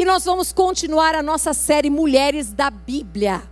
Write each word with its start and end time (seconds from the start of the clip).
E 0.00 0.04
nós 0.06 0.24
vamos 0.24 0.50
continuar 0.50 1.14
a 1.14 1.22
nossa 1.22 1.52
série 1.52 1.90
Mulheres 1.90 2.54
da 2.54 2.70
Bíblia. 2.70 3.42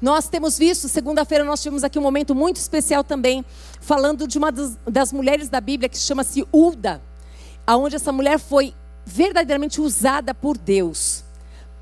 Nós 0.00 0.26
temos 0.26 0.58
visto, 0.58 0.88
segunda-feira 0.88 1.44
nós 1.44 1.62
tivemos 1.62 1.84
aqui 1.84 1.96
um 1.96 2.02
momento 2.02 2.34
muito 2.34 2.56
especial 2.56 3.04
também, 3.04 3.44
falando 3.80 4.26
de 4.26 4.36
uma 4.36 4.50
das, 4.50 5.12
mulheres 5.12 5.48
da 5.48 5.60
Bíblia 5.60 5.88
que 5.88 5.96
chama-se 5.96 6.44
Ulda, 6.52 7.00
aonde 7.64 7.94
essa 7.94 8.10
mulher 8.10 8.40
foi 8.40 8.74
verdadeiramente 9.06 9.80
usada 9.80 10.34
por 10.34 10.58
Deus 10.58 11.22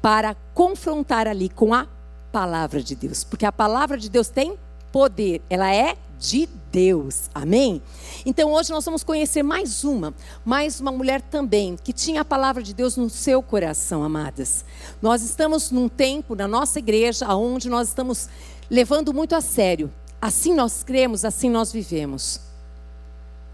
para 0.02 0.36
confrontar 0.52 1.26
ali 1.26 1.48
com 1.48 1.72
a 1.72 1.86
palavra 2.30 2.82
de 2.82 2.94
Deus, 2.94 3.24
porque 3.24 3.46
a 3.46 3.52
palavra 3.52 3.96
de 3.96 4.10
Deus 4.10 4.28
tem 4.28 4.58
poder, 4.92 5.40
ela 5.48 5.74
é 5.74 5.96
de 6.18 6.46
Deus. 6.70 7.28
Amém? 7.34 7.82
Então 8.24 8.52
hoje 8.52 8.70
nós 8.70 8.84
vamos 8.84 9.02
conhecer 9.02 9.42
mais 9.42 9.84
uma, 9.84 10.14
mais 10.44 10.80
uma 10.80 10.92
mulher 10.92 11.20
também 11.20 11.76
que 11.82 11.92
tinha 11.92 12.20
a 12.20 12.24
palavra 12.24 12.62
de 12.62 12.72
Deus 12.74 12.96
no 12.96 13.10
seu 13.10 13.42
coração, 13.42 14.02
amadas. 14.02 14.64
Nós 15.00 15.22
estamos 15.22 15.70
num 15.70 15.88
tempo 15.88 16.34
na 16.34 16.46
nossa 16.46 16.78
igreja 16.78 17.34
onde 17.34 17.68
nós 17.68 17.88
estamos 17.88 18.28
levando 18.70 19.12
muito 19.12 19.34
a 19.34 19.40
sério. 19.40 19.90
Assim 20.20 20.54
nós 20.54 20.82
cremos, 20.82 21.24
assim 21.24 21.50
nós 21.50 21.72
vivemos. 21.72 22.40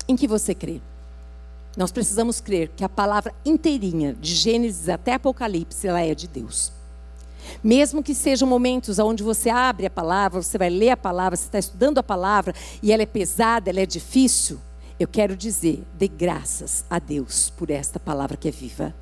Em 0.08 0.16
que 0.16 0.28
você 0.28 0.54
crê? 0.54 0.80
Nós 1.76 1.92
precisamos 1.92 2.40
crer 2.40 2.70
que 2.74 2.84
a 2.84 2.88
palavra 2.88 3.34
inteirinha, 3.44 4.14
de 4.14 4.34
Gênesis 4.34 4.88
até 4.88 5.14
Apocalipse, 5.14 5.86
ela 5.86 6.00
é 6.00 6.14
de 6.14 6.26
Deus. 6.26 6.72
Mesmo 7.62 8.02
que 8.02 8.14
sejam 8.14 8.48
momentos 8.48 8.98
onde 8.98 9.22
você 9.22 9.50
abre 9.50 9.86
a 9.86 9.90
palavra, 9.90 10.42
você 10.42 10.58
vai 10.58 10.70
ler 10.70 10.90
a 10.90 10.96
palavra, 10.96 11.36
você 11.36 11.44
está 11.44 11.58
estudando 11.58 11.98
a 11.98 12.02
palavra 12.02 12.54
e 12.82 12.92
ela 12.92 13.02
é 13.02 13.06
pesada, 13.06 13.70
ela 13.70 13.80
é 13.80 13.86
difícil, 13.86 14.60
eu 14.98 15.06
quero 15.06 15.36
dizer, 15.36 15.84
dê 15.94 16.08
graças 16.08 16.84
a 16.88 16.98
Deus 16.98 17.50
por 17.50 17.70
esta 17.70 18.00
palavra 18.00 18.36
que 18.36 18.48
é 18.48 18.50
viva. 18.50 18.94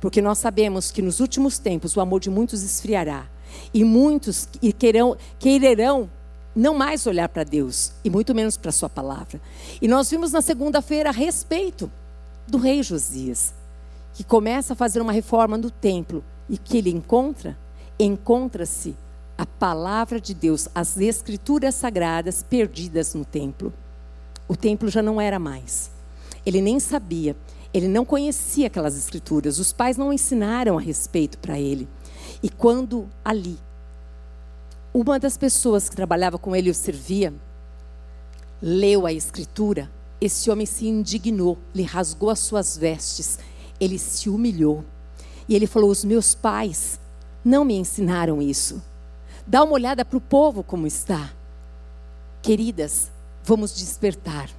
Porque 0.00 0.22
nós 0.22 0.38
sabemos 0.38 0.90
que 0.90 1.02
nos 1.02 1.20
últimos 1.20 1.58
tempos 1.58 1.96
o 1.96 2.00
amor 2.00 2.20
de 2.20 2.30
muitos 2.30 2.62
esfriará. 2.62 3.26
E 3.74 3.82
muitos 3.82 4.48
queirão, 4.78 5.16
quererão 5.38 6.08
não 6.54 6.74
mais 6.74 7.06
olhar 7.06 7.28
para 7.28 7.44
Deus, 7.44 7.92
e 8.04 8.10
muito 8.10 8.34
menos 8.34 8.56
para 8.56 8.72
sua 8.72 8.88
palavra. 8.88 9.40
E 9.80 9.88
nós 9.88 10.10
vimos 10.10 10.32
na 10.32 10.42
segunda-feira 10.42 11.10
a 11.10 11.12
respeito 11.12 11.90
do 12.46 12.58
rei 12.58 12.82
Josias, 12.82 13.54
que 14.14 14.24
começa 14.24 14.72
a 14.72 14.76
fazer 14.76 15.00
uma 15.00 15.12
reforma 15.12 15.56
no 15.56 15.70
templo 15.70 16.24
e 16.48 16.56
que 16.56 16.78
ele 16.78 16.90
encontra 16.90 17.56
encontra-se 17.98 18.94
a 19.36 19.46
palavra 19.46 20.20
de 20.20 20.34
Deus, 20.34 20.68
as 20.74 20.96
escrituras 20.96 21.74
sagradas 21.74 22.42
perdidas 22.42 23.14
no 23.14 23.24
templo. 23.24 23.72
O 24.48 24.56
templo 24.56 24.88
já 24.88 25.02
não 25.02 25.20
era 25.20 25.38
mais. 25.38 25.90
Ele 26.44 26.60
nem 26.60 26.80
sabia, 26.80 27.36
ele 27.72 27.86
não 27.86 28.04
conhecia 28.04 28.66
aquelas 28.66 28.96
escrituras, 28.96 29.58
os 29.58 29.72
pais 29.72 29.96
não 29.96 30.12
ensinaram 30.12 30.78
a 30.78 30.80
respeito 30.80 31.38
para 31.38 31.58
ele. 31.58 31.88
E 32.42 32.48
quando 32.48 33.08
ali, 33.24 33.58
uma 34.92 35.18
das 35.18 35.36
pessoas 35.36 35.88
que 35.88 35.96
trabalhava 35.96 36.38
com 36.38 36.56
ele 36.56 36.68
e 36.68 36.70
o 36.70 36.74
servia, 36.74 37.32
leu 38.60 39.06
a 39.06 39.12
escritura, 39.12 39.90
esse 40.20 40.50
homem 40.50 40.66
se 40.66 40.86
indignou, 40.88 41.58
lhe 41.74 41.82
rasgou 41.82 42.30
as 42.30 42.40
suas 42.40 42.76
vestes, 42.76 43.38
ele 43.78 43.98
se 43.98 44.28
humilhou. 44.28 44.84
E 45.48 45.54
ele 45.54 45.66
falou: 45.66 45.90
Os 45.90 46.04
meus 46.04 46.34
pais 46.34 46.98
não 47.48 47.64
me 47.64 47.74
ensinaram 47.74 48.42
isso. 48.42 48.82
Dá 49.46 49.64
uma 49.64 49.72
olhada 49.72 50.04
para 50.04 50.18
o 50.18 50.20
povo 50.20 50.62
como 50.62 50.86
está. 50.86 51.32
Queridas, 52.42 53.10
vamos 53.42 53.74
despertar. 53.74 54.50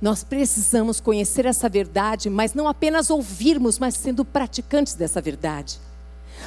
Nós 0.00 0.22
precisamos 0.22 1.00
conhecer 1.00 1.44
essa 1.44 1.68
verdade, 1.68 2.30
mas 2.30 2.54
não 2.54 2.68
apenas 2.68 3.10
ouvirmos, 3.10 3.80
mas 3.80 3.96
sendo 3.96 4.24
praticantes 4.24 4.94
dessa 4.94 5.20
verdade. 5.20 5.80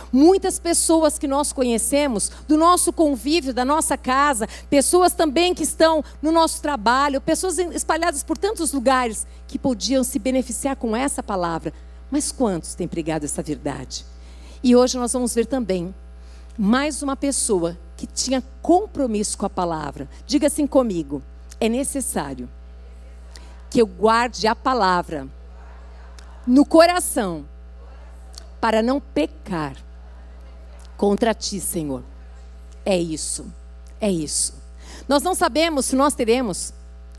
Muitas 0.09 0.57
pessoas 0.57 1.19
que 1.19 1.27
nós 1.27 1.51
conhecemos, 1.51 2.31
do 2.47 2.55
nosso 2.55 2.93
convívio, 2.93 3.53
da 3.53 3.65
nossa 3.65 3.97
casa, 3.97 4.47
pessoas 4.69 5.13
também 5.13 5.53
que 5.53 5.63
estão 5.63 6.01
no 6.21 6.31
nosso 6.31 6.61
trabalho, 6.61 7.19
pessoas 7.19 7.57
espalhadas 7.57 8.23
por 8.23 8.37
tantos 8.37 8.71
lugares 8.71 9.27
que 9.49 9.59
podiam 9.59 10.01
se 10.01 10.17
beneficiar 10.17 10.77
com 10.77 10.95
essa 10.95 11.21
palavra. 11.21 11.73
Mas 12.09 12.31
quantos 12.31 12.73
têm 12.73 12.87
pregado 12.87 13.25
essa 13.25 13.43
verdade? 13.43 14.05
E 14.67 14.75
hoje 14.75 14.97
nós 14.97 15.13
vamos 15.13 15.33
ver 15.33 15.45
também 15.45 15.95
mais 16.57 17.01
uma 17.01 17.15
pessoa 17.15 17.77
que 17.95 18.05
tinha 18.05 18.43
compromisso 18.61 19.37
com 19.37 19.45
a 19.45 19.49
palavra. 19.49 20.09
Diga 20.25 20.47
assim 20.47 20.67
comigo: 20.67 21.23
é 21.57 21.69
necessário 21.69 22.49
que 23.69 23.81
eu 23.81 23.87
guarde 23.87 24.45
a 24.45 24.53
palavra 24.53 25.25
no 26.45 26.65
coração 26.65 27.45
para 28.59 28.81
não 28.81 28.99
pecar 28.99 29.77
contra 30.97 31.33
ti, 31.33 31.61
Senhor. 31.61 32.03
É 32.83 32.97
isso, 32.97 33.45
é 34.01 34.11
isso. 34.11 34.53
Nós 35.07 35.23
não 35.23 35.33
sabemos 35.33 35.85
se 35.85 35.95
nós 35.95 36.13
teremos 36.13 36.73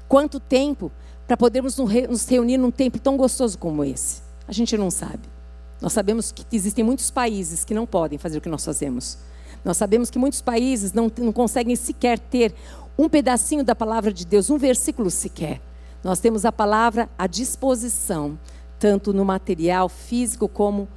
quanto 0.06 0.38
tempo 0.38 0.92
para 1.26 1.34
podermos 1.34 1.78
nos 1.78 2.26
reunir 2.28 2.58
num 2.58 2.70
tempo 2.70 2.98
tão 2.98 3.16
gostoso 3.16 3.56
como 3.56 3.82
esse. 3.82 4.20
A 4.46 4.52
gente 4.52 4.76
não 4.76 4.90
sabe. 4.90 5.37
Nós 5.80 5.92
sabemos 5.92 6.32
que 6.32 6.44
existem 6.52 6.84
muitos 6.84 7.10
países 7.10 7.64
que 7.64 7.72
não 7.72 7.86
podem 7.86 8.18
fazer 8.18 8.38
o 8.38 8.40
que 8.40 8.48
nós 8.48 8.64
fazemos. 8.64 9.18
Nós 9.64 9.76
sabemos 9.76 10.10
que 10.10 10.18
muitos 10.18 10.40
países 10.40 10.92
não, 10.92 11.10
não 11.18 11.32
conseguem 11.32 11.76
sequer 11.76 12.18
ter 12.18 12.54
um 12.98 13.08
pedacinho 13.08 13.64
da 13.64 13.74
palavra 13.74 14.12
de 14.12 14.26
Deus, 14.26 14.50
um 14.50 14.58
versículo 14.58 15.10
sequer. 15.10 15.60
Nós 16.02 16.18
temos 16.18 16.44
a 16.44 16.52
palavra 16.52 17.08
à 17.16 17.26
disposição, 17.26 18.38
tanto 18.78 19.12
no 19.12 19.24
material 19.24 19.88
físico 19.88 20.48
como 20.48 20.88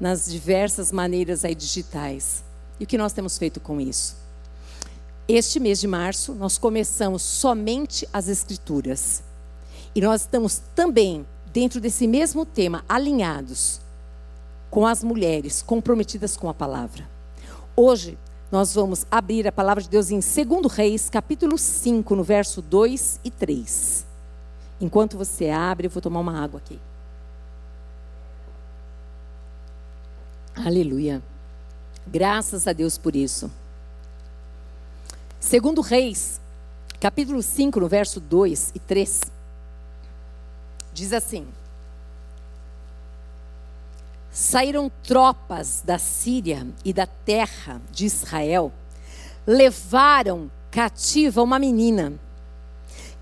nas 0.00 0.30
diversas 0.30 0.90
maneiras 0.90 1.44
aí 1.44 1.54
digitais. 1.54 2.42
E 2.80 2.84
o 2.84 2.86
que 2.86 2.98
nós 2.98 3.12
temos 3.12 3.36
feito 3.38 3.60
com 3.60 3.80
isso? 3.80 4.16
Este 5.28 5.60
mês 5.60 5.80
de 5.80 5.86
março, 5.86 6.34
nós 6.34 6.58
começamos 6.58 7.22
somente 7.22 8.06
as 8.12 8.28
Escrituras. 8.28 9.22
E 9.94 10.00
nós 10.00 10.22
estamos 10.22 10.60
também, 10.74 11.26
dentro 11.52 11.80
desse 11.80 12.06
mesmo 12.06 12.44
tema, 12.44 12.84
alinhados 12.88 13.83
com 14.74 14.84
as 14.84 15.04
mulheres 15.04 15.62
comprometidas 15.62 16.36
com 16.36 16.48
a 16.48 16.52
palavra. 16.52 17.08
Hoje 17.76 18.18
nós 18.50 18.74
vamos 18.74 19.06
abrir 19.08 19.46
a 19.46 19.52
palavra 19.52 19.80
de 19.80 19.88
Deus 19.88 20.10
em 20.10 20.18
2 20.18 20.66
Reis, 20.72 21.08
capítulo 21.08 21.56
5, 21.56 22.16
no 22.16 22.24
verso 22.24 22.60
2 22.60 23.20
e 23.22 23.30
3. 23.30 24.04
Enquanto 24.80 25.16
você 25.16 25.48
abre, 25.48 25.86
eu 25.86 25.90
vou 25.92 26.02
tomar 26.02 26.18
uma 26.18 26.42
água 26.42 26.58
aqui. 26.58 26.80
Aleluia. 30.56 31.22
Graças 32.04 32.66
a 32.66 32.72
Deus 32.72 32.98
por 32.98 33.14
isso. 33.14 33.48
Segundo 35.38 35.82
Reis, 35.82 36.40
capítulo 36.98 37.40
5, 37.44 37.78
no 37.78 37.86
verso 37.86 38.18
2 38.18 38.72
e 38.74 38.80
3, 38.80 39.20
diz 40.92 41.12
assim: 41.12 41.46
saíram 44.34 44.90
tropas 45.04 45.80
da 45.84 45.96
Síria 45.96 46.66
e 46.84 46.92
da 46.92 47.06
terra 47.06 47.80
de 47.92 48.04
Israel, 48.04 48.72
levaram 49.46 50.50
cativa 50.72 51.40
uma 51.40 51.56
menina 51.56 52.12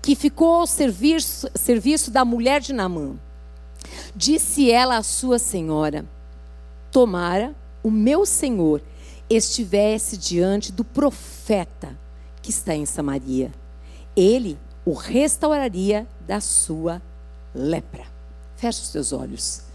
que 0.01 0.15
ficou 0.15 0.55
ao 0.55 0.67
serviço, 0.67 1.47
serviço 1.53 2.09
da 2.09 2.25
mulher 2.25 2.59
de 2.59 2.73
Namã. 2.73 3.15
Disse 4.15 4.71
ela 4.71 4.97
à 4.97 5.03
sua 5.03 5.37
senhora: 5.37 6.03
Tomara 6.91 7.53
o 7.83 7.91
meu 7.91 8.25
senhor 8.25 8.81
estivesse 9.29 10.17
diante 10.17 10.71
do 10.71 10.83
profeta 10.83 11.95
que 12.41 12.49
está 12.49 12.73
em 12.73 12.87
Samaria. 12.87 13.51
Ele 14.15 14.57
o 14.83 14.93
restauraria 14.93 16.07
da 16.27 16.41
sua 16.41 17.01
lepra. 17.53 18.05
Feche 18.57 18.81
os 18.81 18.89
teus 18.89 19.13
olhos. 19.13 19.72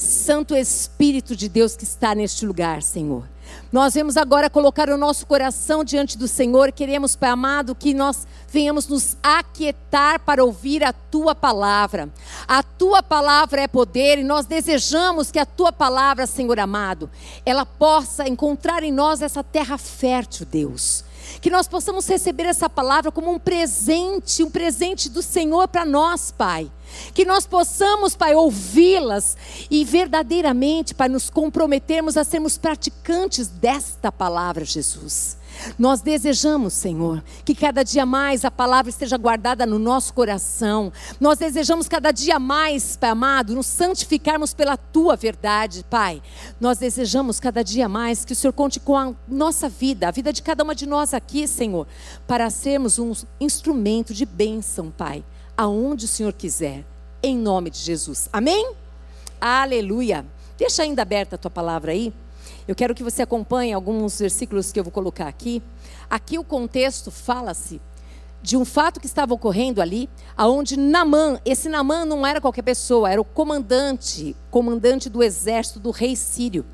Santo 0.00 0.56
Espírito 0.56 1.36
de 1.36 1.46
Deus 1.46 1.76
que 1.76 1.84
está 1.84 2.14
neste 2.14 2.46
lugar, 2.46 2.82
Senhor. 2.82 3.28
Nós 3.70 3.94
vamos 3.94 4.16
agora 4.16 4.48
colocar 4.48 4.88
o 4.88 4.96
nosso 4.96 5.26
coração 5.26 5.84
diante 5.84 6.16
do 6.16 6.26
Senhor. 6.26 6.72
Queremos, 6.72 7.14
Pai 7.14 7.28
amado, 7.28 7.74
que 7.74 7.92
nós 7.92 8.26
venhamos 8.48 8.88
nos 8.88 9.16
aquietar 9.22 10.20
para 10.20 10.42
ouvir 10.42 10.82
a 10.82 10.92
tua 10.94 11.34
palavra. 11.34 12.08
A 12.48 12.62
tua 12.62 13.02
palavra 13.02 13.60
é 13.60 13.68
poder 13.68 14.18
e 14.18 14.24
nós 14.24 14.46
desejamos 14.46 15.30
que 15.30 15.38
a 15.38 15.44
tua 15.44 15.70
palavra, 15.70 16.26
Senhor 16.26 16.58
amado, 16.58 17.10
ela 17.44 17.66
possa 17.66 18.26
encontrar 18.26 18.82
em 18.82 18.90
nós 18.90 19.20
essa 19.20 19.44
terra 19.44 19.76
fértil, 19.76 20.46
Deus 20.50 21.04
que 21.40 21.50
nós 21.50 21.68
possamos 21.68 22.06
receber 22.06 22.44
essa 22.44 22.68
palavra 22.68 23.10
como 23.10 23.30
um 23.32 23.38
presente, 23.38 24.42
um 24.42 24.50
presente 24.50 25.08
do 25.08 25.22
Senhor 25.22 25.68
para 25.68 25.84
nós, 25.84 26.30
Pai. 26.30 26.70
Que 27.14 27.24
nós 27.24 27.46
possamos, 27.46 28.16
Pai, 28.16 28.34
ouvi-las 28.34 29.36
e 29.70 29.84
verdadeiramente, 29.84 30.94
Pai, 30.94 31.08
nos 31.08 31.30
comprometermos 31.30 32.16
a 32.16 32.24
sermos 32.24 32.58
praticantes 32.58 33.48
desta 33.48 34.10
palavra, 34.10 34.64
Jesus. 34.64 35.39
Nós 35.78 36.00
desejamos, 36.00 36.72
Senhor, 36.72 37.22
que 37.44 37.54
cada 37.54 37.82
dia 37.82 38.06
mais 38.06 38.44
a 38.44 38.50
palavra 38.50 38.90
esteja 38.90 39.16
guardada 39.16 39.66
no 39.66 39.78
nosso 39.78 40.14
coração. 40.14 40.92
Nós 41.20 41.38
desejamos 41.38 41.86
cada 41.86 42.10
dia 42.10 42.38
mais, 42.38 42.96
Pai 42.96 43.10
amado, 43.10 43.54
nos 43.54 43.66
santificarmos 43.66 44.54
pela 44.54 44.76
tua 44.76 45.16
verdade, 45.16 45.84
Pai. 45.88 46.22
Nós 46.60 46.78
desejamos 46.78 47.38
cada 47.38 47.62
dia 47.62 47.88
mais 47.88 48.24
que 48.24 48.32
o 48.32 48.36
Senhor 48.36 48.52
conte 48.52 48.80
com 48.80 48.96
a 48.96 49.12
nossa 49.28 49.68
vida, 49.68 50.08
a 50.08 50.10
vida 50.10 50.32
de 50.32 50.42
cada 50.42 50.64
uma 50.64 50.74
de 50.74 50.86
nós 50.86 51.12
aqui, 51.12 51.46
Senhor, 51.46 51.86
para 52.26 52.48
sermos 52.50 52.98
um 52.98 53.12
instrumento 53.38 54.14
de 54.14 54.24
bênção, 54.24 54.90
Pai, 54.90 55.24
aonde 55.56 56.04
o 56.06 56.08
Senhor 56.08 56.32
quiser, 56.32 56.84
em 57.22 57.36
nome 57.36 57.70
de 57.70 57.78
Jesus. 57.78 58.28
Amém? 58.32 58.72
Aleluia. 59.40 60.24
Deixa 60.56 60.82
ainda 60.82 61.02
aberta 61.02 61.36
a 61.36 61.38
tua 61.38 61.50
palavra 61.50 61.92
aí. 61.92 62.12
Eu 62.68 62.74
quero 62.74 62.94
que 62.94 63.02
você 63.02 63.22
acompanhe 63.22 63.72
alguns 63.72 64.18
versículos 64.18 64.70
que 64.70 64.78
eu 64.78 64.84
vou 64.84 64.92
colocar 64.92 65.26
aqui. 65.26 65.62
Aqui 66.08 66.38
o 66.38 66.44
contexto 66.44 67.10
fala-se 67.10 67.80
de 68.42 68.56
um 68.56 68.64
fato 68.64 69.00
que 69.00 69.06
estava 69.06 69.34
ocorrendo 69.34 69.82
ali, 69.82 70.08
aonde 70.36 70.76
Namã, 70.76 71.38
esse 71.44 71.68
Namã 71.68 72.04
não 72.04 72.26
era 72.26 72.40
qualquer 72.40 72.62
pessoa, 72.62 73.10
era 73.10 73.20
o 73.20 73.24
comandante, 73.24 74.34
comandante 74.50 75.10
do 75.10 75.22
exército 75.22 75.78
do 75.78 75.90
rei 75.90 76.16
sírio. 76.16 76.64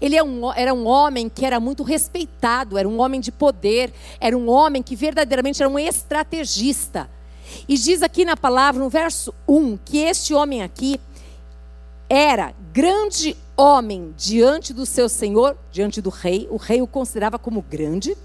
Ele 0.00 0.16
é 0.16 0.20
era 0.56 0.74
um 0.74 0.86
homem 0.86 1.28
que 1.28 1.44
era 1.44 1.58
muito 1.58 1.82
respeitado, 1.82 2.78
era 2.78 2.88
um 2.88 3.00
homem 3.00 3.20
de 3.20 3.32
poder, 3.32 3.92
era 4.20 4.36
um 4.36 4.48
homem 4.48 4.82
que 4.82 4.94
verdadeiramente 4.94 5.62
era 5.62 5.70
um 5.70 5.78
estrategista. 5.78 7.10
E 7.68 7.76
diz 7.76 8.02
aqui 8.02 8.24
na 8.24 8.36
palavra, 8.36 8.82
no 8.82 8.90
verso 8.90 9.34
1, 9.46 9.78
que 9.84 9.98
este 9.98 10.34
homem 10.34 10.62
aqui 10.62 11.00
era 12.08 12.54
grande 12.72 13.36
homem 13.58 14.14
diante 14.16 14.72
do 14.72 14.86
seu 14.86 15.08
senhor, 15.08 15.58
diante 15.72 16.00
do 16.00 16.10
rei, 16.10 16.46
o 16.48 16.56
rei 16.56 16.80
o 16.80 16.86
considerava 16.86 17.38
como 17.38 17.60
grande, 17.60 18.16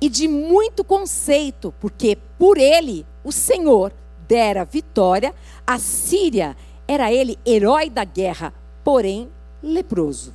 e 0.00 0.08
de 0.08 0.28
muito 0.28 0.84
conceito, 0.84 1.74
porque 1.80 2.16
por 2.38 2.56
ele 2.56 3.04
o 3.24 3.32
Senhor 3.32 3.92
dera 4.28 4.64
vitória, 4.64 5.34
a 5.66 5.78
Síria 5.78 6.56
era 6.86 7.12
ele 7.12 7.38
herói 7.44 7.90
da 7.90 8.04
guerra, 8.04 8.52
porém 8.84 9.28
leproso. 9.62 10.32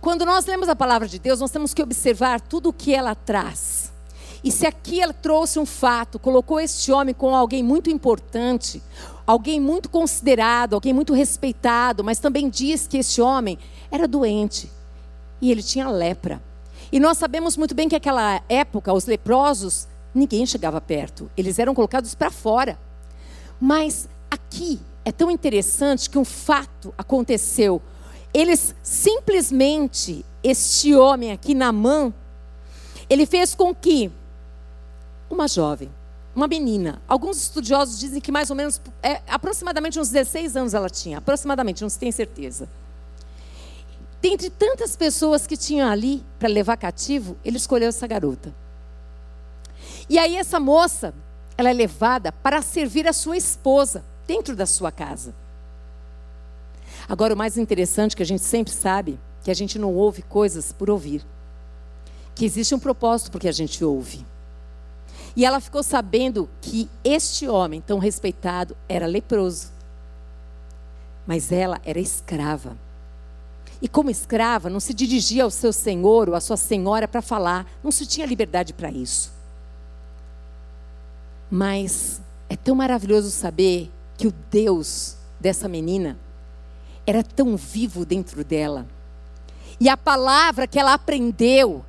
Quando 0.00 0.24
nós 0.24 0.46
lemos 0.46 0.68
a 0.68 0.74
palavra 0.74 1.06
de 1.06 1.18
Deus, 1.18 1.40
nós 1.40 1.50
temos 1.50 1.74
que 1.74 1.82
observar 1.82 2.40
tudo 2.40 2.70
o 2.70 2.72
que 2.72 2.94
ela 2.94 3.14
traz. 3.14 3.92
E 4.42 4.50
se 4.50 4.66
aqui 4.66 5.00
ela 5.02 5.12
trouxe 5.12 5.58
um 5.58 5.66
fato, 5.66 6.18
colocou 6.18 6.58
este 6.58 6.90
homem 6.90 7.14
com 7.14 7.36
alguém 7.36 7.62
muito 7.62 7.90
importante, 7.90 8.82
alguém 9.26 9.60
muito 9.60 9.88
considerado, 9.88 10.74
alguém 10.74 10.92
muito 10.92 11.12
respeitado, 11.12 12.02
mas 12.02 12.18
também 12.18 12.48
diz 12.48 12.86
que 12.86 12.98
esse 12.98 13.20
homem 13.20 13.58
era 13.90 14.06
doente 14.06 14.70
e 15.40 15.50
ele 15.50 15.62
tinha 15.62 15.88
lepra. 15.88 16.42
E 16.92 16.98
nós 16.98 17.18
sabemos 17.18 17.56
muito 17.56 17.74
bem 17.74 17.88
que 17.88 17.94
naquela 17.94 18.42
época 18.48 18.92
os 18.92 19.06
leprosos 19.06 19.86
ninguém 20.14 20.44
chegava 20.44 20.80
perto, 20.80 21.30
eles 21.36 21.58
eram 21.58 21.74
colocados 21.74 22.14
para 22.14 22.30
fora. 22.30 22.78
Mas 23.60 24.08
aqui 24.30 24.80
é 25.04 25.12
tão 25.12 25.30
interessante 25.30 26.10
que 26.10 26.18
um 26.18 26.24
fato 26.24 26.92
aconteceu. 26.96 27.80
Eles 28.32 28.74
simplesmente, 28.82 30.24
este 30.42 30.94
homem 30.94 31.32
aqui, 31.32 31.54
Namã, 31.54 32.12
ele 33.08 33.26
fez 33.26 33.54
com 33.54 33.74
que 33.74 34.10
uma 35.28 35.46
jovem 35.46 35.90
uma 36.40 36.48
menina. 36.48 37.02
Alguns 37.06 37.36
estudiosos 37.36 37.98
dizem 37.98 38.20
que 38.20 38.32
mais 38.32 38.48
ou 38.48 38.56
menos, 38.56 38.80
é, 39.02 39.20
aproximadamente 39.28 40.00
uns 40.00 40.08
16 40.08 40.56
anos 40.56 40.72
ela 40.72 40.88
tinha, 40.88 41.18
aproximadamente, 41.18 41.82
não 41.82 41.88
se 41.90 41.98
tem 41.98 42.10
certeza. 42.10 42.66
Dentre 44.22 44.48
tantas 44.48 44.96
pessoas 44.96 45.46
que 45.46 45.56
tinham 45.56 45.88
ali 45.88 46.24
para 46.38 46.48
levar 46.48 46.76
cativo, 46.78 47.36
ele 47.44 47.58
escolheu 47.58 47.88
essa 47.90 48.06
garota. 48.06 48.54
E 50.08 50.18
aí 50.18 50.36
essa 50.36 50.58
moça, 50.58 51.14
ela 51.58 51.68
é 51.68 51.72
levada 51.74 52.32
para 52.32 52.62
servir 52.62 53.06
a 53.06 53.12
sua 53.12 53.36
esposa 53.36 54.02
dentro 54.26 54.56
da 54.56 54.64
sua 54.64 54.90
casa. 54.90 55.34
Agora 57.08 57.34
o 57.34 57.36
mais 57.36 57.58
interessante 57.58 58.16
que 58.16 58.22
a 58.22 58.26
gente 58.26 58.42
sempre 58.42 58.72
sabe, 58.72 59.18
que 59.42 59.50
a 59.50 59.54
gente 59.54 59.78
não 59.78 59.94
ouve 59.94 60.22
coisas 60.22 60.72
por 60.72 60.88
ouvir. 60.88 61.24
Que 62.34 62.46
existe 62.46 62.74
um 62.74 62.78
propósito 62.78 63.30
porque 63.30 63.48
a 63.48 63.52
gente 63.52 63.84
ouve. 63.84 64.24
E 65.36 65.44
ela 65.44 65.60
ficou 65.60 65.82
sabendo 65.82 66.48
que 66.60 66.88
este 67.04 67.48
homem 67.48 67.80
tão 67.80 67.98
respeitado 67.98 68.76
era 68.88 69.06
leproso. 69.06 69.68
Mas 71.26 71.52
ela 71.52 71.80
era 71.84 72.00
escrava. 72.00 72.76
E 73.82 73.88
como 73.88 74.10
escrava, 74.10 74.68
não 74.68 74.80
se 74.80 74.92
dirigia 74.92 75.44
ao 75.44 75.50
seu 75.50 75.72
senhor 75.72 76.28
ou 76.28 76.34
à 76.34 76.40
sua 76.40 76.56
senhora 76.56 77.08
para 77.08 77.22
falar, 77.22 77.66
não 77.82 77.90
se 77.90 78.04
tinha 78.06 78.26
liberdade 78.26 78.72
para 78.74 78.90
isso. 78.90 79.32
Mas 81.50 82.20
é 82.48 82.56
tão 82.56 82.74
maravilhoso 82.74 83.30
saber 83.30 83.90
que 84.18 84.26
o 84.26 84.34
Deus 84.50 85.16
dessa 85.38 85.66
menina 85.66 86.18
era 87.06 87.22
tão 87.22 87.56
vivo 87.56 88.04
dentro 88.04 88.44
dela. 88.44 88.86
E 89.80 89.88
a 89.88 89.96
palavra 89.96 90.66
que 90.66 90.78
ela 90.78 90.92
aprendeu, 90.92 91.84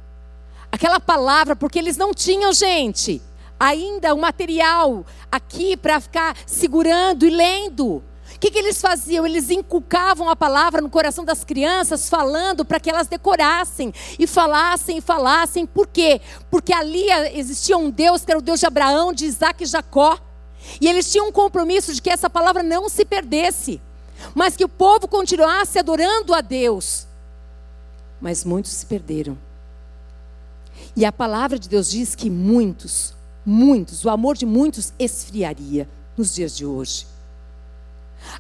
aquela 0.72 1.00
palavra, 1.00 1.56
porque 1.56 1.78
eles 1.78 1.98
não 1.98 2.14
tinham, 2.14 2.54
gente, 2.54 3.22
ainda 3.62 4.16
o 4.16 4.18
material 4.18 5.06
aqui 5.32 5.78
para 5.78 6.02
ficar 6.02 6.36
segurando 6.48 7.28
e 7.28 7.30
lendo. 7.30 8.04
O 8.34 8.40
que, 8.40 8.50
que 8.50 8.58
eles 8.58 8.82
faziam? 8.82 9.24
Eles 9.24 9.52
inculcavam 9.52 10.28
a 10.32 10.36
palavra 10.36 10.82
no 10.82 10.90
coração 10.90 11.24
das 11.24 11.44
crianças, 11.44 12.10
falando 12.10 12.66
para 12.66 12.80
que 12.80 12.90
elas 12.90 13.06
decorassem 13.06 13.94
e 14.18 14.26
falassem 14.26 14.98
e 14.98 15.02
falassem. 15.02 15.68
Por 15.68 15.86
quê? 15.86 16.20
Porque 16.50 16.74
ali 16.74 17.06
existia 17.36 17.78
um 17.78 17.92
Deus 17.92 18.26
que 18.26 18.32
era 18.32 18.40
o 18.40 18.42
Deus 18.42 18.60
de 18.60 18.66
Abraão, 18.66 19.14
de 19.14 19.26
Isaac 19.26 19.64
e 19.64 19.68
Jacó. 19.68 20.18
E 20.80 20.88
eles 20.88 21.12
tinham 21.12 21.28
um 21.28 21.32
compromisso 21.32 21.94
de 21.94 22.02
que 22.02 22.10
essa 22.10 22.32
palavra 22.32 22.64
não 22.64 22.90
se 22.90 23.06
perdesse, 23.06 23.80
mas 24.34 24.56
que 24.56 24.66
o 24.66 24.70
povo 24.70 25.08
continuasse 25.08 25.78
adorando 25.78 26.34
a 26.34 26.42
Deus. 26.42 27.06
Mas 28.20 28.44
muitos 28.44 28.72
se 28.72 28.88
perderam. 28.88 29.38
E 30.96 31.06
a 31.06 31.12
palavra 31.12 31.60
de 31.60 31.70
Deus 31.70 31.92
diz 31.92 32.16
que 32.16 32.30
muitos 32.30 33.21
muitos, 33.46 34.06
o 34.06 34.10
amor 34.10 34.36
de 34.38 34.46
muitos 34.46 34.94
esfriaria 35.00 35.88
nos 36.18 36.34
dias 36.36 36.56
de 36.56 36.66
hoje. 36.66 37.08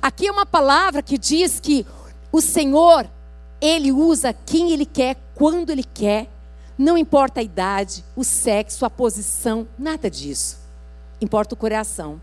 Aqui 0.01 0.27
é 0.27 0.31
uma 0.31 0.45
palavra 0.45 1.01
que 1.01 1.17
diz 1.17 1.59
que 1.59 1.85
o 2.31 2.41
Senhor, 2.41 3.09
Ele 3.59 3.91
usa 3.91 4.33
quem 4.33 4.71
Ele 4.71 4.85
quer, 4.85 5.17
quando 5.35 5.69
Ele 5.69 5.83
quer, 5.83 6.29
não 6.77 6.97
importa 6.97 7.39
a 7.39 7.43
idade, 7.43 8.03
o 8.15 8.23
sexo, 8.23 8.85
a 8.85 8.89
posição, 8.89 9.67
nada 9.77 10.09
disso. 10.09 10.57
Importa 11.19 11.53
o 11.53 11.57
coração. 11.57 12.21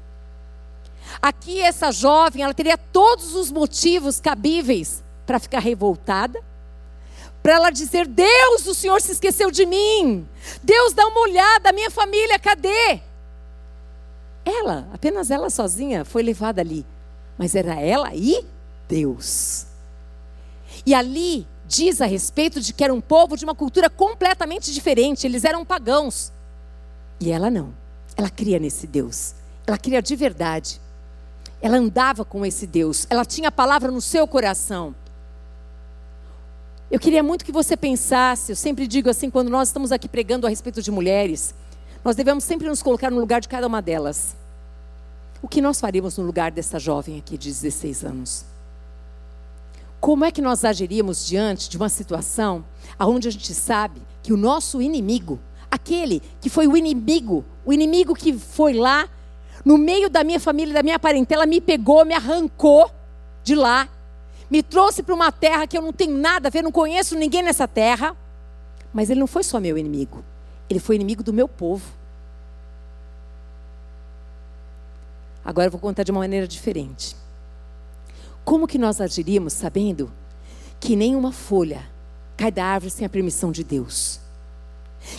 Aqui 1.23 1.61
essa 1.61 1.91
jovem, 1.91 2.43
ela 2.43 2.55
teria 2.55 2.77
todos 2.77 3.35
os 3.35 3.51
motivos 3.51 4.21
cabíveis 4.21 5.03
para 5.27 5.39
ficar 5.39 5.61
revoltada, 5.61 6.43
para 7.49 7.55
ela 7.55 7.71
dizer: 7.71 8.07
Deus, 8.07 8.67
o 8.67 8.75
Senhor 8.75 9.01
se 9.01 9.13
esqueceu 9.13 9.51
de 9.51 9.65
mim. 9.65 10.29
Deus, 10.63 10.93
dá 10.93 11.07
uma 11.07 11.21
olhada, 11.21 11.73
minha 11.73 11.91
família, 11.91 12.39
cadê? 12.39 13.01
Ela, 14.45 14.87
apenas 14.93 15.31
ela 15.31 15.49
sozinha, 15.49 16.05
foi 16.05 16.23
levada 16.23 16.61
ali. 16.61 16.85
Mas 17.39 17.55
era 17.55 17.81
ela 17.81 18.15
e 18.15 18.45
Deus. 18.87 19.65
E 20.85 20.93
ali 20.93 21.49
diz 21.67 22.03
a 22.03 22.07
respeito 22.07 22.61
de 22.61 22.75
que 22.75 22.85
era 22.85 22.93
um 22.93 23.01
povo 23.01 23.35
de 23.35 23.45
uma 23.45 23.55
cultura 23.55 23.89
completamente 23.89 24.71
diferente, 24.71 25.27
eles 25.27 25.43
eram 25.43 25.65
pagãos. 25.65 26.31
E 27.19 27.33
ela 27.33 27.51
não. 27.51 27.73
Ela 28.15 28.29
cria 28.29 28.59
nesse 28.59 28.87
Deus. 28.87 29.35
Ela 29.67 29.79
cria 29.79 30.03
de 30.03 30.15
verdade. 30.17 30.83
Ela 31.63 31.79
andava 31.79 32.27
com 32.27 32.45
esse 32.45 32.67
Deus. 32.67 33.07
Ela 33.09 33.25
tinha 33.25 33.49
a 33.49 33.53
palavra 33.53 33.91
no 33.91 34.03
seu 34.03 34.29
coração. 34.29 34.95
Eu 36.91 36.99
queria 36.99 37.23
muito 37.23 37.45
que 37.45 37.53
você 37.53 37.77
pensasse, 37.77 38.51
eu 38.51 38.57
sempre 38.57 38.87
digo 38.87 39.11
assim, 39.11 39.29
quando 39.29 39.51
nós 39.51 39.69
estamos 39.69 39.93
aqui 39.93 40.09
pregando 40.09 40.47
a 40.47 40.51
respeito 40.51 40.81
de 40.81 40.91
mulheres, 40.91 41.55
nós 42.03 42.17
devemos 42.17 42.45
sempre 42.45 42.67
nos 42.67 42.83
colocar 42.83 43.11
no 43.11 43.21
lugar 43.21 43.43
de 43.43 43.49
cada 43.49 43.67
uma 43.67 43.83
delas. 43.83 44.35
O 45.43 45.49
que 45.49 45.61
nós 45.61 45.79
faríamos 45.79 46.17
no 46.17 46.25
lugar 46.25 46.51
dessa 46.51 46.79
jovem 46.79 47.19
aqui 47.19 47.37
de 47.37 47.49
16 47.49 48.05
anos? 48.05 48.45
Como 50.01 50.25
é 50.25 50.31
que 50.31 50.41
nós 50.41 50.65
agiríamos 50.65 51.27
diante 51.27 51.69
de 51.69 51.77
uma 51.77 51.91
situação 51.91 52.65
onde 52.99 53.29
a 53.29 53.31
gente 53.31 53.53
sabe 53.53 54.01
que 54.23 54.33
o 54.33 54.37
nosso 54.39 54.81
inimigo, 54.81 55.39
aquele 55.71 56.23
que 56.41 56.49
foi 56.49 56.67
o 56.67 56.75
inimigo, 56.75 57.45
o 57.67 57.73
inimigo 57.73 58.15
que 58.15 58.33
foi 58.33 58.73
lá, 58.73 59.07
no 59.63 59.77
meio 59.77 60.09
da 60.09 60.25
minha 60.25 60.41
família, 60.41 60.73
da 60.73 60.83
minha 60.83 60.99
parentela, 60.99 61.45
me 61.45 61.61
pegou, 61.61 62.03
me 62.07 62.15
arrancou 62.15 62.91
de 63.45 63.55
lá 63.55 63.87
me 64.51 64.63
trouxe 64.63 65.03
para 65.03 65.15
uma 65.15 65.31
terra 65.31 65.67
que 65.67 65.77
eu 65.77 65.83
não 65.83 65.93
tenho 65.93 66.17
nada 66.17 66.49
a 66.49 66.51
ver, 66.51 66.63
não 66.63 66.73
conheço 66.73 67.17
ninguém 67.17 67.43
nessa 67.43 67.69
terra. 67.69 68.17
Mas 68.93 69.11
ele 69.11 69.21
não 69.21 69.27
foi 69.27 69.43
só 69.43 69.61
meu 69.61 69.77
inimigo, 69.77 70.25
ele 70.69 70.81
foi 70.81 70.97
inimigo 70.97 71.23
do 71.23 71.33
meu 71.33 71.47
povo. 71.47 71.85
Agora 75.45 75.69
eu 75.69 75.71
vou 75.71 75.81
contar 75.81 76.03
de 76.03 76.11
uma 76.11 76.21
maneira 76.21 76.47
diferente. 76.47 77.17
Como 78.45 78.67
que 78.67 78.79
nós 78.79 79.01
agiríamos 79.01 79.53
sabendo 79.53 80.13
que 80.81 80.97
nenhuma 80.97 81.33
folha 81.33 81.87
cai 82.37 82.51
da 82.51 82.65
árvore 82.65 82.91
sem 82.91 83.05
a 83.05 83.09
permissão 83.09 83.51
de 83.51 83.65
Deus. 83.65 84.21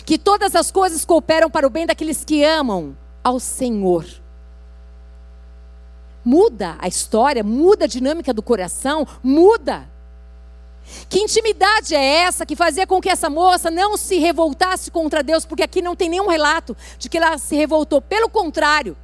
Que 0.04 0.18
todas 0.18 0.54
as 0.54 0.70
coisas 0.70 1.04
cooperam 1.04 1.50
para 1.50 1.66
o 1.66 1.70
bem 1.70 1.86
daqueles 1.86 2.24
que 2.24 2.44
amam 2.44 2.96
ao 3.22 3.38
Senhor. 3.38 4.06
Muda 6.24 6.76
a 6.78 6.86
história, 6.86 7.42
muda 7.42 7.84
a 7.84 7.88
dinâmica 7.88 8.32
do 8.32 8.42
coração, 8.42 9.06
muda. 9.22 9.88
Que 11.08 11.20
intimidade 11.20 11.94
é 11.94 12.04
essa 12.22 12.44
que 12.44 12.56
fazia 12.56 12.86
com 12.86 13.00
que 13.00 13.08
essa 13.08 13.30
moça 13.30 13.70
não 13.70 13.96
se 13.96 14.18
revoltasse 14.18 14.90
contra 14.90 15.22
Deus? 15.22 15.44
Porque 15.44 15.62
aqui 15.62 15.80
não 15.80 15.96
tem 15.96 16.08
nenhum 16.08 16.28
relato 16.28 16.76
de 16.98 17.08
que 17.08 17.16
ela 17.16 17.38
se 17.38 17.56
revoltou. 17.56 18.00
Pelo 18.00 18.28
contrário, 18.28 18.96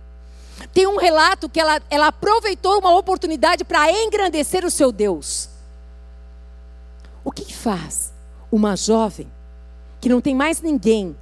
tem 0.73 0.87
um 0.87 0.97
relato 0.97 1.49
que 1.49 1.61
ela, 1.61 1.81
ela 1.91 2.09
aproveitou 2.09 2.79
uma 2.79 2.97
oportunidade 2.97 3.65
para 3.65 3.91
engrandecer 3.91 4.65
o 4.65 4.71
seu 4.71 4.91
Deus. 4.91 5.49
O 7.25 7.31
que 7.33 7.55
faz 7.55 8.13
uma 8.51 8.77
jovem 8.77 9.31
que 10.01 10.09
não 10.09 10.21
tem 10.21 10.35
mais 10.35 10.61
ninguém 10.61 11.17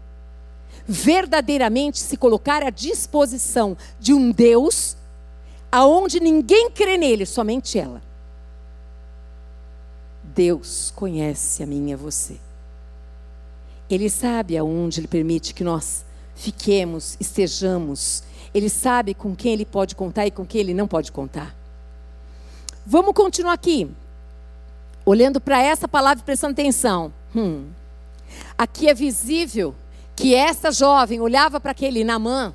verdadeiramente 0.86 1.98
se 1.98 2.16
colocar 2.16 2.62
à 2.62 2.70
disposição 2.70 3.76
de 3.98 4.12
um 4.12 4.30
Deus 4.30 4.96
aonde 5.74 6.20
ninguém 6.20 6.70
crê 6.70 6.96
nele, 6.96 7.26
somente 7.26 7.76
ela? 7.76 8.00
Deus 10.22 10.92
conhece 10.94 11.64
a 11.64 11.66
mim 11.66 11.90
e 11.90 11.94
a 11.94 11.96
você. 11.96 12.36
Ele 13.90 14.08
sabe 14.08 14.56
aonde 14.56 15.00
Ele 15.00 15.08
permite 15.08 15.52
que 15.52 15.64
nós 15.64 16.04
fiquemos, 16.36 17.16
estejamos. 17.18 18.22
Ele 18.54 18.68
sabe 18.68 19.14
com 19.14 19.34
quem 19.34 19.52
Ele 19.52 19.64
pode 19.64 19.96
contar 19.96 20.24
e 20.24 20.30
com 20.30 20.46
quem 20.46 20.60
Ele 20.60 20.74
não 20.74 20.86
pode 20.86 21.10
contar. 21.10 21.52
Vamos 22.86 23.12
continuar 23.12 23.54
aqui. 23.54 23.90
Olhando 25.04 25.40
para 25.40 25.60
essa 25.60 25.88
palavra 25.88 26.22
e 26.22 26.24
prestando 26.24 26.52
atenção. 26.52 27.12
Hum. 27.34 27.66
Aqui 28.56 28.88
é 28.88 28.94
visível 28.94 29.74
que 30.14 30.36
essa 30.36 30.70
jovem 30.70 31.20
olhava 31.20 31.58
para 31.58 31.72
aquele 31.72 32.04
Namã 32.04 32.54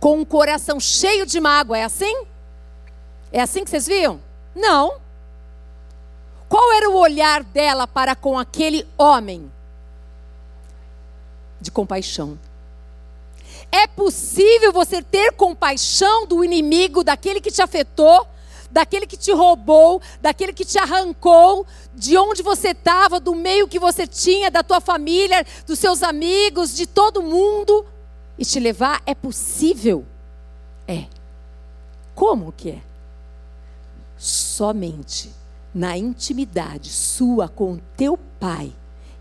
com 0.00 0.18
um 0.18 0.24
coração 0.24 0.78
cheio 0.78 1.26
de 1.26 1.40
mágoa. 1.40 1.78
É 1.78 1.84
assim? 1.84 2.24
É 3.32 3.40
assim 3.40 3.64
que 3.64 3.70
vocês 3.70 3.86
viam? 3.86 4.20
Não. 4.54 5.00
Qual 6.48 6.72
era 6.72 6.88
o 6.88 6.96
olhar 6.96 7.42
dela 7.42 7.86
para 7.86 8.14
com 8.14 8.38
aquele 8.38 8.86
homem? 8.96 9.50
De 11.60 11.70
compaixão. 11.70 12.38
É 13.70 13.86
possível 13.86 14.72
você 14.72 15.02
ter 15.02 15.32
compaixão 15.32 16.26
do 16.26 16.42
inimigo, 16.42 17.04
daquele 17.04 17.40
que 17.40 17.50
te 17.50 17.60
afetou, 17.60 18.26
daquele 18.70 19.06
que 19.06 19.16
te 19.16 19.32
roubou, 19.32 20.00
daquele 20.20 20.52
que 20.52 20.64
te 20.64 20.78
arrancou 20.78 21.66
de 21.94 22.16
onde 22.16 22.42
você 22.42 22.68
estava, 22.68 23.20
do 23.20 23.34
meio 23.34 23.68
que 23.68 23.78
você 23.78 24.06
tinha, 24.06 24.50
da 24.50 24.62
tua 24.62 24.80
família, 24.80 25.44
dos 25.66 25.78
seus 25.78 26.02
amigos, 26.02 26.74
de 26.74 26.86
todo 26.86 27.22
mundo, 27.22 27.84
e 28.38 28.44
te 28.44 28.60
levar? 28.60 29.02
É 29.04 29.14
possível? 29.14 30.04
É. 30.86 31.06
Como 32.14 32.52
que 32.52 32.70
é? 32.70 32.82
Somente 34.16 35.30
na 35.74 35.96
intimidade 35.96 36.88
sua 36.88 37.48
com 37.48 37.78
teu 37.96 38.18
Pai, 38.40 38.72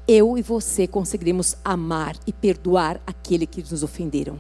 eu 0.08 0.38
e 0.38 0.44
você 0.44 0.88
conseguiremos 0.88 1.58
amar 1.66 2.16
e 2.26 2.32
perdoar 2.32 3.02
aquele 3.06 3.48
que 3.48 3.62
nos 3.62 3.82
ofenderam. 3.82 4.40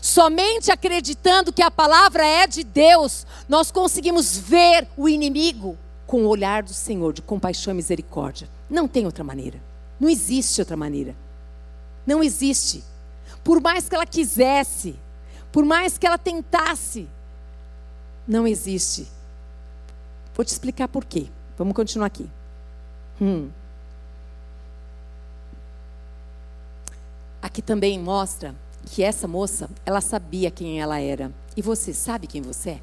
Somente 0.00 0.70
acreditando 0.70 1.52
que 1.52 1.62
a 1.62 1.70
palavra 1.70 2.24
é 2.24 2.46
de 2.46 2.62
Deus, 2.62 3.26
nós 3.48 3.70
conseguimos 3.70 4.36
ver 4.38 4.86
o 4.96 5.08
inimigo 5.08 5.76
com 6.06 6.22
o 6.22 6.28
olhar 6.28 6.62
do 6.62 6.72
Senhor 6.72 7.12
de 7.12 7.22
compaixão 7.22 7.72
e 7.72 7.76
misericórdia. 7.76 8.48
Não 8.68 8.86
tem 8.86 9.04
outra 9.04 9.24
maneira. 9.24 9.60
Não 9.98 10.08
existe 10.08 10.60
outra 10.60 10.76
maneira. 10.76 11.14
Não 12.06 12.22
existe. 12.22 12.82
Por 13.42 13.60
mais 13.60 13.88
que 13.88 13.94
ela 13.94 14.06
quisesse, 14.06 14.96
por 15.50 15.64
mais 15.64 15.98
que 15.98 16.06
ela 16.06 16.18
tentasse, 16.18 17.08
não 18.26 18.46
existe. 18.46 19.08
Vou 20.34 20.44
te 20.44 20.48
explicar 20.48 20.88
por 20.88 21.04
quê. 21.04 21.26
Vamos 21.58 21.74
continuar 21.74 22.06
aqui. 22.06 22.28
Hum. 23.20 23.50
Aqui 27.42 27.60
também 27.60 27.98
mostra 27.98 28.54
que 28.86 29.02
essa 29.02 29.26
moça, 29.26 29.68
ela 29.84 30.00
sabia 30.00 30.50
quem 30.50 30.80
ela 30.80 31.00
era. 31.00 31.32
E 31.56 31.62
você 31.62 31.92
sabe 31.92 32.26
quem 32.26 32.40
você 32.40 32.70
é? 32.70 32.80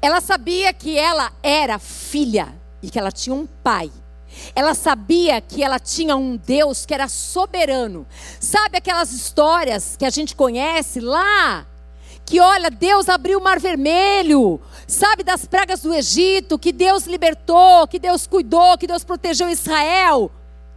Ela 0.00 0.20
sabia 0.20 0.72
que 0.72 0.96
ela 0.96 1.32
era 1.42 1.78
filha 1.78 2.54
e 2.82 2.90
que 2.90 2.98
ela 2.98 3.10
tinha 3.10 3.34
um 3.34 3.46
pai. 3.46 3.90
Ela 4.54 4.74
sabia 4.74 5.40
que 5.40 5.62
ela 5.62 5.78
tinha 5.78 6.16
um 6.16 6.36
Deus 6.36 6.84
que 6.86 6.94
era 6.94 7.08
soberano. 7.08 8.06
Sabe 8.40 8.78
aquelas 8.78 9.12
histórias 9.12 9.96
que 9.96 10.04
a 10.04 10.10
gente 10.10 10.34
conhece 10.34 11.00
lá 11.00 11.66
que 12.28 12.40
olha, 12.40 12.70
Deus 12.70 13.08
abriu 13.08 13.38
o 13.38 13.42
mar 13.42 13.58
vermelho, 13.58 14.60
sabe 14.86 15.24
das 15.24 15.46
pragas 15.46 15.80
do 15.80 15.94
Egito, 15.94 16.58
que 16.58 16.72
Deus 16.72 17.06
libertou, 17.06 17.88
que 17.88 17.98
Deus 17.98 18.26
cuidou, 18.26 18.76
que 18.76 18.86
Deus 18.86 19.02
protegeu 19.02 19.48
Israel. 19.48 20.30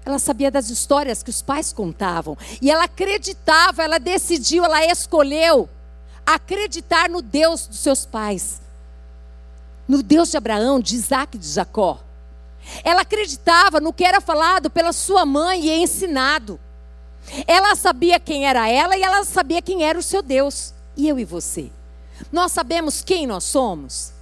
Ela 0.05 0.17
sabia 0.17 0.49
das 0.49 0.69
histórias 0.69 1.21
que 1.21 1.29
os 1.29 1.41
pais 1.41 1.73
contavam 1.73 2.37
e 2.61 2.71
ela 2.71 2.85
acreditava, 2.85 3.83
ela 3.83 3.99
decidiu, 3.99 4.63
ela 4.63 4.85
escolheu 4.85 5.69
acreditar 6.25 7.09
no 7.09 7.21
Deus 7.21 7.67
dos 7.67 7.79
seus 7.79 8.05
pais, 8.05 8.61
no 9.85 10.01
Deus 10.01 10.31
de 10.31 10.37
Abraão, 10.37 10.79
de 10.79 10.95
Isaac 10.95 11.35
e 11.35 11.39
de 11.39 11.49
Jacó. 11.49 11.99
Ela 12.83 13.01
acreditava 13.01 13.79
no 13.79 13.93
que 13.93 14.03
era 14.03 14.21
falado 14.21 14.69
pela 14.69 14.93
sua 14.93 15.25
mãe 15.25 15.65
e 15.65 15.83
ensinado. 15.83 16.59
Ela 17.47 17.75
sabia 17.75 18.19
quem 18.19 18.45
era 18.45 18.69
ela 18.69 18.97
e 18.97 19.03
ela 19.03 19.23
sabia 19.23 19.61
quem 19.61 19.83
era 19.83 19.97
o 19.97 20.03
seu 20.03 20.21
Deus. 20.21 20.73
E 20.95 21.07
eu 21.07 21.19
e 21.19 21.25
você? 21.25 21.71
Nós 22.31 22.51
sabemos 22.51 23.01
quem 23.01 23.25
nós 23.25 23.43
somos? 23.43 24.13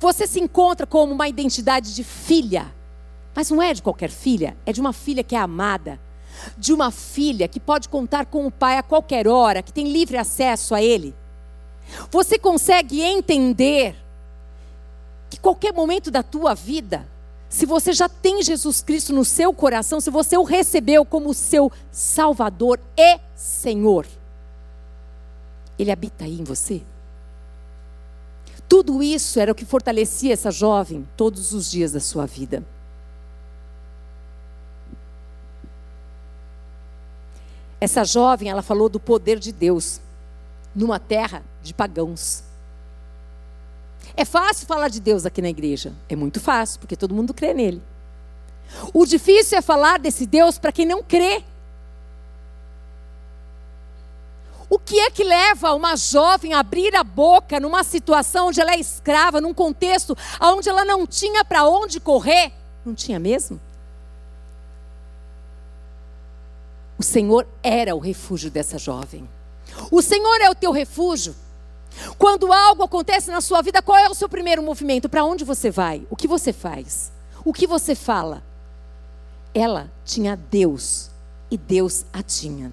Você 0.00 0.26
se 0.26 0.40
encontra 0.40 0.86
como 0.86 1.12
uma 1.12 1.28
identidade 1.28 1.94
de 1.94 2.04
filha, 2.04 2.72
mas 3.34 3.50
não 3.50 3.62
é 3.62 3.72
de 3.72 3.82
qualquer 3.82 4.10
filha, 4.10 4.56
é 4.66 4.72
de 4.72 4.80
uma 4.80 4.92
filha 4.92 5.22
que 5.22 5.34
é 5.34 5.38
amada, 5.38 5.98
de 6.56 6.72
uma 6.72 6.90
filha 6.90 7.48
que 7.48 7.60
pode 7.60 7.88
contar 7.88 8.26
com 8.26 8.46
o 8.46 8.50
pai 8.50 8.78
a 8.78 8.82
qualquer 8.82 9.26
hora, 9.26 9.62
que 9.62 9.72
tem 9.72 9.90
livre 9.90 10.16
acesso 10.16 10.74
a 10.74 10.82
ele. 10.82 11.14
Você 12.10 12.38
consegue 12.38 13.00
entender 13.00 13.96
que 15.30 15.38
qualquer 15.38 15.72
momento 15.72 16.10
da 16.10 16.22
tua 16.22 16.54
vida, 16.54 17.06
se 17.56 17.64
você 17.64 17.94
já 17.94 18.06
tem 18.06 18.42
Jesus 18.42 18.82
Cristo 18.82 19.14
no 19.14 19.24
seu 19.24 19.50
coração, 19.50 19.98
se 19.98 20.10
você 20.10 20.36
o 20.36 20.42
recebeu 20.42 21.06
como 21.06 21.32
seu 21.32 21.72
Salvador 21.90 22.78
e 22.94 23.18
Senhor, 23.34 24.06
ele 25.78 25.90
habita 25.90 26.26
aí 26.26 26.38
em 26.38 26.44
você? 26.44 26.82
Tudo 28.68 29.02
isso 29.02 29.40
era 29.40 29.50
o 29.50 29.54
que 29.54 29.64
fortalecia 29.64 30.34
essa 30.34 30.50
jovem 30.50 31.08
todos 31.16 31.54
os 31.54 31.70
dias 31.70 31.92
da 31.92 32.00
sua 32.00 32.26
vida. 32.26 32.62
Essa 37.80 38.04
jovem, 38.04 38.50
ela 38.50 38.60
falou 38.60 38.90
do 38.90 39.00
poder 39.00 39.38
de 39.38 39.50
Deus 39.50 39.98
numa 40.74 40.98
terra 40.98 41.42
de 41.62 41.72
pagãos. 41.72 42.45
É 44.16 44.24
fácil 44.24 44.66
falar 44.66 44.88
de 44.88 44.98
Deus 44.98 45.26
aqui 45.26 45.42
na 45.42 45.50
igreja. 45.50 45.92
É 46.08 46.16
muito 46.16 46.40
fácil, 46.40 46.80
porque 46.80 46.96
todo 46.96 47.14
mundo 47.14 47.34
crê 47.34 47.52
nele. 47.52 47.82
O 48.92 49.04
difícil 49.04 49.58
é 49.58 49.62
falar 49.62 49.98
desse 49.98 50.26
Deus 50.26 50.58
para 50.58 50.72
quem 50.72 50.86
não 50.86 51.02
crê. 51.02 51.44
O 54.68 54.78
que 54.78 54.98
é 54.98 55.10
que 55.10 55.22
leva 55.22 55.74
uma 55.74 55.94
jovem 55.94 56.52
a 56.52 56.58
abrir 56.58 56.96
a 56.96 57.04
boca 57.04 57.60
numa 57.60 57.84
situação 57.84 58.48
onde 58.48 58.60
ela 58.60 58.72
é 58.72 58.80
escrava, 58.80 59.40
num 59.40 59.54
contexto 59.54 60.16
onde 60.40 60.68
ela 60.68 60.84
não 60.84 61.06
tinha 61.06 61.44
para 61.44 61.68
onde 61.68 62.00
correr? 62.00 62.52
Não 62.84 62.94
tinha 62.94 63.20
mesmo? 63.20 63.60
O 66.98 67.02
Senhor 67.02 67.46
era 67.62 67.94
o 67.94 67.98
refúgio 67.98 68.50
dessa 68.50 68.78
jovem. 68.78 69.28
O 69.90 70.00
Senhor 70.00 70.40
é 70.40 70.50
o 70.50 70.54
teu 70.54 70.72
refúgio. 70.72 71.36
Quando 72.18 72.52
algo 72.52 72.82
acontece 72.82 73.30
na 73.30 73.40
sua 73.40 73.62
vida, 73.62 73.82
qual 73.82 73.98
é 73.98 74.08
o 74.08 74.14
seu 74.14 74.28
primeiro 74.28 74.62
movimento? 74.62 75.08
Para 75.08 75.24
onde 75.24 75.44
você 75.44 75.70
vai? 75.70 76.06
O 76.10 76.16
que 76.16 76.28
você 76.28 76.52
faz? 76.52 77.12
O 77.44 77.52
que 77.52 77.66
você 77.66 77.94
fala? 77.94 78.42
Ela 79.54 79.90
tinha 80.04 80.36
Deus 80.36 81.10
e 81.50 81.56
Deus 81.56 82.04
a 82.12 82.22
tinha. 82.22 82.72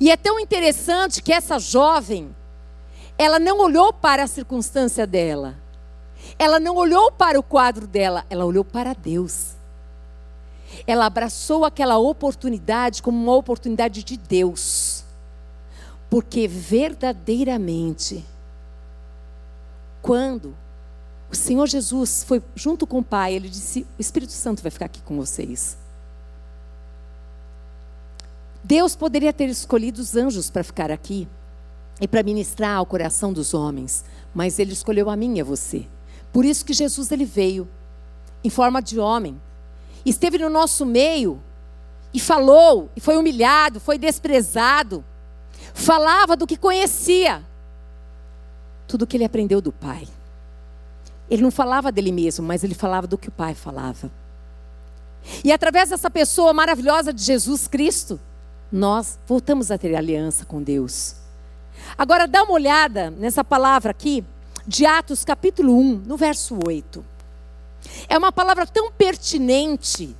E 0.00 0.10
é 0.10 0.16
tão 0.16 0.38
interessante 0.38 1.22
que 1.22 1.32
essa 1.32 1.58
jovem, 1.58 2.34
ela 3.16 3.38
não 3.38 3.58
olhou 3.58 3.92
para 3.92 4.22
a 4.22 4.26
circunstância 4.26 5.06
dela, 5.06 5.56
ela 6.38 6.58
não 6.58 6.76
olhou 6.76 7.10
para 7.10 7.38
o 7.38 7.42
quadro 7.42 7.86
dela, 7.86 8.24
ela 8.28 8.44
olhou 8.44 8.64
para 8.64 8.94
Deus. 8.94 9.56
Ela 10.86 11.06
abraçou 11.06 11.64
aquela 11.64 11.98
oportunidade 11.98 13.02
como 13.02 13.20
uma 13.20 13.34
oportunidade 13.34 14.04
de 14.04 14.16
Deus, 14.16 14.97
porque 16.10 16.48
verdadeiramente, 16.48 18.24
quando 20.00 20.54
O 21.30 21.36
Senhor 21.36 21.66
Jesus 21.66 22.24
foi 22.24 22.42
junto 22.54 22.86
com 22.86 22.98
o 22.98 23.04
Pai, 23.04 23.34
ele 23.34 23.48
disse: 23.48 23.86
O 23.98 24.00
Espírito 24.00 24.32
Santo 24.32 24.62
vai 24.62 24.70
ficar 24.70 24.86
aqui 24.86 25.02
com 25.02 25.16
vocês. 25.16 25.76
Deus 28.64 28.96
poderia 28.96 29.32
ter 29.32 29.48
escolhido 29.48 30.00
os 30.00 30.16
anjos 30.16 30.50
para 30.50 30.64
ficar 30.64 30.90
aqui 30.90 31.28
e 32.00 32.08
para 32.08 32.22
ministrar 32.22 32.76
ao 32.76 32.86
coração 32.86 33.32
dos 33.32 33.54
homens, 33.54 34.04
mas 34.34 34.58
ele 34.58 34.72
escolheu 34.72 35.10
a 35.10 35.16
mim 35.16 35.36
e 35.36 35.40
a 35.40 35.44
você. 35.44 35.86
Por 36.32 36.44
isso 36.44 36.64
que 36.64 36.72
Jesus 36.72 37.10
ele 37.12 37.24
veio 37.24 37.68
em 38.42 38.50
forma 38.50 38.80
de 38.80 38.98
homem, 38.98 39.40
esteve 40.04 40.38
no 40.38 40.48
nosso 40.48 40.86
meio 40.86 41.40
e 42.12 42.20
falou, 42.20 42.90
e 42.96 43.00
foi 43.00 43.16
humilhado, 43.16 43.80
foi 43.80 43.98
desprezado, 43.98 45.04
falava 45.78 46.36
do 46.36 46.46
que 46.46 46.56
conhecia, 46.56 47.42
tudo 48.86 49.06
que 49.06 49.16
ele 49.16 49.24
aprendeu 49.24 49.60
do 49.60 49.70
Pai. 49.70 50.06
Ele 51.30 51.42
não 51.42 51.50
falava 51.50 51.92
dele 51.92 52.10
mesmo, 52.10 52.44
mas 52.44 52.64
ele 52.64 52.74
falava 52.74 53.06
do 53.06 53.16
que 53.16 53.28
o 53.28 53.32
Pai 53.32 53.54
falava. 53.54 54.10
E 55.44 55.52
através 55.52 55.90
dessa 55.90 56.10
pessoa 56.10 56.52
maravilhosa 56.52 57.12
de 57.12 57.22
Jesus 57.22 57.68
Cristo, 57.68 58.18
nós 58.72 59.18
voltamos 59.26 59.70
a 59.70 59.78
ter 59.78 59.94
aliança 59.94 60.44
com 60.44 60.62
Deus. 60.62 61.14
Agora 61.96 62.26
dá 62.26 62.42
uma 62.42 62.54
olhada 62.54 63.10
nessa 63.10 63.44
palavra 63.44 63.92
aqui, 63.92 64.24
de 64.66 64.84
Atos 64.84 65.24
capítulo 65.24 65.78
1, 65.78 66.02
no 66.06 66.16
verso 66.16 66.58
8. 66.66 67.04
É 68.08 68.18
uma 68.18 68.32
palavra 68.32 68.66
tão 68.66 68.90
pertinente. 68.90 70.16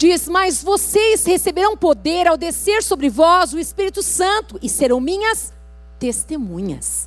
Diz: 0.00 0.26
Mas 0.26 0.62
vocês 0.62 1.26
receberão 1.26 1.76
poder 1.76 2.26
ao 2.26 2.38
descer 2.38 2.82
sobre 2.82 3.10
vós 3.10 3.52
o 3.52 3.58
Espírito 3.58 4.02
Santo 4.02 4.58
e 4.62 4.66
serão 4.66 4.98
minhas 4.98 5.52
testemunhas. 5.98 7.06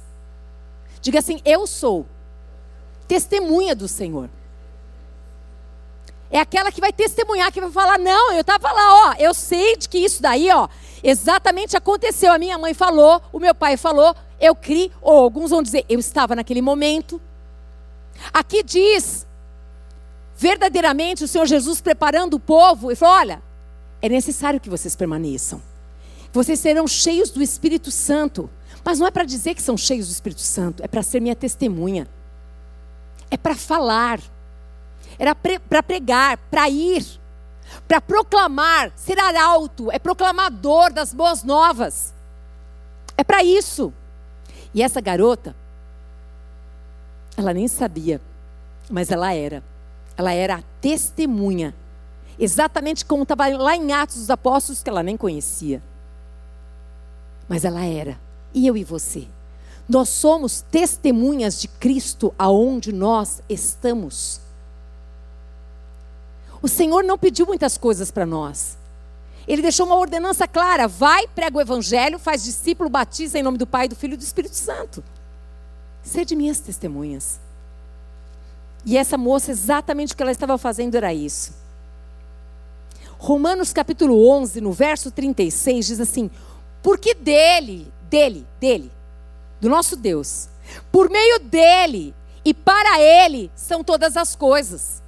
Diga 1.02 1.18
assim: 1.18 1.42
Eu 1.44 1.66
sou 1.66 2.06
testemunha 3.08 3.76
do 3.76 3.88
Senhor. 3.88 4.30
É 6.30 6.40
aquela 6.40 6.72
que 6.72 6.80
vai 6.80 6.94
testemunhar, 6.94 7.52
que 7.52 7.60
vai 7.60 7.72
falar: 7.72 7.98
Não, 7.98 8.32
eu 8.32 8.42
estava 8.42 8.72
lá, 8.72 9.10
ó, 9.10 9.16
eu 9.18 9.34
sei 9.34 9.76
de 9.76 9.90
que 9.90 9.98
isso 9.98 10.22
daí, 10.22 10.52
ó, 10.52 10.70
exatamente 11.02 11.76
aconteceu. 11.76 12.32
A 12.32 12.38
minha 12.38 12.60
mãe 12.60 12.76
falou, 12.76 13.20
o 13.34 13.40
meu 13.40 13.56
pai 13.56 13.76
falou, 13.76 14.16
eu 14.40 14.54
criei, 14.54 14.92
ou 15.02 15.18
alguns 15.18 15.50
vão 15.50 15.64
dizer: 15.64 15.84
Eu 15.90 15.98
estava 15.98 16.36
naquele 16.36 16.62
momento. 16.62 17.20
Aqui 18.32 18.62
diz 18.62 19.26
verdadeiramente 20.38 21.24
o 21.24 21.28
Senhor 21.28 21.46
Jesus 21.46 21.82
preparando 21.82 22.36
o 22.36 22.40
povo 22.40 22.92
e 22.92 22.96
falou: 22.96 23.16
olha, 23.16 23.42
é 24.02 24.10
necessário 24.10 24.60
que 24.60 24.70
vocês 24.70 24.96
permaneçam. 24.96 25.62
Vocês 26.32 26.60
serão 26.60 26.88
cheios 26.88 27.30
do 27.30 27.42
Espírito 27.42 27.92
Santo. 27.92 28.50
Mas 28.84 29.00
não 29.00 29.08
é 29.08 29.12
para 29.12 29.24
dizer 29.24 29.54
que 29.56 29.62
são 29.62 29.78
cheios 29.78 30.08
do 30.08 30.12
Espírito 30.12 30.42
Santo, 30.42 30.84
é 30.84 30.88
para 30.88 31.02
ser 31.02 31.22
minha 31.22 31.36
testemunha. 31.36 32.08
É 33.32 33.38
para 33.38 33.56
falar. 33.56 34.20
Era 35.18 35.34
para 35.36 35.84
pregar, 35.84 36.38
para 36.50 36.68
ir, 36.70 37.06
para 37.88 38.02
proclamar, 38.02 38.92
ser 38.96 39.20
arauto, 39.20 39.92
é 39.92 40.00
proclamador 40.00 40.92
das 40.92 41.14
boas 41.14 41.44
novas. 41.44 42.14
É 43.16 43.24
para 43.24 43.44
isso. 43.44 43.94
E 44.74 44.82
essa 44.82 45.00
garota, 45.00 45.56
ela 47.38 47.54
nem 47.54 47.68
sabia, 47.68 48.20
mas 48.90 49.12
ela 49.12 49.34
era. 49.34 49.64
Ela 50.18 50.34
era 50.34 50.56
a 50.56 50.64
testemunha. 50.82 51.74
Exatamente 52.38 53.06
como 53.06 53.24
estava 53.24 53.48
lá 53.50 53.76
em 53.76 53.92
Atos 53.92 54.18
dos 54.18 54.30
Apóstolos, 54.30 54.82
que 54.82 54.90
ela 54.90 55.04
nem 55.04 55.18
conhecia. 55.18 55.82
Mas 57.48 57.66
ela 57.66 57.84
era. 57.86 58.20
E 58.54 58.68
eu 58.68 58.78
e 58.78 58.84
você? 58.84 59.28
Nós 59.88 60.10
somos 60.10 60.62
testemunhas 60.62 61.60
de 61.60 61.68
Cristo 61.68 62.34
aonde 62.38 62.94
nós 62.94 63.42
estamos. 63.50 64.40
O 66.62 66.68
Senhor 66.68 67.04
não 67.04 67.18
pediu 67.18 67.46
muitas 67.46 67.78
coisas 67.78 68.10
para 68.10 68.26
nós. 68.26 68.78
Ele 69.48 69.62
deixou 69.62 69.86
uma 69.86 69.98
ordenança 69.98 70.48
clara: 70.48 70.88
vai, 70.88 71.28
prega 71.28 71.58
o 71.58 71.62
evangelho, 71.62 72.18
faz 72.18 72.44
discípulo, 72.44 72.90
batiza 72.90 73.38
em 73.38 73.44
nome 73.44 73.58
do 73.58 73.68
Pai, 73.68 73.88
do 73.88 73.96
Filho 73.96 74.14
e 74.14 74.18
do 74.18 74.24
Espírito 74.24 74.56
Santo. 74.56 75.04
Sede 76.02 76.36
minhas 76.36 76.60
testemunhas. 76.60 77.40
E 78.86 78.98
essa 78.98 79.18
moça, 79.18 79.52
exatamente 79.52 80.14
o 80.14 80.18
que 80.18 80.24
ela 80.24 80.32
estava 80.32 80.58
fazendo 80.58 80.96
era 80.96 81.14
isso. 81.14 81.54
Romanos 83.18 83.72
capítulo 83.72 84.28
11, 84.28 84.60
no 84.60 84.72
verso 84.74 85.10
36, 85.10 85.88
diz 85.88 86.00
assim: 86.00 86.30
Porque 86.82 87.14
dele, 87.14 87.92
dele, 88.10 88.46
dele, 88.60 88.92
do 89.62 89.70
nosso 89.70 89.96
Deus, 89.96 90.50
por 90.92 91.10
meio 91.10 91.40
dele 91.40 92.14
e 92.44 92.54
para 92.54 93.00
ele 93.00 93.50
são 93.56 93.84
todas 93.84 94.18
as 94.18 94.36
coisas. 94.36 95.02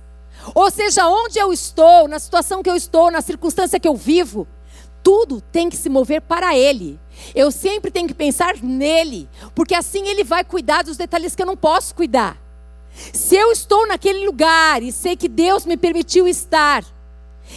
Ou 0.53 0.71
seja, 0.71 1.07
onde 1.07 1.39
eu 1.39 1.51
estou, 1.51 2.07
na 2.07 2.19
situação 2.19 2.63
que 2.63 2.69
eu 2.69 2.75
estou, 2.75 3.11
na 3.11 3.21
circunstância 3.21 3.79
que 3.79 3.88
eu 3.88 3.95
vivo, 3.95 4.47
tudo 5.03 5.41
tem 5.41 5.69
que 5.69 5.77
se 5.77 5.89
mover 5.89 6.21
para 6.21 6.57
ele. 6.57 6.99
Eu 7.33 7.51
sempre 7.51 7.91
tenho 7.91 8.07
que 8.07 8.13
pensar 8.13 8.55
nele, 8.61 9.29
porque 9.53 9.75
assim 9.75 10.07
ele 10.07 10.23
vai 10.23 10.43
cuidar 10.43 10.83
dos 10.83 10.97
detalhes 10.97 11.35
que 11.35 11.41
eu 11.41 11.45
não 11.45 11.57
posso 11.57 11.93
cuidar. 11.93 12.44
Se 12.95 13.36
eu 13.36 13.51
estou 13.51 13.88
naquele 13.88 14.25
lugar 14.25 14.81
e 14.81 14.91
sei 14.91 15.15
que 15.15 15.27
Deus 15.27 15.65
me 15.65 15.75
permitiu 15.75 16.27
estar, 16.27 16.84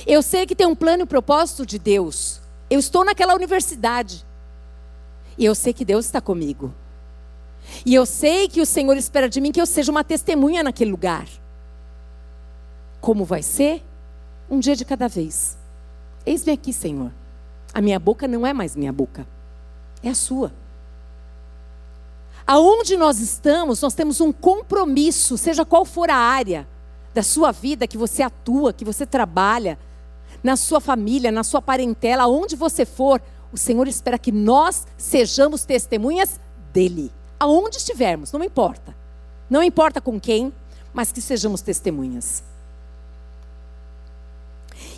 eu 0.06 0.20
sei 0.20 0.46
que 0.46 0.54
tem 0.54 0.66
um 0.66 0.74
plano 0.74 1.02
e 1.02 1.04
um 1.04 1.06
propósito 1.06 1.64
de 1.64 1.78
Deus. 1.78 2.40
Eu 2.68 2.78
estou 2.78 3.04
naquela 3.04 3.34
universidade. 3.34 4.26
E 5.36 5.44
eu 5.44 5.54
sei 5.54 5.72
que 5.72 5.84
Deus 5.84 6.04
está 6.04 6.20
comigo. 6.20 6.74
E 7.86 7.94
eu 7.94 8.04
sei 8.04 8.48
que 8.48 8.60
o 8.60 8.66
Senhor 8.66 8.96
espera 8.96 9.28
de 9.28 9.40
mim 9.40 9.52
que 9.52 9.60
eu 9.60 9.66
seja 9.66 9.90
uma 9.90 10.02
testemunha 10.02 10.62
naquele 10.62 10.90
lugar. 10.90 11.28
Como 13.00 13.24
vai 13.24 13.42
ser? 13.42 13.82
Um 14.50 14.58
dia 14.58 14.74
de 14.74 14.84
cada 14.84 15.08
vez. 15.08 15.56
Eis-me 16.26 16.52
aqui, 16.52 16.72
Senhor. 16.72 17.12
A 17.72 17.80
minha 17.80 17.98
boca 17.98 18.26
não 18.26 18.46
é 18.46 18.52
mais 18.52 18.74
minha 18.74 18.92
boca, 18.92 19.26
é 20.02 20.08
a 20.08 20.14
sua. 20.14 20.52
Aonde 22.50 22.96
nós 22.96 23.20
estamos, 23.20 23.82
nós 23.82 23.92
temos 23.92 24.22
um 24.22 24.32
compromisso, 24.32 25.36
seja 25.36 25.66
qual 25.66 25.84
for 25.84 26.08
a 26.08 26.16
área 26.16 26.66
da 27.12 27.22
sua 27.22 27.52
vida 27.52 27.86
que 27.86 27.98
você 27.98 28.22
atua, 28.22 28.72
que 28.72 28.86
você 28.86 29.04
trabalha, 29.04 29.78
na 30.42 30.56
sua 30.56 30.80
família, 30.80 31.30
na 31.30 31.44
sua 31.44 31.60
parentela, 31.60 32.22
aonde 32.22 32.56
você 32.56 32.86
for, 32.86 33.20
o 33.52 33.58
Senhor 33.58 33.86
espera 33.86 34.18
que 34.18 34.32
nós 34.32 34.86
sejamos 34.96 35.66
testemunhas 35.66 36.40
dele. 36.72 37.12
Aonde 37.38 37.76
estivermos, 37.76 38.32
não 38.32 38.42
importa. 38.42 38.96
Não 39.50 39.62
importa 39.62 40.00
com 40.00 40.18
quem, 40.18 40.50
mas 40.90 41.12
que 41.12 41.20
sejamos 41.20 41.60
testemunhas. 41.60 42.42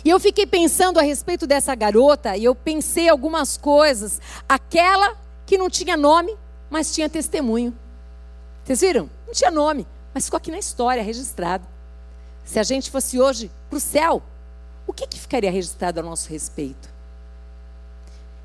E 0.05 0.09
eu 0.09 0.21
fiquei 0.21 0.47
pensando 0.47 0.99
a 0.99 1.03
respeito 1.03 1.45
dessa 1.45 1.75
garota, 1.75 2.37
e 2.37 2.45
eu 2.45 2.55
pensei 2.55 3.09
algumas 3.09 3.57
coisas. 3.57 4.21
Aquela 4.47 5.17
que 5.45 5.57
não 5.57 5.69
tinha 5.69 5.97
nome, 5.97 6.37
mas 6.71 6.93
tinha 6.93 7.09
testemunho. 7.09 7.77
Vocês 8.63 8.79
viram? 8.79 9.09
Não 9.27 9.33
tinha 9.33 9.51
nome, 9.51 9.85
mas 10.13 10.25
ficou 10.25 10.37
aqui 10.37 10.49
na 10.49 10.57
história, 10.57 11.03
registrado. 11.03 11.67
Se 12.45 12.57
a 12.57 12.63
gente 12.63 12.89
fosse 12.89 13.19
hoje 13.19 13.51
para 13.69 13.77
o 13.77 13.81
céu, 13.81 14.23
o 14.87 14.93
que, 14.93 15.05
que 15.05 15.19
ficaria 15.19 15.51
registrado 15.51 15.99
a 15.99 16.03
nosso 16.03 16.29
respeito? 16.29 16.89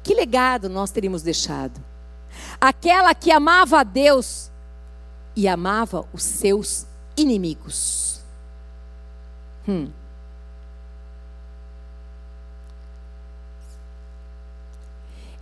Que 0.02 0.12
legado 0.12 0.68
nós 0.68 0.90
teríamos 0.90 1.22
deixado? 1.22 1.80
Aquela 2.60 3.14
que 3.14 3.30
amava 3.30 3.80
a 3.80 3.84
Deus 3.84 4.50
e 5.36 5.46
amava 5.46 6.04
os 6.12 6.24
seus 6.24 6.84
inimigos. 7.16 8.20
Hum. 9.68 9.88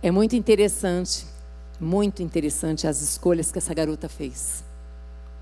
É 0.03 0.11
muito 0.11 0.35
interessante 0.35 1.25
muito 1.79 2.21
interessante 2.21 2.87
as 2.87 3.01
escolhas 3.01 3.51
que 3.51 3.57
essa 3.57 3.73
garota 3.73 4.07
fez. 4.07 4.63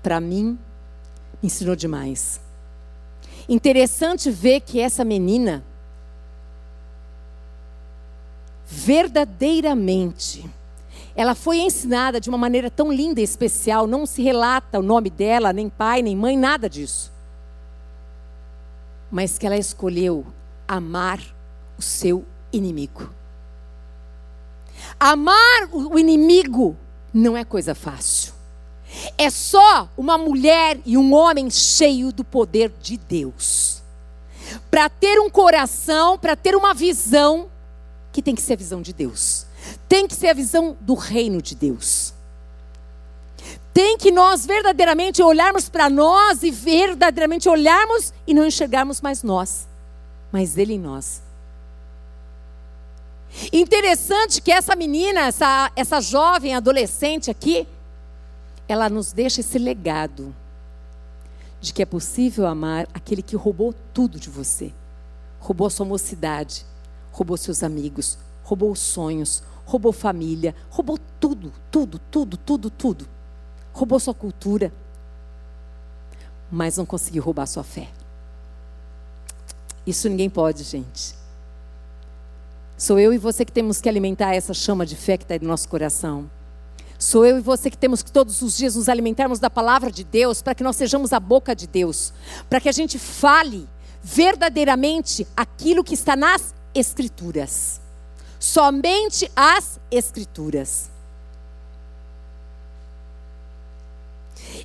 Para 0.02 0.20
mim, 0.20 0.58
ensinou 1.42 1.76
demais. 1.76 2.40
Interessante 3.48 4.30
ver 4.30 4.60
que 4.60 4.80
essa 4.80 5.04
menina 5.04 5.64
verdadeiramente 8.66 10.50
ela 11.16 11.34
foi 11.34 11.58
ensinada 11.58 12.20
de 12.20 12.28
uma 12.28 12.38
maneira 12.38 12.70
tão 12.70 12.92
linda 12.92 13.20
e 13.20 13.24
especial, 13.24 13.86
não 13.86 14.04
se 14.04 14.20
relata 14.20 14.80
o 14.80 14.82
nome 14.82 15.10
dela, 15.10 15.52
nem 15.52 15.68
pai, 15.68 16.02
nem 16.02 16.16
mãe, 16.16 16.36
nada 16.36 16.68
disso. 16.68 17.12
Mas 19.10 19.38
que 19.38 19.46
ela 19.46 19.56
escolheu 19.56 20.26
amar 20.66 21.20
o 21.78 21.82
seu 21.82 22.24
inimigo. 22.52 23.08
Amar 24.98 25.68
o 25.72 25.98
inimigo 25.98 26.76
não 27.12 27.36
é 27.36 27.44
coisa 27.44 27.74
fácil. 27.74 28.32
É 29.18 29.28
só 29.28 29.88
uma 29.96 30.16
mulher 30.16 30.78
e 30.86 30.96
um 30.96 31.12
homem 31.12 31.50
cheio 31.50 32.12
do 32.12 32.24
poder 32.24 32.72
de 32.80 32.96
Deus. 32.96 33.82
Para 34.70 34.88
ter 34.88 35.18
um 35.20 35.28
coração, 35.28 36.18
para 36.18 36.36
ter 36.36 36.54
uma 36.54 36.72
visão, 36.72 37.48
que 38.12 38.22
tem 38.22 38.34
que 38.34 38.42
ser 38.42 38.52
a 38.52 38.56
visão 38.56 38.80
de 38.80 38.92
Deus. 38.92 39.46
Tem 39.88 40.06
que 40.06 40.14
ser 40.14 40.28
a 40.28 40.34
visão 40.34 40.76
do 40.80 40.94
reino 40.94 41.42
de 41.42 41.54
Deus. 41.54 42.14
tem 43.72 43.98
que 43.98 44.12
nós 44.12 44.46
verdadeiramente 44.46 45.20
olharmos 45.20 45.68
para 45.68 45.90
nós 45.90 46.44
e 46.44 46.50
verdadeiramente 46.52 47.48
olharmos 47.48 48.12
e 48.24 48.32
não 48.32 48.46
enxergarmos 48.46 49.00
mais 49.00 49.24
nós, 49.24 49.66
mas 50.30 50.56
Ele 50.56 50.74
em 50.74 50.78
nós. 50.78 51.23
Interessante 53.52 54.40
que 54.40 54.52
essa 54.52 54.76
menina, 54.76 55.20
essa, 55.22 55.70
essa 55.74 56.00
jovem 56.00 56.54
adolescente 56.54 57.30
aqui, 57.30 57.66
ela 58.68 58.88
nos 58.88 59.12
deixa 59.12 59.40
esse 59.40 59.58
legado 59.58 60.34
de 61.60 61.72
que 61.72 61.82
é 61.82 61.86
possível 61.86 62.46
amar 62.46 62.86
aquele 62.92 63.22
que 63.22 63.36
roubou 63.36 63.74
tudo 63.92 64.20
de 64.20 64.30
você. 64.30 64.72
Roubou 65.40 65.68
sua 65.68 65.84
mocidade, 65.84 66.64
roubou 67.10 67.36
seus 67.36 67.62
amigos, 67.62 68.18
roubou 68.42 68.70
os 68.70 68.80
sonhos, 68.80 69.42
roubou 69.64 69.92
família, 69.92 70.54
roubou 70.70 70.98
tudo, 71.18 71.52
tudo, 71.70 71.98
tudo, 72.10 72.36
tudo, 72.36 72.70
tudo. 72.70 73.08
Roubou 73.72 73.98
sua 73.98 74.14
cultura, 74.14 74.72
mas 76.50 76.76
não 76.76 76.86
conseguiu 76.86 77.22
roubar 77.22 77.46
sua 77.46 77.64
fé. 77.64 77.88
Isso 79.86 80.08
ninguém 80.08 80.30
pode, 80.30 80.62
gente. 80.62 81.23
Sou 82.76 82.98
eu 82.98 83.12
e 83.12 83.18
você 83.18 83.44
que 83.44 83.52
temos 83.52 83.80
que 83.80 83.88
alimentar 83.88 84.34
essa 84.34 84.52
chama 84.52 84.84
de 84.84 84.96
fé 84.96 85.16
que 85.16 85.24
está 85.24 85.38
no 85.40 85.48
nosso 85.48 85.68
coração. 85.68 86.28
Sou 86.98 87.24
eu 87.24 87.38
e 87.38 87.40
você 87.40 87.70
que 87.70 87.78
temos 87.78 88.02
que 88.02 88.10
todos 88.10 88.42
os 88.42 88.56
dias 88.56 88.74
nos 88.74 88.88
alimentarmos 88.88 89.38
da 89.38 89.48
palavra 89.48 89.90
de 89.92 90.02
Deus, 90.02 90.42
para 90.42 90.54
que 90.54 90.64
nós 90.64 90.76
sejamos 90.76 91.12
a 91.12 91.20
boca 91.20 91.54
de 91.54 91.66
Deus, 91.66 92.12
para 92.48 92.60
que 92.60 92.68
a 92.68 92.72
gente 92.72 92.98
fale 92.98 93.68
verdadeiramente 94.02 95.26
aquilo 95.36 95.84
que 95.84 95.94
está 95.94 96.16
nas 96.16 96.54
Escrituras. 96.74 97.80
Somente 98.40 99.30
as 99.36 99.78
Escrituras. 99.90 100.90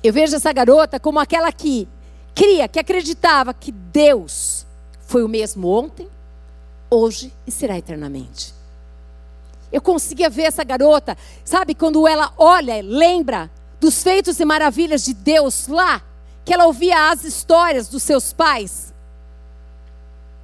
Eu 0.02 0.12
vejo 0.12 0.34
essa 0.34 0.52
garota 0.52 0.98
como 0.98 1.20
aquela 1.20 1.52
que 1.52 1.88
cria, 2.34 2.66
que 2.66 2.80
acreditava 2.80 3.54
que 3.54 3.70
Deus 3.70 4.66
foi 5.06 5.22
o 5.22 5.28
mesmo 5.28 5.68
ontem, 5.68 6.08
hoje 6.90 7.32
e 7.46 7.50
será 7.50 7.78
eternamente. 7.78 8.52
Eu 9.72 9.80
conseguia 9.80 10.28
ver 10.28 10.42
essa 10.42 10.64
garota, 10.64 11.16
sabe, 11.44 11.74
quando 11.74 12.06
ela 12.08 12.32
olha, 12.36 12.82
lembra 12.82 13.50
dos 13.80 14.02
feitos 14.02 14.40
e 14.40 14.44
maravilhas 14.44 15.04
de 15.04 15.14
Deus 15.14 15.68
lá, 15.68 16.02
que 16.44 16.52
ela 16.52 16.66
ouvia 16.66 17.10
as 17.10 17.24
histórias 17.24 17.88
dos 17.88 18.02
seus 18.02 18.32
pais. 18.32 18.92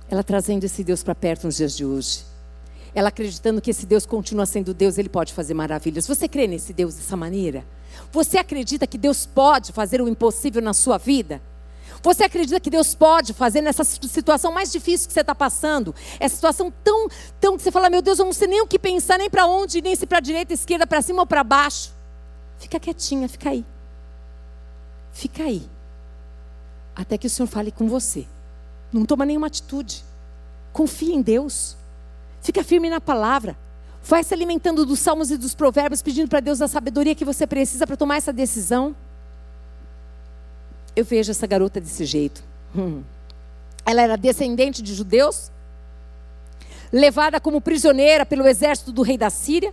Ela 0.09 0.23
trazendo 0.23 0.65
esse 0.65 0.85
Deus 0.85 1.03
para 1.03 1.15
perto 1.15 1.45
nos 1.45 1.57
dias 1.57 1.77
de 1.77 1.85
hoje. 1.85 2.25
Ela 2.95 3.09
acreditando 3.09 3.61
que 3.61 3.71
esse 3.71 3.85
Deus 3.85 4.07
continua 4.07 4.47
sendo 4.47 4.73
Deus, 4.73 4.97
ele 4.97 5.09
pode 5.09 5.33
fazer 5.33 5.53
maravilhas. 5.53 6.07
Você 6.07 6.29
crê 6.29 6.47
nesse 6.47 6.73
Deus 6.73 6.95
dessa 6.95 7.17
maneira? 7.17 7.65
Você 8.13 8.39
acredita 8.39 8.87
que 8.87 8.97
Deus 8.97 9.27
pode 9.27 9.73
fazer 9.73 10.01
o 10.01 10.09
impossível 10.09 10.63
na 10.63 10.73
sua 10.73 10.97
vida? 10.97 11.43
Você 12.03 12.25
acredita 12.25 12.61
que 12.61 12.71
Deus 12.71 12.95
pode 12.95 13.33
fazer 13.33 13.61
nessa 13.61 13.85
situação 13.85 14.53
mais 14.53 14.71
difícil 14.71 15.09
que 15.09 15.13
você 15.13 15.21
está 15.21 15.35
passando? 15.35 15.95
Essa 16.21 16.35
situação 16.35 16.73
tão, 16.85 17.09
tão 17.41 17.57
que 17.57 17.63
você 17.63 17.71
fala, 17.71 17.91
meu 17.91 18.03
Deus, 18.03 18.19
eu 18.19 18.25
não 18.25 18.33
sei 18.33 18.49
nem 18.49 18.61
o 18.61 18.67
que 18.67 18.79
pensar, 18.79 19.19
nem 19.19 19.31
para 19.31 19.47
onde, 19.47 19.83
nem 19.83 19.95
se 19.95 20.07
para 20.07 20.21
direita, 20.21 20.53
esquerda, 20.55 20.87
para 20.87 21.03
cima 21.03 21.21
ou 21.21 21.27
para 21.27 21.43
baixo. 21.43 21.93
Fica 22.59 22.79
quietinha, 22.79 23.29
fica 23.29 23.51
aí. 23.51 23.65
Fica 25.13 25.45
aí. 25.45 25.69
Até 26.95 27.19
que 27.19 27.27
o 27.27 27.31
Senhor 27.31 27.47
fale 27.47 27.71
com 27.71 27.89
você. 27.89 28.27
Não 28.93 29.05
toma 29.05 29.27
nenhuma 29.27 29.47
atitude. 29.47 30.05
Confia 30.73 31.15
em 31.15 31.23
Deus. 31.23 31.77
Fica 32.41 32.63
firme 32.63 32.89
na 32.89 33.01
palavra. 33.01 33.57
Vai 34.03 34.23
se 34.23 34.33
alimentando 34.33 34.87
dos 34.87 35.01
salmos 35.01 35.31
e 35.31 35.37
dos 35.37 35.55
provérbios, 35.55 36.01
pedindo 36.01 36.29
para 36.29 36.41
Deus 36.41 36.63
a 36.63 36.69
sabedoria 36.69 37.15
que 37.15 37.25
você 37.25 37.47
precisa 37.47 37.87
para 37.87 37.97
tomar 37.97 38.17
essa 38.17 38.33
decisão 38.33 38.95
eu 40.97 41.05
vejo 41.05 41.31
essa 41.31 41.47
garota 41.47 41.79
desse 41.79 42.07
jeito. 42.07 42.43
Hum. 42.75 43.03
Ela 43.85 44.03
era 44.03 44.17
descendente 44.17 44.83
de 44.83 44.95
judeus, 44.95 45.53
levada 46.91 47.39
como 47.39 47.61
prisioneira 47.61 48.25
pelo 48.25 48.47
exército 48.47 48.91
do 48.91 49.03
rei 49.03 49.19
da 49.19 49.29
Síria, 49.29 49.73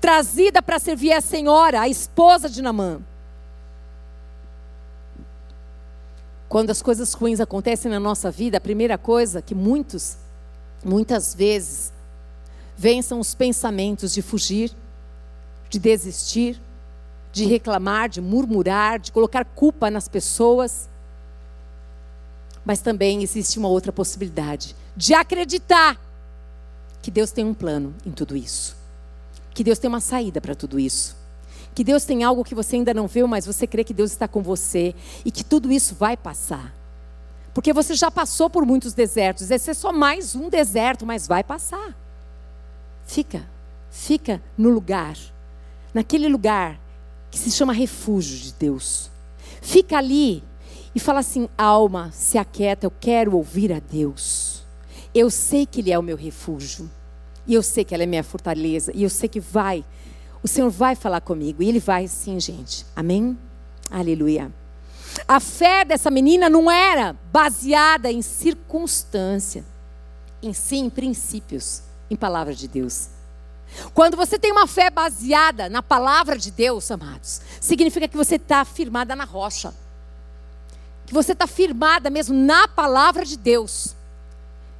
trazida 0.00 0.60
para 0.60 0.80
servir 0.80 1.12
a 1.12 1.20
senhora, 1.20 1.80
a 1.80 1.88
esposa 1.88 2.48
de 2.48 2.60
Namã. 2.60 3.00
Quando 6.48 6.70
as 6.70 6.82
coisas 6.82 7.12
ruins 7.12 7.40
acontecem 7.40 7.90
na 7.90 8.00
nossa 8.00 8.30
vida, 8.30 8.56
a 8.58 8.60
primeira 8.60 8.98
coisa 8.98 9.40
que 9.40 9.54
muitos, 9.54 10.16
muitas 10.84 11.34
vezes, 11.34 11.92
vêm 12.76 13.02
são 13.02 13.20
os 13.20 13.34
pensamentos 13.34 14.12
de 14.12 14.22
fugir, 14.22 14.72
de 15.68 15.78
desistir, 15.78 16.60
de 17.32 17.44
reclamar, 17.44 18.08
de 18.08 18.20
murmurar, 18.20 18.98
de 18.98 19.12
colocar 19.12 19.44
culpa 19.44 19.90
nas 19.90 20.08
pessoas. 20.08 20.88
Mas 22.64 22.80
também 22.80 23.22
existe 23.22 23.58
uma 23.58 23.68
outra 23.68 23.92
possibilidade, 23.92 24.74
de 24.96 25.14
acreditar 25.14 25.98
que 27.00 27.10
Deus 27.10 27.30
tem 27.30 27.44
um 27.44 27.54
plano 27.54 27.94
em 28.04 28.10
tudo 28.10 28.36
isso. 28.36 28.76
Que 29.54 29.64
Deus 29.64 29.78
tem 29.78 29.88
uma 29.88 30.00
saída 30.00 30.40
para 30.40 30.54
tudo 30.54 30.78
isso. 30.78 31.16
Que 31.74 31.84
Deus 31.84 32.04
tem 32.04 32.24
algo 32.24 32.44
que 32.44 32.54
você 32.54 32.76
ainda 32.76 32.92
não 32.92 33.06
viu, 33.06 33.28
mas 33.28 33.46
você 33.46 33.66
crê 33.66 33.84
que 33.84 33.94
Deus 33.94 34.10
está 34.10 34.26
com 34.26 34.42
você 34.42 34.94
e 35.24 35.30
que 35.30 35.44
tudo 35.44 35.70
isso 35.70 35.94
vai 35.94 36.16
passar. 36.16 36.74
Porque 37.54 37.72
você 37.72 37.94
já 37.94 38.10
passou 38.10 38.50
por 38.50 38.64
muitos 38.66 38.94
desertos, 38.94 39.50
esse 39.50 39.70
é 39.70 39.74
só 39.74 39.92
mais 39.92 40.34
um 40.34 40.48
deserto, 40.48 41.06
mas 41.06 41.26
vai 41.26 41.42
passar. 41.42 41.96
Fica, 43.06 43.48
fica 43.90 44.42
no 44.56 44.70
lugar, 44.70 45.16
naquele 45.94 46.28
lugar 46.28 46.78
que 47.30 47.38
se 47.38 47.50
chama 47.50 47.72
refúgio 47.72 48.38
de 48.38 48.52
Deus. 48.54 49.10
Fica 49.60 49.98
ali 49.98 50.42
e 50.94 51.00
fala 51.00 51.20
assim: 51.20 51.48
alma, 51.56 52.10
se 52.12 52.38
aquieta, 52.38 52.86
eu 52.86 52.90
quero 52.90 53.36
ouvir 53.36 53.72
a 53.72 53.78
Deus. 53.78 54.64
Eu 55.14 55.30
sei 55.30 55.66
que 55.66 55.80
Ele 55.80 55.92
é 55.92 55.98
o 55.98 56.02
meu 56.02 56.16
refúgio. 56.16 56.90
E 57.46 57.54
eu 57.54 57.62
sei 57.62 57.84
que 57.84 57.94
ela 57.94 58.02
é 58.02 58.06
minha 58.06 58.22
fortaleza. 58.22 58.92
E 58.94 59.02
eu 59.02 59.10
sei 59.10 59.28
que 59.28 59.40
vai. 59.40 59.84
O 60.42 60.48
Senhor 60.48 60.70
vai 60.70 60.94
falar 60.94 61.20
comigo. 61.20 61.62
E 61.62 61.68
Ele 61.68 61.80
vai 61.80 62.06
sim, 62.06 62.38
gente. 62.38 62.84
Amém? 62.94 63.36
Aleluia. 63.90 64.52
A 65.26 65.40
fé 65.40 65.84
dessa 65.84 66.10
menina 66.10 66.48
não 66.50 66.70
era 66.70 67.16
baseada 67.32 68.12
em 68.12 68.22
circunstância, 68.22 69.64
em 70.42 70.52
sim 70.52 70.84
em 70.84 70.90
princípios, 70.90 71.82
em 72.10 72.16
palavras 72.16 72.58
de 72.58 72.68
Deus. 72.68 73.08
Quando 73.94 74.16
você 74.16 74.38
tem 74.38 74.52
uma 74.52 74.66
fé 74.66 74.90
baseada 74.90 75.68
na 75.68 75.82
palavra 75.82 76.38
de 76.38 76.50
Deus, 76.50 76.90
amados, 76.90 77.40
significa 77.60 78.08
que 78.08 78.16
você 78.16 78.36
está 78.36 78.64
firmada 78.64 79.14
na 79.14 79.24
rocha. 79.24 79.74
Que 81.06 81.14
você 81.14 81.32
está 81.32 81.46
firmada 81.46 82.10
mesmo 82.10 82.34
na 82.34 82.68
palavra 82.68 83.24
de 83.24 83.36
Deus. 83.36 83.94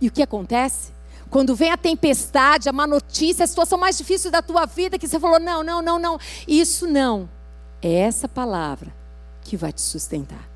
E 0.01 0.09
o 0.09 0.11
que 0.11 0.23
acontece? 0.23 0.93
Quando 1.31 1.55
vem 1.55 1.71
a 1.71 1.77
tempestade, 1.77 2.69
a 2.69 2.73
má 2.73 2.87
notícia, 2.87 3.45
a 3.45 3.49
situação 3.49 3.79
mais 3.79 3.99
difícil 3.99 4.31
da 4.31 4.41
tua 4.41 4.67
vida, 4.67 4.99
que 4.99 5.07
você 5.07 5.21
falou: 5.21 5.39
não, 5.39 5.63
não, 5.63 5.83
não, 5.83 5.99
não, 5.99 6.19
isso 6.47 6.87
não. 6.87 7.29
É 7.83 7.93
essa 7.93 8.29
palavra 8.29 8.93
que 9.43 9.57
vai 9.57 9.73
te 9.73 9.83
sustentar. 9.83 10.49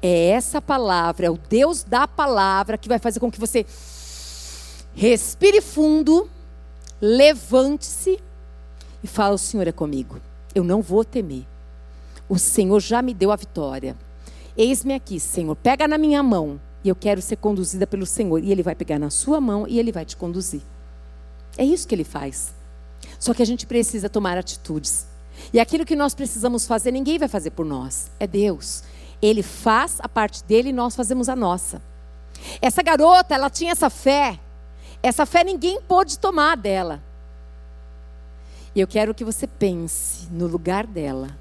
É 0.00 0.30
essa 0.30 0.60
palavra, 0.60 1.26
é 1.26 1.30
o 1.30 1.38
Deus 1.38 1.84
da 1.84 2.08
palavra 2.08 2.76
que 2.76 2.88
vai 2.88 2.98
fazer 2.98 3.20
com 3.20 3.30
que 3.30 3.38
você 3.38 3.64
Respire 4.94 5.60
fundo, 5.60 6.28
levante-se 7.00 8.18
e 9.02 9.06
fala: 9.06 9.34
O 9.34 9.38
Senhor 9.38 9.66
é 9.66 9.72
comigo. 9.72 10.20
Eu 10.54 10.62
não 10.62 10.82
vou 10.82 11.04
temer. 11.04 11.46
O 12.28 12.38
Senhor 12.38 12.80
já 12.80 13.02
me 13.02 13.14
deu 13.14 13.30
a 13.30 13.36
vitória. 13.36 13.96
Eis-me 14.56 14.94
aqui, 14.94 15.18
Senhor. 15.18 15.56
Pega 15.56 15.88
na 15.88 15.96
minha 15.96 16.22
mão 16.22 16.60
e 16.84 16.88
eu 16.88 16.94
quero 16.94 17.22
ser 17.22 17.36
conduzida 17.36 17.86
pelo 17.86 18.06
Senhor. 18.06 18.42
E 18.42 18.52
Ele 18.52 18.62
vai 18.62 18.74
pegar 18.74 18.98
na 18.98 19.10
sua 19.10 19.40
mão 19.40 19.66
e 19.66 19.78
Ele 19.78 19.92
vai 19.92 20.04
te 20.04 20.16
conduzir. 20.16 20.62
É 21.56 21.64
isso 21.64 21.88
que 21.88 21.94
Ele 21.94 22.04
faz. 22.04 22.54
Só 23.18 23.32
que 23.34 23.42
a 23.42 23.46
gente 23.46 23.66
precisa 23.66 24.08
tomar 24.08 24.36
atitudes. 24.36 25.06
E 25.52 25.58
aquilo 25.58 25.84
que 25.86 25.96
nós 25.96 26.14
precisamos 26.14 26.66
fazer, 26.66 26.92
ninguém 26.92 27.18
vai 27.18 27.28
fazer 27.28 27.50
por 27.50 27.64
nós. 27.64 28.10
É 28.20 28.26
Deus. 28.26 28.84
Ele 29.20 29.42
faz 29.42 29.98
a 30.00 30.08
parte 30.08 30.44
dele 30.44 30.68
e 30.68 30.72
nós 30.72 30.94
fazemos 30.94 31.28
a 31.28 31.36
nossa. 31.36 31.80
Essa 32.60 32.82
garota, 32.82 33.34
ela 33.34 33.48
tinha 33.48 33.72
essa 33.72 33.88
fé 33.88 34.38
essa 35.02 35.26
fé 35.26 35.42
ninguém 35.42 35.80
pôde 35.82 36.18
tomar 36.18 36.56
dela. 36.56 37.02
E 38.74 38.80
eu 38.80 38.86
quero 38.86 39.14
que 39.14 39.24
você 39.24 39.46
pense 39.46 40.28
no 40.30 40.46
lugar 40.46 40.86
dela. 40.86 41.36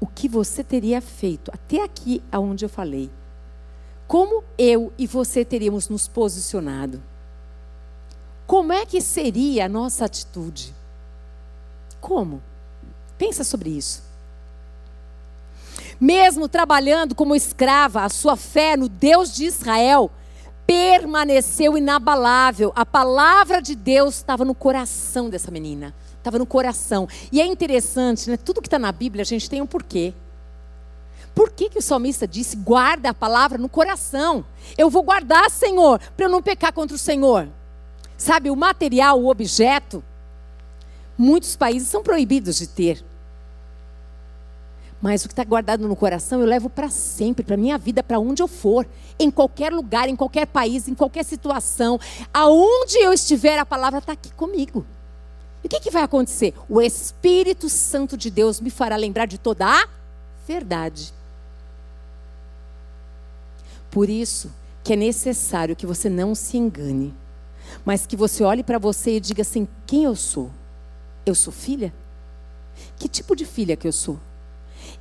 O 0.00 0.06
que 0.06 0.28
você 0.28 0.64
teria 0.64 1.00
feito 1.00 1.50
até 1.52 1.82
aqui 1.82 2.22
aonde 2.30 2.64
eu 2.64 2.68
falei? 2.68 3.10
Como 4.06 4.44
eu 4.56 4.92
e 4.96 5.06
você 5.06 5.44
teríamos 5.44 5.88
nos 5.88 6.06
posicionado? 6.06 7.02
Como 8.46 8.72
é 8.72 8.84
que 8.84 9.00
seria 9.00 9.66
a 9.66 9.68
nossa 9.68 10.04
atitude? 10.04 10.74
Como? 12.00 12.42
Pensa 13.16 13.44
sobre 13.44 13.70
isso. 13.70 14.02
Mesmo 16.00 16.48
trabalhando 16.48 17.14
como 17.14 17.36
escrava, 17.36 18.02
a 18.02 18.08
sua 18.08 18.36
fé 18.36 18.76
no 18.76 18.88
Deus 18.88 19.32
de 19.32 19.44
Israel 19.44 20.10
permaneceu 20.66 21.76
inabalável. 21.76 22.72
A 22.74 22.84
palavra 22.84 23.60
de 23.60 23.74
Deus 23.74 24.16
estava 24.16 24.44
no 24.44 24.54
coração 24.54 25.28
dessa 25.28 25.50
menina. 25.50 25.94
estava 26.18 26.38
no 26.38 26.46
coração. 26.46 27.08
E 27.30 27.40
é 27.40 27.46
interessante, 27.46 28.30
né? 28.30 28.36
Tudo 28.36 28.60
que 28.60 28.68
está 28.68 28.78
na 28.78 28.92
Bíblia, 28.92 29.22
a 29.22 29.26
gente 29.26 29.50
tem 29.50 29.60
um 29.60 29.66
porquê. 29.66 30.14
Por 31.34 31.50
que, 31.50 31.68
que 31.68 31.78
o 31.78 31.82
salmista 31.82 32.26
disse: 32.26 32.56
guarda 32.56 33.10
a 33.10 33.14
palavra 33.14 33.58
no 33.58 33.68
coração? 33.68 34.44
Eu 34.76 34.90
vou 34.90 35.02
guardar, 35.02 35.50
Senhor, 35.50 36.00
para 36.16 36.26
eu 36.26 36.30
não 36.30 36.42
pecar 36.42 36.72
contra 36.72 36.94
o 36.94 36.98
Senhor. 36.98 37.48
Sabe, 38.16 38.50
o 38.50 38.56
material, 38.56 39.20
o 39.20 39.28
objeto, 39.28 40.04
muitos 41.18 41.56
países 41.56 41.88
são 41.88 42.02
proibidos 42.02 42.58
de 42.58 42.68
ter. 42.68 43.04
Mas 45.02 45.24
o 45.24 45.28
que 45.28 45.32
está 45.32 45.42
guardado 45.42 45.88
no 45.88 45.96
coração 45.96 46.40
eu 46.40 46.46
levo 46.46 46.70
para 46.70 46.88
sempre, 46.88 47.44
para 47.44 47.56
minha 47.56 47.76
vida, 47.76 48.04
para 48.04 48.20
onde 48.20 48.40
eu 48.40 48.46
for, 48.46 48.86
em 49.18 49.32
qualquer 49.32 49.72
lugar, 49.72 50.08
em 50.08 50.14
qualquer 50.14 50.46
país, 50.46 50.86
em 50.86 50.94
qualquer 50.94 51.24
situação, 51.24 51.98
aonde 52.32 52.98
eu 52.98 53.12
estiver, 53.12 53.58
a 53.58 53.66
palavra 53.66 53.98
está 53.98 54.12
aqui 54.12 54.32
comigo. 54.32 54.86
E 55.64 55.66
o 55.66 55.68
que, 55.68 55.80
que 55.80 55.90
vai 55.90 56.04
acontecer? 56.04 56.54
O 56.68 56.80
Espírito 56.80 57.68
Santo 57.68 58.16
de 58.16 58.30
Deus 58.30 58.60
me 58.60 58.70
fará 58.70 58.94
lembrar 58.94 59.26
de 59.26 59.38
toda 59.38 59.66
a 59.66 59.88
verdade. 60.46 61.12
Por 63.90 64.08
isso 64.08 64.52
que 64.84 64.92
é 64.92 64.96
necessário 64.96 65.74
que 65.74 65.86
você 65.86 66.08
não 66.08 66.32
se 66.32 66.56
engane, 66.56 67.12
mas 67.84 68.06
que 68.06 68.16
você 68.16 68.44
olhe 68.44 68.62
para 68.62 68.78
você 68.78 69.16
e 69.16 69.20
diga 69.20 69.42
assim: 69.42 69.66
quem 69.84 70.04
eu 70.04 70.14
sou? 70.14 70.48
Eu 71.26 71.34
sou 71.34 71.52
filha? 71.52 71.92
Que 72.96 73.08
tipo 73.08 73.34
de 73.34 73.44
filha 73.44 73.76
que 73.76 73.86
eu 73.86 73.92
sou? 73.92 74.18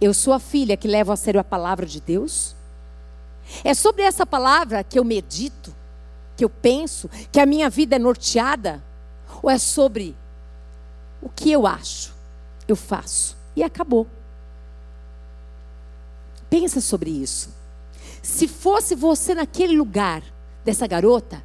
Eu 0.02 0.16
sou 0.16 0.34
a 0.34 0.40
filha 0.40 0.76
que 0.76 0.88
leva 0.88 1.14
a 1.14 1.16
sério 1.16 1.40
a 1.40 1.44
palavra 1.44 1.86
de 1.86 2.02
Deus? 2.02 2.56
É 3.64 3.76
sobre 3.76 4.02
essa 4.02 4.26
palavra 4.26 4.84
que 4.84 4.98
eu 4.98 5.04
medito, 5.04 5.76
que 6.36 6.44
eu 6.44 6.50
penso, 6.50 7.08
que 7.32 7.40
a 7.40 7.46
minha 7.46 7.70
vida 7.70 7.98
é 7.98 8.00
norteada? 8.00 8.84
Ou 9.44 9.50
é 9.50 9.60
sobre 9.60 10.16
o 11.22 11.30
que 11.30 11.52
eu 11.52 11.68
acho, 11.68 12.16
eu 12.68 12.76
faço 12.76 13.38
e 13.56 13.62
acabou? 13.62 14.08
Pensa 16.50 16.82
sobre 16.82 17.12
isso. 17.12 17.54
Se 18.24 18.48
fosse 18.48 18.96
você 18.96 19.36
naquele 19.36 19.78
lugar 19.78 20.24
dessa 20.66 20.88
garota, 20.88 21.44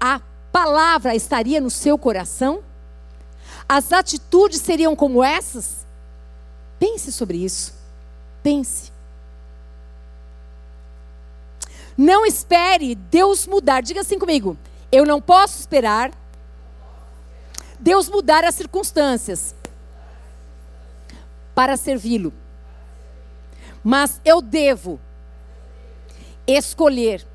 a 0.00 0.20
palavra 0.50 1.14
estaria 1.14 1.60
no 1.60 1.70
seu 1.70 1.96
coração? 1.96 2.64
As 3.68 3.92
atitudes 3.92 4.60
seriam 4.60 4.96
como 4.96 5.22
essas? 5.22 5.83
Pense 6.84 7.10
sobre 7.10 7.38
isso. 7.38 7.72
Pense. 8.42 8.92
Não 11.96 12.26
espere 12.26 12.94
Deus 12.94 13.46
mudar. 13.46 13.80
Diga 13.80 14.02
assim 14.02 14.18
comigo. 14.18 14.54
Eu 14.92 15.06
não 15.06 15.18
posso 15.18 15.58
esperar 15.58 16.12
Deus 17.80 18.10
mudar 18.10 18.44
as 18.44 18.54
circunstâncias 18.54 19.54
para 21.54 21.74
servi-lo. 21.78 22.34
Mas 23.82 24.20
eu 24.22 24.42
devo 24.42 25.00
escolher 26.46 27.26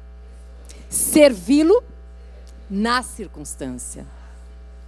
servi-lo 0.87 1.83
na 2.69 3.01
circunstância. 3.01 4.05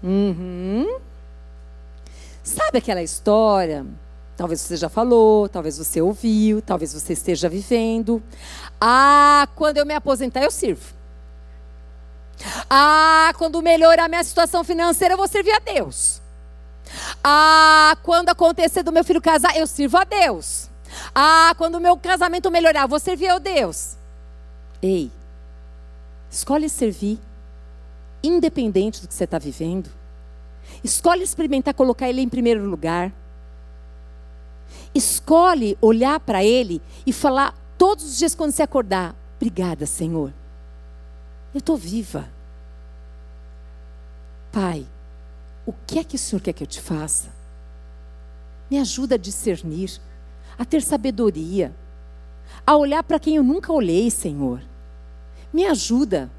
Uhum. 0.04 1.00
Sabe 2.44 2.78
aquela 2.78 3.02
história 3.02 3.88
Talvez 4.36 4.62
você 4.62 4.78
já 4.78 4.90
falou, 4.90 5.48
talvez 5.48 5.78
você 5.78 6.02
ouviu, 6.02 6.62
talvez 6.62 6.94
você 6.94 7.14
esteja 7.14 7.48
vivendo. 7.48 8.22
Ah, 8.80 9.48
quando 9.56 9.78
eu 9.78 9.86
me 9.86 9.94
aposentar, 9.94 10.42
eu 10.42 10.52
sirvo. 10.52 10.94
Ah, 12.70 13.34
quando 13.38 13.62
melhorar 13.62 14.08
minha 14.08 14.24
situação 14.24 14.64
financeira, 14.64 15.14
eu 15.14 15.18
vou 15.18 15.28
servir 15.28 15.52
a 15.52 15.60
Deus. 15.60 16.22
Ah, 17.24 17.96
quando 18.04 18.30
acontecer 18.30 18.84
do 18.84 18.92
meu 18.92 19.04
filho 19.04 19.22
casar, 19.22 19.56
eu 19.56 19.68
sirvo 19.68 19.98
a 19.98 20.04
Deus. 20.04 20.70
Ah, 21.14 21.54
quando 21.58 21.76
o 21.76 21.80
meu 21.80 21.96
casamento 21.98 22.52
melhorar, 22.52 22.84
eu 22.84 22.88
vou 22.88 23.00
servir 23.00 23.30
a 23.30 23.40
Deus. 23.40 23.96
Ei, 24.82 25.12
escolhe 26.30 26.68
servir, 26.68 27.20
independente 28.24 29.02
do 29.02 29.08
que 29.08 29.14
você 29.14 29.26
está 29.26 29.38
vivendo. 29.38 29.90
Escolhe 30.84 31.24
experimentar 31.24 31.74
colocar 31.74 32.10
Ele 32.10 32.22
em 32.22 32.30
primeiro 32.30 32.66
lugar. 32.66 33.12
Escolhe 34.94 35.78
olhar 35.82 36.20
para 36.20 36.44
Ele 36.44 36.82
e 37.06 37.14
falar 37.14 37.56
todos 37.78 38.06
os 38.06 38.18
dias 38.18 38.36
quando 38.36 38.52
você 38.52 38.64
acordar: 38.64 39.16
Obrigada, 39.38 39.86
Senhor. 39.86 40.34
Eu 41.54 41.60
estou 41.60 41.78
viva. 41.78 42.30
Pai, 44.52 44.86
o 45.66 45.74
que 45.88 46.00
é 46.00 46.04
que 46.04 46.16
o 46.16 46.20
Senhor 46.20 46.42
quer 46.42 46.54
que 46.54 46.64
eu 46.64 46.68
te 46.68 46.82
faça? 46.82 47.30
Me 48.70 48.80
ajuda 48.80 49.16
a 49.16 49.18
discernir, 49.18 50.00
a 50.58 50.66
ter 50.66 50.82
sabedoria, 50.82 51.74
a 52.66 52.76
olhar 52.76 53.04
para 53.04 53.20
quem 53.20 53.36
eu 53.36 53.44
nunca 53.44 53.72
olhei, 53.72 54.10
Senhor. 54.12 54.62
Me 55.54 55.66
ajuda. 55.66 56.30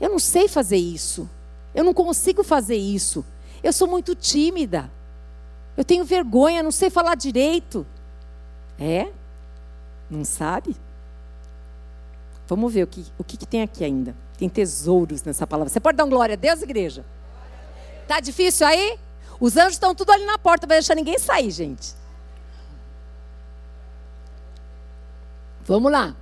Eu 0.00 0.10
não 0.10 0.18
sei 0.18 0.48
fazer 0.48 0.76
isso. 0.76 1.28
Eu 1.74 1.84
não 1.84 1.94
consigo 1.94 2.42
fazer 2.42 2.76
isso. 2.76 3.24
Eu 3.62 3.72
sou 3.72 3.88
muito 3.88 4.14
tímida. 4.14 4.90
Eu 5.76 5.84
tenho 5.84 6.04
vergonha, 6.04 6.62
não 6.62 6.70
sei 6.70 6.90
falar 6.90 7.14
direito. 7.14 7.86
É? 8.78 9.08
Não 10.08 10.24
sabe? 10.24 10.76
Vamos 12.46 12.72
ver 12.72 12.84
o 12.84 12.86
que, 12.86 13.06
o 13.18 13.24
que, 13.24 13.36
que 13.36 13.46
tem 13.46 13.62
aqui 13.62 13.84
ainda. 13.84 14.14
Tem 14.38 14.48
tesouros 14.48 15.22
nessa 15.22 15.46
palavra. 15.46 15.72
Você 15.72 15.80
pode 15.80 15.96
dar 15.96 16.04
um 16.04 16.10
glória 16.10 16.34
a 16.34 16.36
Deus, 16.36 16.62
igreja? 16.62 17.04
Tá 18.06 18.20
difícil 18.20 18.66
aí? 18.66 18.98
Os 19.40 19.56
anjos 19.56 19.72
estão 19.74 19.94
tudo 19.94 20.12
ali 20.12 20.24
na 20.24 20.38
porta, 20.38 20.66
vai 20.66 20.76
deixar 20.76 20.94
ninguém 20.94 21.18
sair, 21.18 21.50
gente. 21.50 21.94
Vamos 25.64 25.90
lá. 25.90 26.14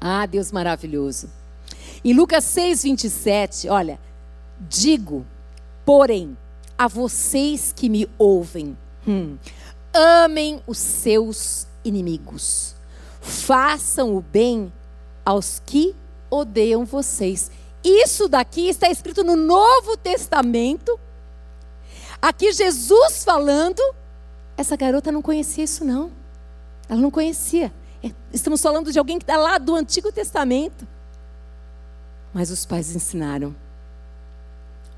Ah, 0.00 0.24
Deus 0.26 0.52
maravilhoso. 0.52 1.28
Em 2.04 2.12
Lucas 2.12 2.44
6, 2.44 2.84
27, 2.84 3.68
olha, 3.68 3.98
digo, 4.60 5.26
porém, 5.84 6.36
a 6.78 6.88
vocês 6.88 7.72
que 7.74 7.88
me 7.88 8.08
ouvem: 8.18 8.76
hum, 9.06 9.36
amem 9.92 10.62
os 10.66 10.78
seus 10.78 11.66
inimigos, 11.84 12.74
façam 13.20 14.16
o 14.16 14.20
bem 14.20 14.72
aos 15.24 15.60
que 15.64 15.94
odeiam 16.30 16.84
vocês. 16.84 17.50
Isso 17.82 18.28
daqui 18.28 18.68
está 18.68 18.90
escrito 18.90 19.22
no 19.22 19.36
Novo 19.36 19.96
Testamento. 19.96 20.98
Aqui 22.20 22.52
Jesus 22.52 23.22
falando, 23.22 23.80
essa 24.56 24.76
garota 24.76 25.12
não 25.12 25.22
conhecia 25.22 25.64
isso 25.64 25.84
não. 25.84 26.10
Ela 26.88 27.00
não 27.00 27.10
conhecia. 27.10 27.72
É, 28.02 28.10
estamos 28.32 28.60
falando 28.60 28.90
de 28.90 28.98
alguém 28.98 29.18
que 29.18 29.24
está 29.24 29.36
lá 29.36 29.58
do 29.58 29.74
Antigo 29.74 30.10
Testamento. 30.10 30.86
Mas 32.34 32.50
os 32.50 32.66
pais 32.66 32.94
ensinaram. 32.94 33.54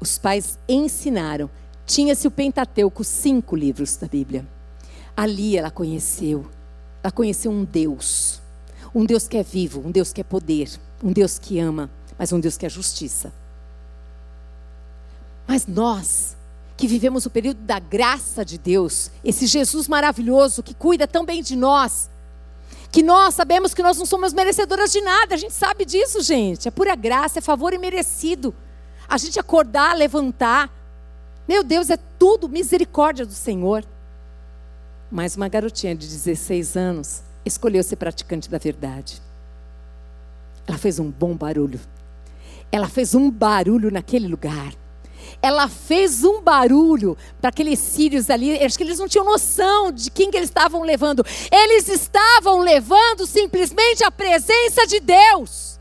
Os 0.01 0.17
pais 0.19 0.59
ensinaram 0.69 1.51
tinha-se 1.89 2.29
o 2.29 2.31
Pentateuco, 2.31 3.03
cinco 3.03 3.57
livros 3.57 3.97
da 3.97 4.07
Bíblia. 4.07 4.47
Ali 5.17 5.57
ela 5.57 5.71
conheceu, 5.71 6.47
ela 7.03 7.11
conheceu 7.11 7.51
um 7.51 7.65
Deus, 7.65 8.41
um 8.95 9.07
Deus 9.07 9.27
que 9.27 9.39
é 9.39 9.43
vivo, 9.43 9.81
um 9.85 9.91
Deus 9.91 10.13
que 10.13 10.21
é 10.21 10.25
poder, 10.25 10.71
um 11.03 11.11
Deus 11.11 11.39
que 11.39 11.59
ama, 11.59 11.91
mas 12.19 12.31
um 12.31 12.39
Deus 12.39 12.59
que 12.59 12.67
é 12.67 12.69
justiça. 12.69 13.33
Mas 15.47 15.67
nós, 15.67 16.37
que 16.77 16.87
vivemos 16.87 17.25
o 17.25 17.31
período 17.31 17.63
da 17.63 17.79
graça 17.79 18.45
de 18.45 18.59
Deus, 18.59 19.11
esse 19.25 19.47
Jesus 19.47 19.89
maravilhoso 19.89 20.63
que 20.63 20.75
cuida 20.75 21.09
tão 21.09 21.25
bem 21.25 21.43
de 21.43 21.57
nós, 21.57 22.11
que 22.93 23.03
nós 23.03 23.35
sabemos 23.35 23.73
que 23.73 23.83
nós 23.83 23.97
não 23.97 24.05
somos 24.05 24.35
merecedoras 24.35 24.93
de 24.93 25.01
nada, 25.01 25.35
a 25.35 25.39
gente 25.39 25.55
sabe 25.55 25.87
disso, 25.87 26.21
gente. 26.21 26.69
É 26.69 26.71
pura 26.71 26.95
graça, 26.95 27.39
é 27.39 27.43
favor 27.43 27.73
imerecido. 27.73 28.55
A 29.09 29.17
gente 29.17 29.41
acordar, 29.41 29.97
levantar, 29.97 30.71
meu 31.49 31.65
Deus, 31.65 31.89
é 31.89 31.97
tudo 32.19 32.49
misericórdia 32.49 33.25
do 33.25 33.33
Senhor. 33.33 33.85
Mas 35.11 35.35
uma 35.35 35.49
garotinha 35.49 35.95
de 35.95 36.07
16 36.07 36.77
anos 36.77 37.23
escolheu 37.45 37.83
ser 37.83 37.97
praticante 37.97 38.51
da 38.51 38.59
verdade. 38.59 39.23
Ela 40.67 40.77
fez 40.77 40.99
um 40.99 41.11
bom 41.11 41.35
barulho. 41.35 41.81
Ela 42.71 42.87
fez 42.87 43.15
um 43.15 43.31
barulho 43.31 43.91
naquele 43.91 44.29
lugar. 44.29 44.75
Ela 45.41 45.69
fez 45.69 46.25
um 46.25 46.43
barulho 46.43 47.17
para 47.41 47.49
aqueles 47.49 47.79
sírios 47.79 48.29
ali. 48.29 48.63
Acho 48.63 48.77
que 48.77 48.85
eles 48.85 48.99
não 48.99 49.09
tinham 49.09 49.25
noção 49.25 49.91
de 49.91 50.11
quem 50.11 50.31
que 50.31 50.37
eles 50.37 50.51
estavam 50.51 50.83
levando. 50.83 51.25
Eles 51.51 51.89
estavam 51.89 52.61
levando 52.61 53.27
simplesmente 53.27 54.05
a 54.05 54.11
presença 54.11 54.87
de 54.87 55.01
Deus. 55.01 55.81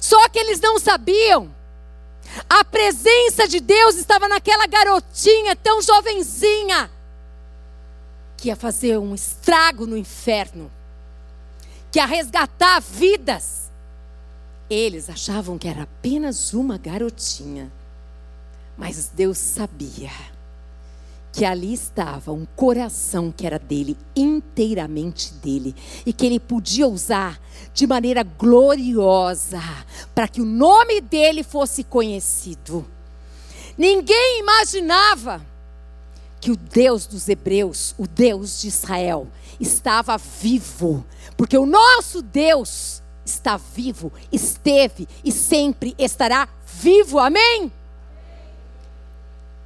Só 0.00 0.28
que 0.28 0.38
eles 0.38 0.60
não 0.60 0.78
sabiam 0.78 1.50
a 2.48 2.64
presença 2.64 3.46
de 3.48 3.60
Deus 3.60 3.96
estava 3.96 4.28
naquela 4.28 4.66
garotinha 4.66 5.54
tão 5.56 5.82
jovenzinha 5.82 6.90
que 8.36 8.48
ia 8.48 8.56
fazer 8.56 8.98
um 8.98 9.14
estrago 9.14 9.86
no 9.86 9.96
inferno, 9.96 10.70
que 11.92 11.98
ia 11.98 12.06
resgatar 12.06 12.80
vidas. 12.80 13.70
Eles 14.68 15.10
achavam 15.10 15.58
que 15.58 15.68
era 15.68 15.82
apenas 15.82 16.54
uma 16.54 16.78
garotinha, 16.78 17.70
Mas 18.78 19.10
Deus 19.14 19.36
sabia 19.36 20.10
que 21.32 21.44
ali 21.44 21.72
estava 21.72 22.32
um 22.32 22.44
coração 22.56 23.32
que 23.34 23.46
era 23.46 23.58
dele, 23.58 23.96
inteiramente 24.16 25.32
dele, 25.34 25.74
e 26.04 26.12
que 26.12 26.26
ele 26.26 26.40
podia 26.40 26.88
usar 26.88 27.40
de 27.72 27.86
maneira 27.86 28.22
gloriosa 28.22 29.60
para 30.14 30.26
que 30.26 30.40
o 30.40 30.44
nome 30.44 31.00
dele 31.00 31.42
fosse 31.42 31.84
conhecido. 31.84 32.84
Ninguém 33.78 34.40
imaginava 34.40 35.40
que 36.40 36.50
o 36.50 36.56
Deus 36.56 37.06
dos 37.06 37.28
Hebreus, 37.28 37.94
o 37.98 38.06
Deus 38.06 38.60
de 38.60 38.68
Israel, 38.68 39.28
estava 39.60 40.16
vivo, 40.16 41.04
porque 41.36 41.56
o 41.56 41.66
nosso 41.66 42.22
Deus 42.22 43.02
está 43.24 43.56
vivo, 43.56 44.12
esteve 44.32 45.06
e 45.24 45.30
sempre 45.30 45.94
estará 45.98 46.48
vivo. 46.64 47.18
Amém? 47.18 47.70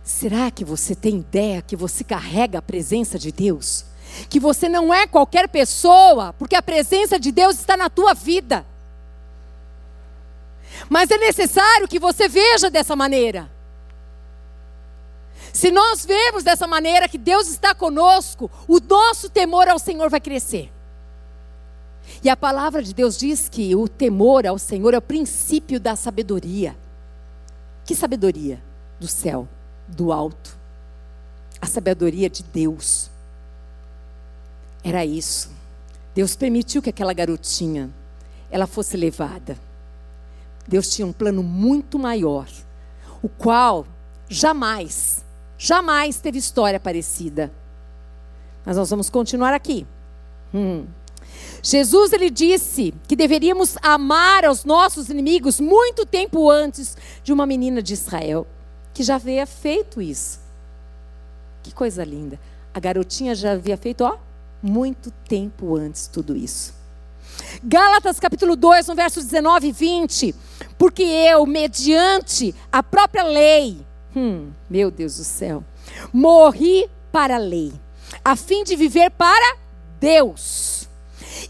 Será 0.05 0.51
que 0.51 0.67
você 0.67 0.95
tem 0.95 1.17
ideia 1.17 1.63
que 1.63 1.75
você 1.75 2.05
carrega 2.05 2.59
a 2.59 2.63
presença 2.63 3.19
de 3.19 3.33
Deus? 3.33 3.87
Que 4.29 4.39
você 4.39 4.69
não 4.69 4.93
é 4.93 5.07
qualquer 5.07 5.49
pessoa, 5.49 6.35
porque 6.35 6.55
a 6.55 6.63
presença 6.63 7.19
de 7.19 7.33
Deus 7.33 7.59
está 7.59 7.75
na 7.75 7.89
tua 7.89 8.13
vida. 8.13 8.67
Mas 10.91 11.11
é 11.11 11.17
necessário 11.17 11.89
que 11.89 11.99
você 11.99 12.29
veja 12.29 12.69
dessa 12.69 12.95
maneira. 12.95 13.51
Se 15.55 15.71
nós 15.71 16.05
vemos 16.05 16.45
dessa 16.45 16.67
maneira 16.67 17.09
que 17.09 17.17
Deus 17.17 17.49
está 17.49 17.75
conosco, 17.75 18.51
o 18.69 18.81
nosso 18.81 19.31
temor 19.31 19.69
ao 19.69 19.79
Senhor 19.79 20.11
vai 20.11 20.21
crescer. 20.21 20.71
E 22.23 22.29
a 22.29 22.37
palavra 22.37 22.83
de 22.83 22.93
Deus 22.93 23.17
diz 23.17 23.49
que 23.49 23.75
o 23.75 23.89
temor 23.89 24.47
ao 24.47 24.59
Senhor 24.59 24.93
é 24.93 24.99
o 24.99 25.03
princípio 25.03 25.81
da 25.81 25.97
sabedoria. 25.97 26.77
Que 27.87 27.95
sabedoria? 27.95 28.63
Do 29.01 29.09
céu 29.09 29.49
do 29.89 30.13
alto, 30.13 30.57
a 31.61 31.67
sabedoria 31.67 32.29
de 32.29 32.43
Deus. 32.43 33.11
Era 34.83 35.05
isso. 35.05 35.51
Deus 36.15 36.37
permitiu 36.37 36.83
que 36.83 36.91
aquela 36.91 37.13
garotinha 37.13 37.91
ela 38.51 38.67
fosse 38.67 38.97
levada. 38.97 39.59
Deus 40.67 40.89
tinha 40.91 41.07
um 41.07 41.13
plano 41.13 41.43
muito 41.43 41.99
maior, 41.99 42.49
o 43.23 43.29
qual 43.29 43.87
jamais, 44.29 45.25
jamais 45.59 46.21
teve 46.21 46.39
história 46.39 46.79
parecida. 46.79 47.53
Mas 48.65 48.77
nós 48.77 48.89
vamos 48.89 49.11
continuar 49.11 49.53
aqui. 49.53 49.87
Hum. 50.55 50.87
Jesus 51.63 52.13
ele 52.13 52.31
disse 52.31 52.95
que 53.09 53.17
deveríamos 53.17 53.77
amar 53.83 54.45
aos 54.45 54.65
nossos 54.65 55.09
inimigos 55.09 55.59
muito 55.61 56.07
tempo 56.07 56.51
antes 56.51 56.97
de 57.23 57.33
uma 57.33 57.47
menina 57.47 57.83
de 57.83 57.95
Israel 57.95 58.47
que 58.95 59.03
já 59.03 59.17
havia 59.17 59.45
feito 59.45 60.01
isso. 60.01 60.41
Que 61.63 61.75
coisa 61.75 62.05
linda. 62.05 62.39
A 62.73 62.79
garotinha 62.79 63.35
já 63.35 63.53
havia 63.53 63.77
feito, 63.77 64.05
ó, 64.05 64.17
muito 64.63 65.11
tempo 65.29 65.77
antes 65.77 66.07
tudo 66.07 66.37
isso. 66.37 66.73
Gálatas 67.63 68.21
capítulo 68.21 68.55
2, 68.55 68.87
no 68.87 68.95
verso 68.95 69.21
19 69.21 69.69
e 69.69 69.73
20. 69.73 70.35
Porque 70.79 71.03
eu, 71.03 71.45
mediante 71.45 72.55
a 72.71 72.83
própria 72.83 73.25
lei, 73.25 73.85
hum, 74.15 74.51
meu 74.71 74.91
Deus 74.91 75.17
do 75.17 75.25
céu, 75.25 75.65
morri 76.13 76.89
para 77.11 77.35
a 77.37 77.39
lei, 77.39 77.73
a 78.25 78.37
fim 78.37 78.63
de 78.65 78.77
viver 78.77 79.11
para 79.11 79.57
Deus. 79.99 80.84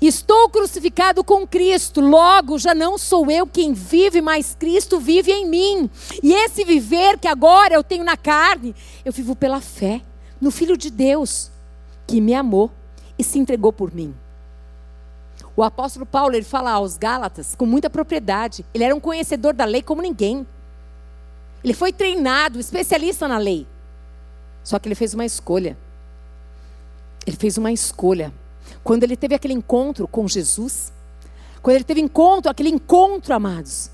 Estou 0.00 0.48
crucificado 0.48 1.22
com 1.22 1.46
Cristo, 1.46 2.00
logo 2.00 2.58
já 2.58 2.74
não 2.74 2.98
sou 2.98 3.30
eu 3.30 3.46
quem 3.46 3.72
vive, 3.72 4.20
mas 4.20 4.56
Cristo 4.58 4.98
vive 4.98 5.32
em 5.32 5.46
mim. 5.46 5.90
E 6.22 6.32
esse 6.32 6.64
viver 6.64 7.18
que 7.18 7.28
agora 7.28 7.74
eu 7.74 7.84
tenho 7.84 8.04
na 8.04 8.16
carne, 8.16 8.74
eu 9.04 9.12
vivo 9.12 9.36
pela 9.36 9.60
fé 9.60 10.02
no 10.40 10.50
Filho 10.50 10.76
de 10.76 10.90
Deus, 10.90 11.50
que 12.06 12.20
me 12.20 12.34
amou 12.34 12.70
e 13.18 13.24
se 13.24 13.38
entregou 13.38 13.72
por 13.72 13.94
mim. 13.94 14.14
O 15.56 15.62
apóstolo 15.62 16.04
Paulo, 16.04 16.34
ele 16.34 16.44
fala 16.44 16.72
aos 16.72 16.96
Gálatas 16.96 17.54
com 17.54 17.64
muita 17.64 17.88
propriedade. 17.88 18.64
Ele 18.74 18.84
era 18.84 18.94
um 18.94 19.00
conhecedor 19.00 19.54
da 19.54 19.64
lei 19.64 19.82
como 19.82 20.02
ninguém. 20.02 20.44
Ele 21.62 21.72
foi 21.72 21.92
treinado, 21.92 22.58
especialista 22.58 23.28
na 23.28 23.38
lei. 23.38 23.66
Só 24.64 24.78
que 24.78 24.88
ele 24.88 24.96
fez 24.96 25.14
uma 25.14 25.24
escolha. 25.24 25.78
Ele 27.24 27.36
fez 27.36 27.56
uma 27.56 27.70
escolha 27.70 28.32
quando 28.84 29.02
ele 29.02 29.16
teve 29.16 29.34
aquele 29.34 29.54
encontro 29.54 30.06
com 30.06 30.28
Jesus, 30.28 30.92
quando 31.62 31.76
ele 31.76 31.84
teve 31.84 32.02
encontro, 32.02 32.50
aquele 32.50 32.68
encontro, 32.68 33.34
amados, 33.34 33.90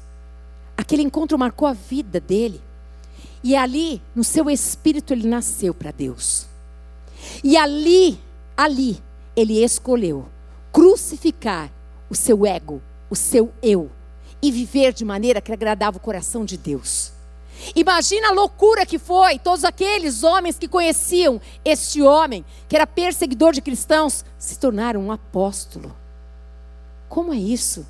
aquele 0.77 1.03
encontro 1.03 1.39
marcou 1.39 1.69
a 1.69 1.73
vida 1.73 2.19
dele. 2.19 2.61
E 3.43 3.55
ali, 3.55 4.03
no 4.15 4.25
seu 4.25 4.51
espírito, 4.51 5.15
ele 5.15 5.29
nasceu 5.29 5.73
para 5.73 5.93
Deus. 5.93 6.47
E 7.45 7.57
ali, 7.57 8.21
ali, 8.57 9.01
ele 9.37 9.63
escolheu 9.65 10.27
crucificar 10.73 11.71
o 12.09 12.15
seu 12.15 12.45
ego, 12.45 12.83
o 13.09 13.17
seu 13.17 13.53
eu, 13.63 13.91
e 14.43 14.51
viver 14.51 14.93
de 14.93 15.05
maneira 15.05 15.41
que 15.41 15.53
agradava 15.53 15.97
o 15.99 16.01
coração 16.01 16.45
de 16.45 16.57
Deus. 16.57 17.13
Imagina 17.75 18.29
a 18.29 18.33
loucura 18.33 18.87
que 18.87 18.99
foi 18.99 19.39
todos 19.39 19.65
aqueles 19.65 20.23
homens 20.23 20.59
que 20.59 20.69
conheciam 20.69 21.41
este 21.65 22.03
homem, 22.03 22.45
que 22.69 22.77
era 22.77 22.87
perseguidor 22.87 23.53
de 23.53 23.61
cristãos, 23.61 24.25
se 24.39 24.59
tornaram 24.59 25.01
um 25.01 25.13
apóstolo. 25.13 25.95
Como 27.09 27.33
é 27.33 27.37
isso? 27.37 27.87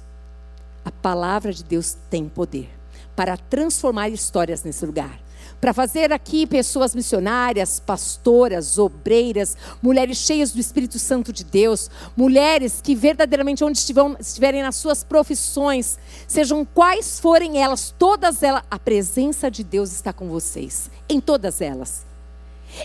A 0.84 0.90
palavra 0.90 1.52
de 1.52 1.62
Deus 1.62 1.96
tem 2.08 2.28
poder 2.28 2.70
para 3.14 3.36
transformar 3.36 4.08
histórias 4.08 4.62
nesse 4.64 4.84
lugar 4.86 5.20
para 5.60 5.74
fazer 5.74 6.12
aqui 6.12 6.46
pessoas 6.46 6.94
missionárias, 6.94 7.78
pastoras, 7.78 8.78
obreiras, 8.78 9.56
mulheres 9.82 10.18
cheias 10.18 10.52
do 10.52 10.60
Espírito 10.60 10.98
Santo 10.98 11.32
de 11.32 11.44
Deus, 11.44 11.90
mulheres 12.16 12.80
que 12.80 12.94
verdadeiramente 12.94 13.62
onde 13.62 13.78
estiverem 13.78 14.62
nas 14.62 14.76
suas 14.76 15.04
profissões, 15.04 15.98
sejam 16.26 16.64
quais 16.64 17.20
forem 17.20 17.62
elas, 17.62 17.94
todas 17.98 18.42
elas, 18.42 18.62
a 18.70 18.78
presença 18.78 19.50
de 19.50 19.62
Deus 19.62 19.92
está 19.92 20.12
com 20.12 20.28
vocês, 20.28 20.90
em 21.08 21.20
todas 21.20 21.60
elas. 21.60 22.09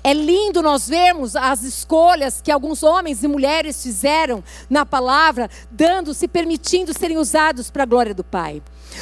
É 0.03 0.13
lindo 0.13 0.61
nós 0.61 0.87
vermos 0.87 1.35
as 1.35 1.63
escolhas 1.63 2.41
que 2.41 2.51
alguns 2.51 2.83
homens 2.83 3.23
e 3.23 3.27
mulheres 3.27 3.81
fizeram 3.81 4.43
na 4.69 4.85
palavra, 4.85 5.49
dando, 5.69 6.13
se 6.13 6.27
permitindo 6.27 6.97
serem 6.97 7.17
usados 7.17 7.69
para 7.69 7.83
a 7.83 7.85
glória 7.85 8.13
do 8.13 8.23
Pai. 8.23 8.61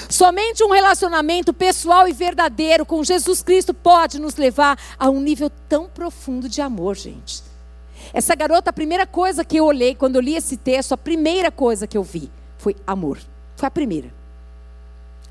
Somente 0.10 0.63
um 0.63 0.72
relacionamento 0.72 1.54
pessoal 1.54 2.08
e 2.08 2.13
verdadeiro 2.13 2.86
com 2.86 3.04
Jesus 3.04 3.41
Cristo 3.41 3.74
pode 3.74 4.19
nos 4.19 4.36
levar 4.36 4.78
a 4.98 5.10
um 5.10 5.19
nível 5.19 5.52
tão 5.69 5.88
profundo 5.88 6.50
de 6.50 6.62
amor, 6.62 6.96
gente. 6.96 7.43
Essa 8.13 8.36
garota, 8.36 8.69
a 8.69 8.74
primeira 8.74 9.08
coisa 9.08 9.46
que 9.46 9.58
eu 9.58 9.65
olhei 9.65 9.96
quando 9.96 10.15
eu 10.15 10.22
li 10.22 10.36
esse 10.36 10.58
texto, 10.58 10.93
a 10.93 10.98
primeira 10.98 11.52
coisa 11.52 11.88
que 11.88 11.98
eu 11.98 12.04
vi 12.04 12.30
foi 12.58 12.76
amor. 12.86 13.19
Foi 13.56 13.67
a 13.67 13.72
primeira. 13.72 14.13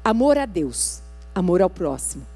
Amor 0.04 0.38
a 0.38 0.46
Deus, 0.46 1.02
amor 1.34 1.62
ao 1.62 1.70
próximo. 1.70 2.31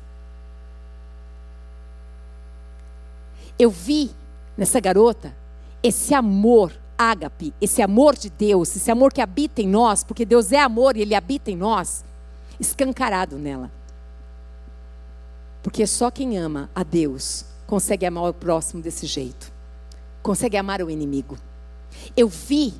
Eu 3.59 3.71
vi 3.71 4.11
nessa 4.57 4.81
garota 4.81 5.35
esse 5.83 6.15
amor 6.15 6.73
ágape, 6.99 7.55
esse 7.61 7.83
amor 7.83 8.17
de 8.17 8.31
Deus, 8.31 8.75
esse 8.75 8.91
amor 8.91 9.13
que 9.13 9.21
habita 9.21 9.61
em 9.61 9.69
nós, 9.69 10.03
porque 10.03 10.25
Deus 10.25 10.53
é 10.53 10.59
amor 10.59 10.97
e 10.97 11.03
Ele 11.03 11.15
habita 11.15 11.51
em 11.51 11.57
nós, 11.57 12.05
escancarado 12.59 13.37
nela. 13.37 13.71
Porque 15.63 15.87
só 15.87 16.11
quem 16.11 16.39
ama 16.39 16.71
a 16.75 16.83
Deus 16.83 17.45
consegue 17.67 18.07
amar 18.07 18.31
o 18.31 18.35
próximo 18.35 18.83
desse 18.83 19.07
jeito, 19.07 19.53
consegue 20.23 20.57
amar 20.57 20.83
o 20.83 20.91
inimigo. 20.91 21.37
Eu 22.17 22.29
vi 22.29 22.75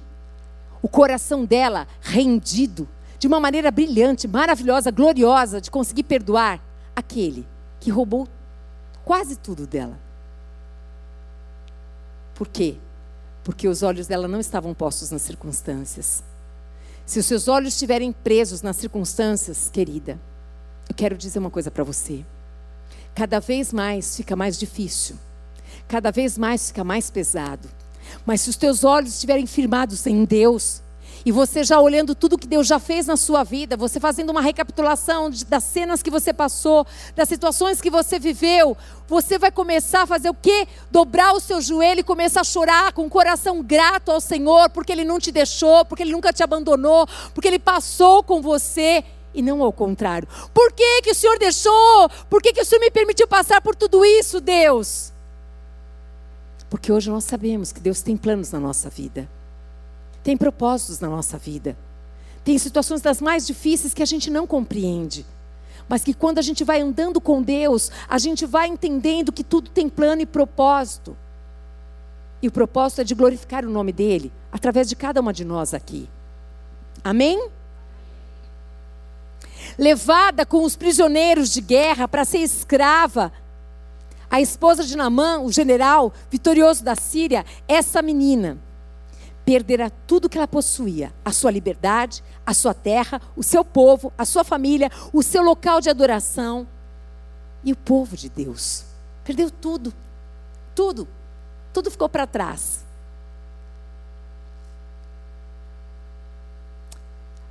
o 0.83 0.89
coração 0.89 1.45
dela 1.45 1.87
rendido 2.01 2.89
de 3.19 3.27
uma 3.27 3.41
maneira 3.41 3.71
brilhante, 3.71 4.29
maravilhosa, 4.29 4.91
gloriosa, 4.91 5.61
de 5.61 5.71
conseguir 5.71 6.05
perdoar 6.05 6.61
aquele 6.95 7.47
que 7.81 7.91
roubou 7.91 8.29
quase 9.05 9.37
tudo 9.37 9.67
dela. 9.67 10.06
Por 12.37 12.47
quê? 12.47 12.77
Porque 13.43 13.67
os 13.67 13.83
olhos 13.83 14.07
dela 14.07 14.29
não 14.29 14.39
estavam 14.39 14.75
postos 14.75 15.11
nas 15.11 15.23
circunstâncias. 15.23 16.23
Se 17.07 17.19
os 17.19 17.27
seus 17.27 17.49
olhos 17.49 17.73
estiverem 17.73 18.13
presos 18.13 18.63
nas 18.63 18.77
circunstâncias, 18.77 19.71
querida, 19.73 20.21
eu 20.89 20.95
quero 20.95 21.17
dizer 21.17 21.39
uma 21.39 21.51
coisa 21.51 21.71
para 21.71 21.83
você. 21.83 22.25
Cada 23.15 23.41
vez 23.41 23.73
mais 23.73 24.17
fica 24.17 24.37
mais 24.37 24.59
difícil. 24.59 25.17
Cada 25.89 26.13
vez 26.13 26.37
mais 26.37 26.69
fica 26.69 26.85
mais 26.85 27.11
pesado. 27.11 27.69
Mas 28.27 28.43
se 28.43 28.51
os 28.51 28.57
teus 28.57 28.85
olhos 28.85 29.15
estiverem 29.15 29.47
firmados 29.47 30.07
em 30.07 30.25
Deus, 30.25 30.83
e 31.27 31.33
você 31.33 31.65
já 31.65 31.81
olhando 31.81 32.15
tudo 32.15 32.39
que 32.39 32.47
Deus 32.47 32.69
já 32.69 32.79
fez 32.79 33.09
na 33.09 33.17
sua 33.17 33.43
vida, 33.43 33.77
você 33.77 33.99
fazendo 33.99 34.31
uma 34.31 34.41
recapitulação 34.41 35.29
das 35.49 35.65
cenas 35.65 36.01
que 36.01 36.09
você 36.09 36.33
passou, 36.33 36.87
das 37.17 37.29
situações 37.29 37.81
que 37.81 37.91
você 37.91 38.17
viveu, 38.17 38.77
você 39.09 39.37
vai 39.37 39.51
começar 39.51 40.03
a 40.03 40.07
fazer 40.07 40.31
o 40.31 40.35
quê? 40.35 40.69
Dobrar 40.89 41.33
o 41.33 41.41
seu 41.41 41.61
joelho 41.61 41.99
e 41.99 42.05
começar 42.05 42.43
a 42.43 42.45
chorar 42.45 42.93
com 42.93 43.05
o 43.07 43.11
coração 43.11 43.61
grato 43.61 44.13
ao 44.13 44.21
Senhor, 44.21 44.71
porque 44.71 44.93
Ele 44.93 45.03
não 45.03 45.19
te 45.19 45.33
deixou, 45.33 45.85
porque 45.85 46.05
Ele 46.05 46.13
nunca 46.13 46.33
te 46.33 46.45
abandonou, 46.45 47.09
porque 47.35 47.49
Ele 47.49 47.59
passou 47.59 48.23
com 48.23 48.41
você 48.41 49.03
e 49.35 49.43
não 49.43 49.65
ao 49.65 49.73
contrário. 49.73 50.29
Por 50.55 50.73
que, 50.73 51.03
que 51.03 51.11
o 51.11 51.15
Senhor 51.15 51.41
deixou? 51.41 52.09
Por 52.31 52.41
que, 52.41 52.53
que 52.53 52.63
o 52.63 52.65
Senhor 52.65 52.81
me 52.81 52.91
permitiu 52.93 53.27
passar 53.27 53.61
por 53.61 53.75
tudo 53.75 54.05
isso, 54.05 54.41
Deus? 54.41 55.13
Porque 56.71 56.93
hoje 56.93 57.11
nós 57.11 57.25
sabemos 57.25 57.73
que 57.73 57.81
Deus 57.81 58.01
tem 58.01 58.17
planos 58.17 58.53
na 58.53 58.61
nossa 58.61 58.89
vida, 58.89 59.29
tem 60.27 60.37
propósitos 60.37 60.99
na 60.99 61.09
nossa 61.09 61.39
vida, 61.39 61.79
tem 62.43 62.59
situações 62.59 63.01
das 63.01 63.21
mais 63.21 63.47
difíceis 63.47 63.95
que 63.95 64.03
a 64.03 64.07
gente 64.07 64.29
não 64.29 64.45
compreende. 64.45 65.25
Mas 65.89 66.03
que 66.03 66.13
quando 66.13 66.39
a 66.39 66.43
gente 66.43 66.65
vai 66.65 66.81
andando 66.81 67.21
com 67.21 67.41
Deus, 67.41 67.93
a 68.09 68.19
gente 68.19 68.45
vai 68.45 68.67
entendendo 68.67 69.31
que 69.31 69.45
tudo 69.45 69.71
tem 69.71 69.89
plano 69.89 70.23
e 70.23 70.27
propósito. 70.27 71.17
E 72.43 72.49
o 72.49 72.51
propósito 72.51 73.03
é 73.03 73.05
de 73.05 73.15
glorificar 73.15 73.65
o 73.65 73.71
nome 73.71 73.93
dele 73.93 74.33
através 74.51 74.89
de 74.89 74.97
cada 74.97 75.21
uma 75.21 75.33
de 75.33 75.45
nós 75.45 75.73
aqui. 75.73 76.09
Amém? 77.05 77.49
Levada 79.79 80.45
com 80.45 80.65
os 80.65 80.75
prisioneiros 80.75 81.53
de 81.53 81.61
guerra 81.61 82.09
para 82.09 82.25
ser 82.25 82.39
escrava, 82.39 83.33
a 84.29 84.41
esposa 84.41 84.83
de 84.83 84.97
Namã, 84.97 85.39
o 85.39 85.53
general 85.53 86.13
vitorioso 86.29 86.83
da 86.83 86.97
Síria, 86.97 87.47
essa 87.69 88.03
menina 88.03 88.66
perderá 89.47 89.89
tudo 89.89 90.29
que 90.29 90.37
ela 90.37 90.49
possuía: 90.49 91.15
a 91.25 91.31
sua 91.31 91.53
liberdade, 91.53 92.23
a 92.45 92.53
sua 92.53 92.75
terra, 92.75 93.23
o 93.37 93.43
seu 93.43 93.65
povo, 93.65 94.13
a 94.19 94.25
sua 94.25 94.43
família, 94.43 94.91
o 95.13 95.23
seu 95.23 95.43
local 95.43 95.81
de 95.81 95.89
adoração 95.89 96.67
e 97.63 97.73
o 97.73 97.77
povo 97.77 98.17
de 98.17 98.29
Deus. 98.29 98.85
Perdeu 99.25 99.51
tudo, 99.51 99.95
tudo, 100.75 101.07
tudo 101.73 101.91
ficou 101.91 102.09
para 102.09 102.27
trás. 102.27 102.85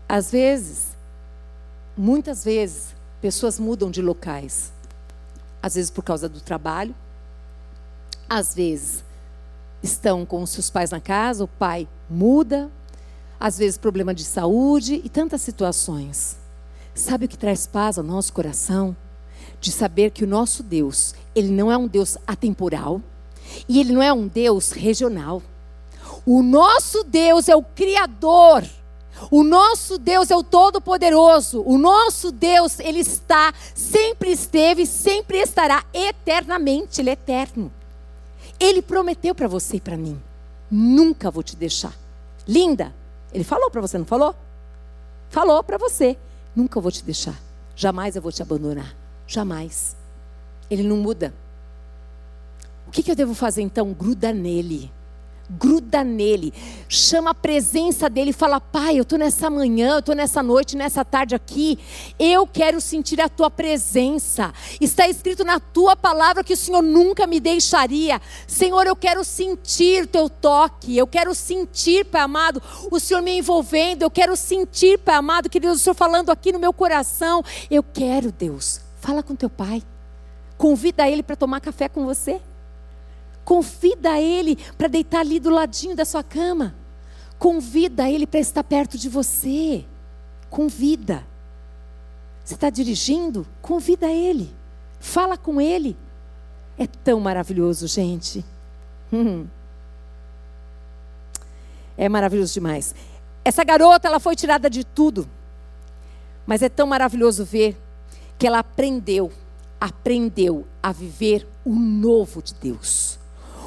Às 0.08 0.32
vezes, 0.32 0.96
muitas 1.98 2.44
vezes, 2.44 2.94
pessoas 3.20 3.58
mudam 3.58 3.90
de 3.90 4.02
locais. 4.02 4.72
Às 5.64 5.76
vezes 5.76 5.90
por 5.90 6.04
causa 6.04 6.30
do 6.30 6.40
trabalho, 6.40 6.94
às 8.30 8.54
vezes 8.54 9.04
estão 9.86 10.26
com 10.26 10.42
os 10.42 10.50
seus 10.50 10.70
pais 10.70 10.92
na 10.92 11.00
casa, 11.00 11.44
o 11.44 11.48
pai 11.48 11.88
muda, 12.10 12.70
às 13.40 13.58
vezes 13.58 13.78
problema 13.78 14.14
de 14.14 14.24
saúde 14.24 15.02
e 15.04 15.10
tantas 15.10 15.42
situações. 15.42 16.38
Sabe 16.94 17.26
o 17.26 17.30
que 17.30 17.38
traz 17.38 17.66
paz 17.68 17.98
ao 17.98 18.04
nosso 18.04 18.34
coração? 18.34 18.96
De 19.60 19.72
saber 19.72 20.12
que 20.12 20.24
o 20.24 20.28
nosso 20.28 20.64
Deus, 20.64 21.14
ele 21.34 21.50
não 21.50 21.72
é 21.72 21.78
um 21.78 21.88
Deus 21.88 22.18
atemporal 22.26 23.02
e 23.68 23.80
ele 23.80 23.94
não 23.94 24.02
é 24.02 24.12
um 24.12 24.28
Deus 24.28 24.72
regional. 24.72 25.42
O 26.26 26.42
nosso 26.42 27.04
Deus 27.04 27.48
é 27.48 27.56
o 27.56 27.64
Criador. 27.64 28.64
O 29.32 29.44
nosso 29.44 29.98
Deus 29.98 30.30
é 30.30 30.36
o 30.36 30.44
Todo-Poderoso. 30.44 31.64
O 31.66 31.78
nosso 31.78 32.32
Deus, 32.32 32.80
Ele 32.80 33.00
está, 33.00 33.54
sempre 33.74 34.32
esteve, 34.32 34.86
sempre 34.86 35.38
estará 35.38 35.84
eternamente. 35.94 37.02
Ele 37.02 37.12
é 37.12 37.14
eterno. 37.14 37.72
Ele 38.60 38.82
prometeu 38.82 39.36
para 39.36 39.48
você 39.48 39.78
e 39.78 39.82
para 39.82 39.98
mim: 39.98 40.22
nunca 40.70 41.30
vou 41.30 41.44
te 41.44 41.56
deixar. 41.56 41.94
Linda, 42.48 42.94
ele 43.34 43.44
falou 43.44 43.70
para 43.70 43.82
você, 43.82 43.98
não 43.98 44.06
falou? 44.06 44.36
Falou 45.30 45.64
para 45.64 45.78
você: 45.78 46.18
nunca 46.56 46.80
vou 46.80 46.92
te 46.92 47.04
deixar. 47.04 47.40
Jamais 47.76 48.16
eu 48.16 48.22
vou 48.22 48.32
te 48.32 48.42
abandonar. 48.42 48.96
Jamais. 49.28 49.96
Ele 50.70 50.84
não 50.84 50.98
muda. 50.98 51.34
O 52.88 52.92
que, 52.92 53.04
que 53.04 53.12
eu 53.12 53.16
devo 53.16 53.34
fazer 53.34 53.62
então? 53.62 53.92
Gruda 53.92 54.32
nele 54.32 54.92
gruda 55.50 56.04
nele, 56.04 56.54
chama 56.90 57.32
a 57.32 57.36
presença 57.36 58.10
dele 58.10 58.32
e 58.32 58.34
fala: 58.34 58.60
Pai, 58.60 58.98
eu 58.98 59.04
estou 59.04 59.18
nessa 59.18 59.50
manhã, 59.50 59.94
eu 59.94 60.00
estou 60.00 60.16
nessa 60.16 60.42
noite, 60.42 60.76
nessa 60.76 61.06
tarde 61.06 61.36
aqui, 61.36 61.78
eu 62.18 62.48
quero 62.48 62.82
sentir 62.82 63.22
a 63.22 63.30
tua 63.30 63.50
presença. 63.50 64.54
Está 64.82 65.08
escrito 65.08 65.44
na 65.44 65.60
tua 65.60 65.96
palavra 65.96 66.44
que 66.44 66.54
o 66.54 66.58
Senhor 66.58 66.82
nunca 66.82 67.28
me 67.28 67.40
deixaria. 67.40 68.22
Senhor, 68.48 68.88
eu 68.88 68.96
quero 68.96 69.24
sentir 69.24 70.08
teu 70.08 70.30
toque, 70.30 70.98
eu 70.98 71.08
quero 71.08 71.34
sentir, 71.36 72.06
Pai 72.06 72.22
amado, 72.22 72.62
o 72.92 73.00
Senhor 73.00 73.22
me 73.22 73.38
envolvendo, 73.38 74.04
eu 74.04 74.12
quero 74.12 74.36
sentir, 74.36 74.98
Pai 75.00 75.16
amado, 75.16 75.50
querido, 75.50 75.74
o 75.74 75.78
Senhor 75.78 75.96
falando 75.96 76.32
aqui 76.32 76.52
no 76.52 76.60
meu 76.60 76.74
coração. 76.74 77.44
Eu 77.70 77.84
quero, 77.84 78.32
Deus, 78.32 78.82
fala 79.00 79.22
com 79.22 79.36
teu 79.36 79.50
pai, 79.50 79.84
convida 80.58 81.08
ele 81.08 81.22
para 81.22 81.36
tomar 81.36 81.62
café 81.62 81.88
com 81.88 82.06
você. 82.06 82.42
Convida 83.46 84.20
ele 84.20 84.58
para 84.76 84.88
deitar 84.88 85.20
ali 85.20 85.40
do 85.40 85.52
ladinho 85.52 85.96
da 85.96 86.04
sua 86.04 86.24
cama. 86.24 86.76
Convida 87.38 88.10
ele 88.10 88.26
para 88.26 88.40
estar 88.40 88.64
perto 88.64 88.98
de 88.98 89.08
você. 89.08 89.86
Convida. 90.50 91.24
Você 92.44 92.56
está 92.56 92.72
dirigindo? 92.72 93.46
Convida 93.62 94.08
ele. 94.08 94.52
Fala 95.00 95.38
com 95.38 95.62
ele. 95.62 95.96
É 96.76 96.88
tão 96.88 97.20
maravilhoso, 97.20 97.88
gente. 97.88 98.44
Hum. 99.14 99.46
É 101.96 102.10
maravilhoso 102.10 102.52
demais. 102.52 102.96
Essa 103.44 103.64
garota, 103.64 104.08
ela 104.08 104.20
foi 104.20 104.36
tirada 104.36 104.72
de 104.72 104.84
tudo. 104.84 105.30
Mas 106.48 106.64
é 106.64 106.70
tão 106.70 106.88
maravilhoso 106.88 107.46
ver 107.46 107.78
que 108.40 108.48
ela 108.48 108.60
aprendeu, 108.60 109.32
aprendeu 109.80 110.66
a 110.82 110.92
viver 110.92 111.48
o 111.64 111.76
novo 111.76 112.42
de 112.42 112.54
Deus 112.56 113.20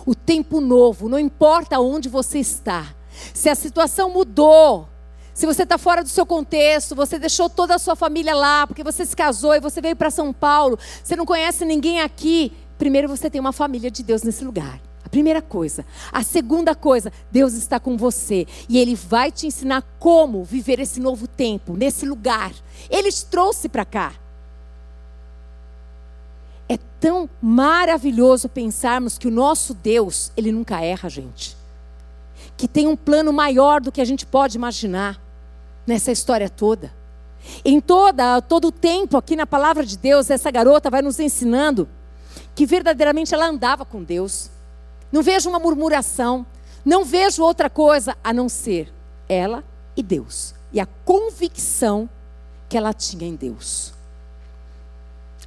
o 0.09 0.15
tempo 0.15 0.59
novo, 0.59 1.07
não 1.07 1.19
importa 1.19 1.79
onde 1.79 2.09
você 2.09 2.39
está. 2.39 2.95
Se 3.35 3.51
a 3.51 3.55
situação 3.55 4.09
mudou, 4.09 4.89
se 5.35 5.45
você 5.45 5.65
está 5.65 5.77
fora 5.77 6.03
do 6.03 6.09
seu 6.09 6.25
contexto, 6.25 6.97
você 6.97 7.19
deixou 7.19 7.51
toda 7.51 7.75
a 7.75 7.79
sua 7.79 7.95
família 7.95 8.35
lá, 8.35 8.67
porque 8.67 8.83
você 8.83 9.05
se 9.05 9.15
casou 9.15 9.55
e 9.55 9.61
você 9.61 9.83
veio 9.83 9.95
para 9.95 10.11
São 10.11 10.33
Paulo, 10.33 10.79
você 11.05 11.15
não 11.15 11.27
conhece 11.27 11.63
ninguém 11.67 12.01
aqui. 12.01 12.51
Primeiro 12.79 13.07
você 13.07 13.29
tem 13.29 13.39
uma 13.39 13.53
família 13.53 13.91
de 13.91 14.03
Deus 14.03 14.23
nesse 14.23 14.43
lugar. 14.43 14.81
A 15.05 15.11
primeira 15.11 15.43
coisa. 15.43 15.85
A 16.11 16.23
segunda 16.23 16.75
coisa, 16.75 17.13
Deus 17.31 17.53
está 17.53 17.79
com 17.79 17.95
você 17.99 18.47
e 18.67 18.79
Ele 18.79 18.95
vai 18.95 19.31
te 19.31 19.47
ensinar 19.47 19.83
como 19.99 20.43
viver 20.43 20.81
esse 20.81 21.01
novo 21.01 21.29
tempo, 21.29 21.77
nesse 21.77 22.07
lugar. 22.07 22.51
Ele 22.89 23.13
te 23.13 23.27
trouxe 23.27 23.69
para 23.69 23.85
cá. 23.85 24.15
É 26.69 26.77
tão 27.01 27.29
maravilhoso 27.41 28.49
pensarmos 28.49 29.17
que 29.17 29.27
o 29.27 29.31
nosso 29.31 29.73
Deus, 29.73 30.31
ele 30.37 30.53
nunca 30.53 30.81
erra, 30.81 31.09
gente. 31.09 31.57
Que 32.57 32.69
tem 32.69 32.87
um 32.87 32.97
plano 32.97 33.33
maior 33.33 33.81
do 33.81 33.91
que 33.91 34.01
a 34.01 34.05
gente 34.05 34.27
pode 34.27 34.57
imaginar 34.57 35.21
nessa 35.87 36.13
história 36.13 36.51
toda. 36.51 36.93
Em 37.65 37.81
toda, 37.81 38.43
todo 38.43 38.69
o 38.69 38.73
tempo 38.73 39.17
aqui 39.17 39.35
na 39.35 39.47
palavra 39.47 39.85
de 39.85 39.97
Deus, 39.97 40.29
essa 40.29 40.51
garota 40.51 40.91
vai 40.91 41.01
nos 41.01 41.19
ensinando 41.19 41.89
que 42.55 42.67
verdadeiramente 42.67 43.33
ela 43.33 43.47
andava 43.47 43.85
com 43.85 44.03
Deus. 44.03 44.51
Não 45.11 45.23
vejo 45.23 45.49
uma 45.49 45.59
murmuração, 45.59 46.45
não 46.85 47.05
vejo 47.05 47.43
outra 47.43 47.71
coisa 47.71 48.17
a 48.23 48.33
não 48.33 48.49
ser 48.49 48.93
ela 49.29 49.65
e 49.97 50.03
Deus. 50.03 50.55
E 50.73 50.81
a 50.81 50.87
convicção 51.05 52.09
que 52.69 52.77
ela 52.77 52.93
tinha 52.93 53.27
em 53.27 53.35
Deus. 53.35 53.95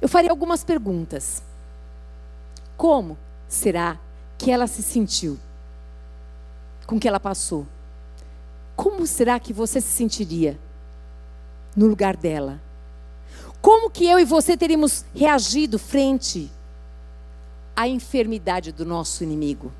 Eu 0.02 0.08
farei 0.08 0.28
algumas 0.28 0.64
perguntas. 0.64 1.44
Como 2.76 3.16
será 3.46 4.00
que 4.36 4.50
ela 4.50 4.66
se 4.66 4.82
sentiu 4.82 5.38
com 6.88 6.96
o 6.96 7.00
que 7.00 7.06
ela 7.06 7.20
passou? 7.20 7.64
Como 8.74 9.06
será 9.06 9.38
que 9.38 9.52
você 9.52 9.80
se 9.80 9.86
sentiria 9.86 10.58
no 11.76 11.86
lugar 11.86 12.16
dela? 12.16 12.60
Como 13.60 13.88
que 13.88 14.04
eu 14.04 14.18
e 14.18 14.24
você 14.24 14.56
teríamos 14.56 15.04
reagido 15.14 15.78
frente 15.78 16.50
à 17.76 17.86
enfermidade 17.86 18.72
do 18.72 18.84
nosso 18.84 19.22
inimigo? 19.22 19.72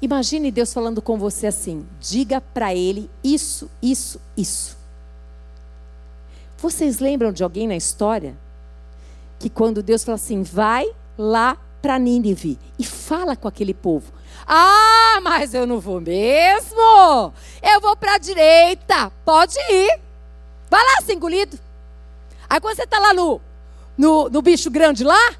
Imagine 0.00 0.50
Deus 0.50 0.72
falando 0.72 1.02
com 1.02 1.18
você 1.18 1.48
assim: 1.48 1.86
diga 2.00 2.40
para 2.40 2.74
ele 2.74 3.10
isso, 3.22 3.70
isso, 3.82 4.18
isso. 4.34 4.81
Vocês 6.62 7.00
lembram 7.00 7.32
de 7.32 7.42
alguém 7.42 7.66
na 7.66 7.74
história 7.74 8.38
que 9.36 9.50
quando 9.50 9.82
Deus 9.82 10.04
fala 10.04 10.14
assim, 10.14 10.44
vai 10.44 10.88
lá 11.18 11.58
para 11.82 11.98
Nínive 11.98 12.56
e 12.78 12.84
fala 12.84 13.34
com 13.34 13.48
aquele 13.48 13.74
povo. 13.74 14.12
Ah, 14.46 15.18
mas 15.24 15.54
eu 15.54 15.66
não 15.66 15.80
vou 15.80 16.00
mesmo. 16.00 17.32
Eu 17.60 17.80
vou 17.80 17.96
para 17.96 18.14
a 18.14 18.18
direita. 18.18 19.10
Pode 19.24 19.58
ir. 19.58 19.98
Vai 20.70 20.80
lá, 20.84 21.04
ser 21.04 21.14
engolido. 21.14 21.58
Aí 22.48 22.60
quando 22.60 22.76
você 22.76 22.84
está 22.84 23.00
lá 23.00 23.12
no, 23.12 23.40
no, 23.98 24.28
no 24.28 24.40
bicho 24.40 24.70
grande 24.70 25.02
lá, 25.02 25.34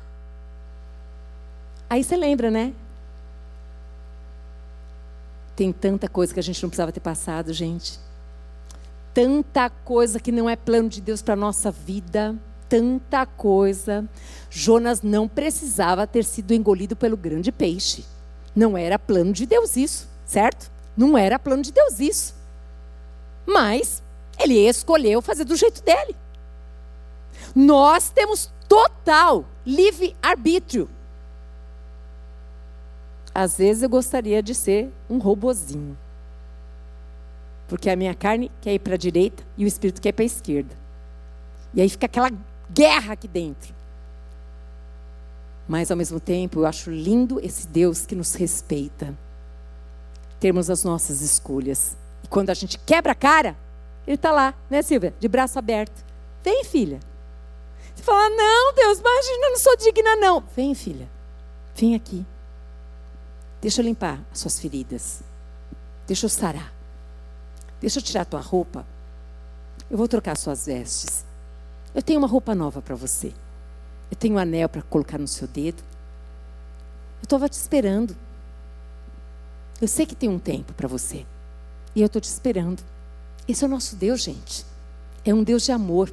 aí 1.89 2.03
você 2.03 2.17
lembra, 2.17 2.51
né? 2.51 2.73
Tem 5.55 5.73
tanta 5.73 6.09
coisa 6.09 6.35
que 6.35 6.41
a 6.41 6.43
gente 6.43 6.61
não 6.61 6.69
precisava 6.69 6.91
ter 6.91 6.99
passado, 6.99 7.53
gente 7.53 8.12
tanta 9.15 9.69
coisa 9.71 10.19
que 10.19 10.33
não 10.33 10.49
é 10.49 10.57
plano 10.57 10.89
de 10.89 11.01
Deus 11.01 11.23
para 11.23 11.35
a 11.35 11.37
nossa 11.37 11.71
vida, 11.71 12.35
tanta 12.69 13.27
coisa. 13.27 14.09
Jonas 14.49 15.03
não 15.03 15.29
precisava 15.29 16.07
ter 16.07 16.25
sido 16.25 16.55
engolido 16.55 16.97
pelo 16.97 17.17
grande 17.17 17.53
peixe. 17.53 18.05
Não 18.55 18.77
era 18.77 18.99
plano 18.99 19.33
de 19.33 19.47
Deus 19.47 19.77
isso, 19.77 20.09
certo? 20.25 20.71
Não 20.97 21.17
era 21.17 21.39
plano 21.39 21.63
de 21.63 21.73
Deus 21.73 22.01
isso. 22.01 22.35
Mas 23.47 24.03
Ele 24.39 24.55
escolheu 24.55 25.21
fazer 25.21 25.45
do 25.45 25.57
jeito 25.57 25.83
dele. 25.83 26.17
Nós 27.55 28.11
temos 28.11 28.51
total 28.69 29.45
livre 29.67 30.17
arbítrio. 30.23 30.89
Às 33.35 33.57
vezes 33.57 33.83
eu 33.83 33.89
gostaria 33.89 34.43
de 34.43 34.55
ser 34.55 34.91
um 35.09 35.19
robozinho. 35.19 35.97
Porque 37.73 37.89
a 37.89 37.97
minha 37.97 38.15
carne 38.15 38.53
quer 38.61 38.75
ir 38.75 38.81
para 38.81 38.97
a 38.97 38.99
direita 38.99 39.43
e 39.57 39.65
o 39.65 39.67
espírito 39.67 39.99
quer 39.99 40.11
ir 40.11 40.13
para 40.13 40.25
a 40.25 40.27
esquerda. 40.27 40.77
E 41.73 41.81
aí 41.81 41.89
fica 41.89 42.05
aquela 42.05 42.31
guerra 42.71 43.15
aqui 43.15 43.27
dentro. 43.27 43.75
Mas 45.67 45.91
ao 45.91 45.97
mesmo 45.97 46.21
tempo 46.21 46.61
eu 46.61 46.67
acho 46.67 46.91
lindo 46.91 47.41
esse 47.41 47.67
Deus 47.67 48.05
que 48.05 48.15
nos 48.15 48.35
respeita. 48.35 49.17
Termos 50.39 50.69
as 50.69 50.85
nossas 50.85 51.23
escolhas. 51.23 51.97
E 52.23 52.29
quando 52.29 52.51
a 52.51 52.55
gente 52.55 52.79
quebra 52.79 53.13
a 53.13 53.15
cara, 53.15 53.57
ele 54.07 54.17
está 54.17 54.33
lá, 54.33 54.53
né, 54.69 54.83
Silvia? 54.83 55.15
De 55.19 55.27
braço 55.27 55.59
aberto. 55.59 56.05
Vem, 56.45 56.65
filha. 56.65 57.01
Você 57.95 58.03
fala, 58.03 58.29
não, 58.29 58.75
Deus, 58.75 58.99
imagina, 58.99 59.47
eu 59.47 59.51
não 59.51 59.59
sou 59.59 59.77
digna, 59.79 60.17
não. 60.17 60.45
Vem, 60.55 60.75
filha. 60.75 61.09
Vem 61.75 61.95
aqui. 61.95 62.23
Deixa 63.63 63.81
eu 63.81 63.87
limpar 63.87 64.21
as 64.31 64.41
suas 64.41 64.61
feridas. 64.61 65.23
Deixa 66.07 66.27
eu 66.27 66.29
sarar. 66.29 66.72
Deixa 67.83 67.99
eu 67.99 68.03
tirar 68.03 68.25
tua 68.25 68.41
roupa. 68.41 68.87
Eu 69.91 69.99
vou 69.99 70.09
trocar 70.09 70.35
suas 70.39 70.65
vestes. 70.65 71.23
Eu 71.95 72.01
tenho 72.01 72.19
uma 72.19 72.27
roupa 72.27 72.55
nova 72.55 72.81
para 72.81 72.95
você. 72.95 73.35
Eu 74.11 74.17
tenho 74.17 74.37
um 74.37 74.39
anel 74.39 74.71
para 74.71 74.81
colocar 74.81 75.19
no 75.19 75.29
seu 75.29 75.47
dedo. 75.47 75.83
Eu 77.21 77.25
estava 77.25 77.47
te 77.47 77.53
esperando. 77.53 78.17
Eu 79.83 79.89
sei 79.89 80.07
que 80.07 80.15
tem 80.15 80.31
um 80.31 80.39
tempo 80.39 80.73
para 80.73 80.89
você. 80.89 81.27
E 81.95 82.01
eu 82.01 82.07
estou 82.07 82.23
te 82.23 82.31
esperando. 82.31 82.83
Esse 83.47 83.65
é 83.65 83.67
o 83.67 83.71
nosso 83.71 83.97
Deus, 83.97 84.23
gente. 84.23 84.65
É 85.27 85.35
um 85.35 85.45
Deus 85.45 85.65
de 85.65 85.73
amor, 85.73 86.11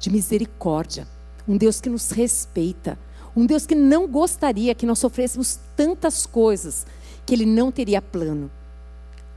de 0.00 0.10
misericórdia. 0.10 1.06
Um 1.46 1.56
Deus 1.56 1.80
que 1.80 1.88
nos 1.88 2.10
respeita 2.10 2.98
um 3.34 3.46
Deus 3.46 3.64
que 3.64 3.74
não 3.74 4.06
gostaria 4.08 4.74
que 4.74 4.86
nós 4.86 4.98
sofrêssemos 4.98 5.58
tantas 5.76 6.26
coisas 6.26 6.86
que 7.24 7.34
Ele 7.34 7.46
não 7.46 7.70
teria 7.70 8.02
plano. 8.02 8.50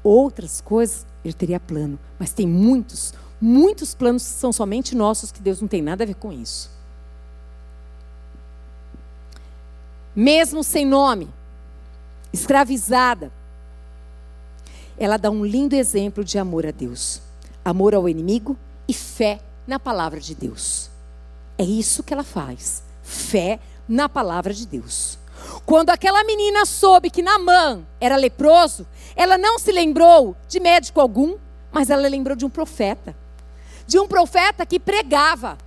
Outras 0.04 0.60
coisas 0.62 1.06
Ele 1.24 1.34
teria 1.34 1.60
plano, 1.60 1.98
mas 2.20 2.32
tem 2.32 2.48
muitos, 2.48 3.14
muitos 3.40 3.94
planos 3.94 4.24
que 4.24 4.34
são 4.34 4.52
somente 4.52 4.96
nossos 4.96 5.32
que 5.32 5.42
Deus 5.42 5.62
não 5.62 5.68
tem 5.68 5.82
nada 5.82 6.04
a 6.04 6.08
ver 6.08 6.16
com 6.16 6.32
isso. 6.32 6.70
Mesmo 10.16 10.64
sem 10.64 10.86
nome, 10.86 11.30
escravizada, 12.32 13.32
ela 14.98 15.18
dá 15.18 15.32
um 15.32 15.44
lindo 15.44 15.76
exemplo 15.76 16.24
de 16.24 16.38
amor 16.38 16.66
a 16.66 16.72
Deus, 16.72 17.22
amor 17.66 17.96
ao 17.96 18.08
inimigo 18.08 18.58
e 18.88 18.94
fé 18.94 19.40
na 19.66 19.80
palavra 19.80 20.20
de 20.20 20.36
Deus. 20.36 20.90
É 21.58 21.64
isso 21.64 22.04
que 22.04 22.14
ela 22.14 22.24
faz. 22.24 22.84
Fé 23.02 23.60
na 23.88 24.08
palavra 24.08 24.54
de 24.54 24.66
Deus. 24.68 25.18
Quando 25.66 25.90
aquela 25.90 26.24
menina 26.24 26.66
soube 26.66 27.10
que 27.10 27.22
Namã 27.22 27.86
era 28.00 28.16
leproso, 28.16 28.86
ela 29.16 29.38
não 29.38 29.58
se 29.58 29.72
lembrou 29.72 30.36
de 30.48 30.60
médico 30.60 31.00
algum, 31.00 31.38
mas 31.72 31.90
ela 31.90 32.08
lembrou 32.08 32.36
de 32.36 32.46
um 32.46 32.50
profeta. 32.50 33.16
De 33.88 33.98
um 33.98 34.08
profeta 34.08 34.66
que 34.66 34.80
pregava. 34.80 35.58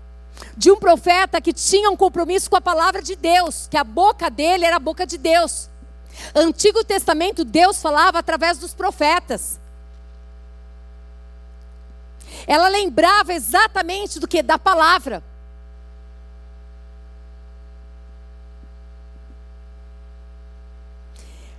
De 0.57 0.70
um 0.70 0.76
profeta 0.76 1.40
que 1.40 1.53
tinha 1.53 1.90
um 1.90 1.97
compromisso 1.97 2.51
com 2.51 2.57
a 2.57 2.61
palavra 2.61 3.03
de 3.03 3.16
Deus, 3.16 3.68
que 3.70 3.76
a 3.76 3.84
boca 3.84 4.28
dele 4.28 4.66
era 4.66 4.76
a 4.76 4.80
boca 4.80 5.07
de 5.07 5.16
Deus. 5.16 5.70
Antigo 6.34 6.84
Testamento, 6.84 7.44
Deus 7.44 7.80
falava 7.80 8.18
através 8.18 8.59
dos 8.59 8.74
profetas. 8.74 9.59
Ela 12.47 12.68
lembrava 12.68 13.32
exatamente 13.32 14.20
do 14.20 14.28
que? 14.28 14.42
Da 14.42 14.59
palavra. 14.59 15.22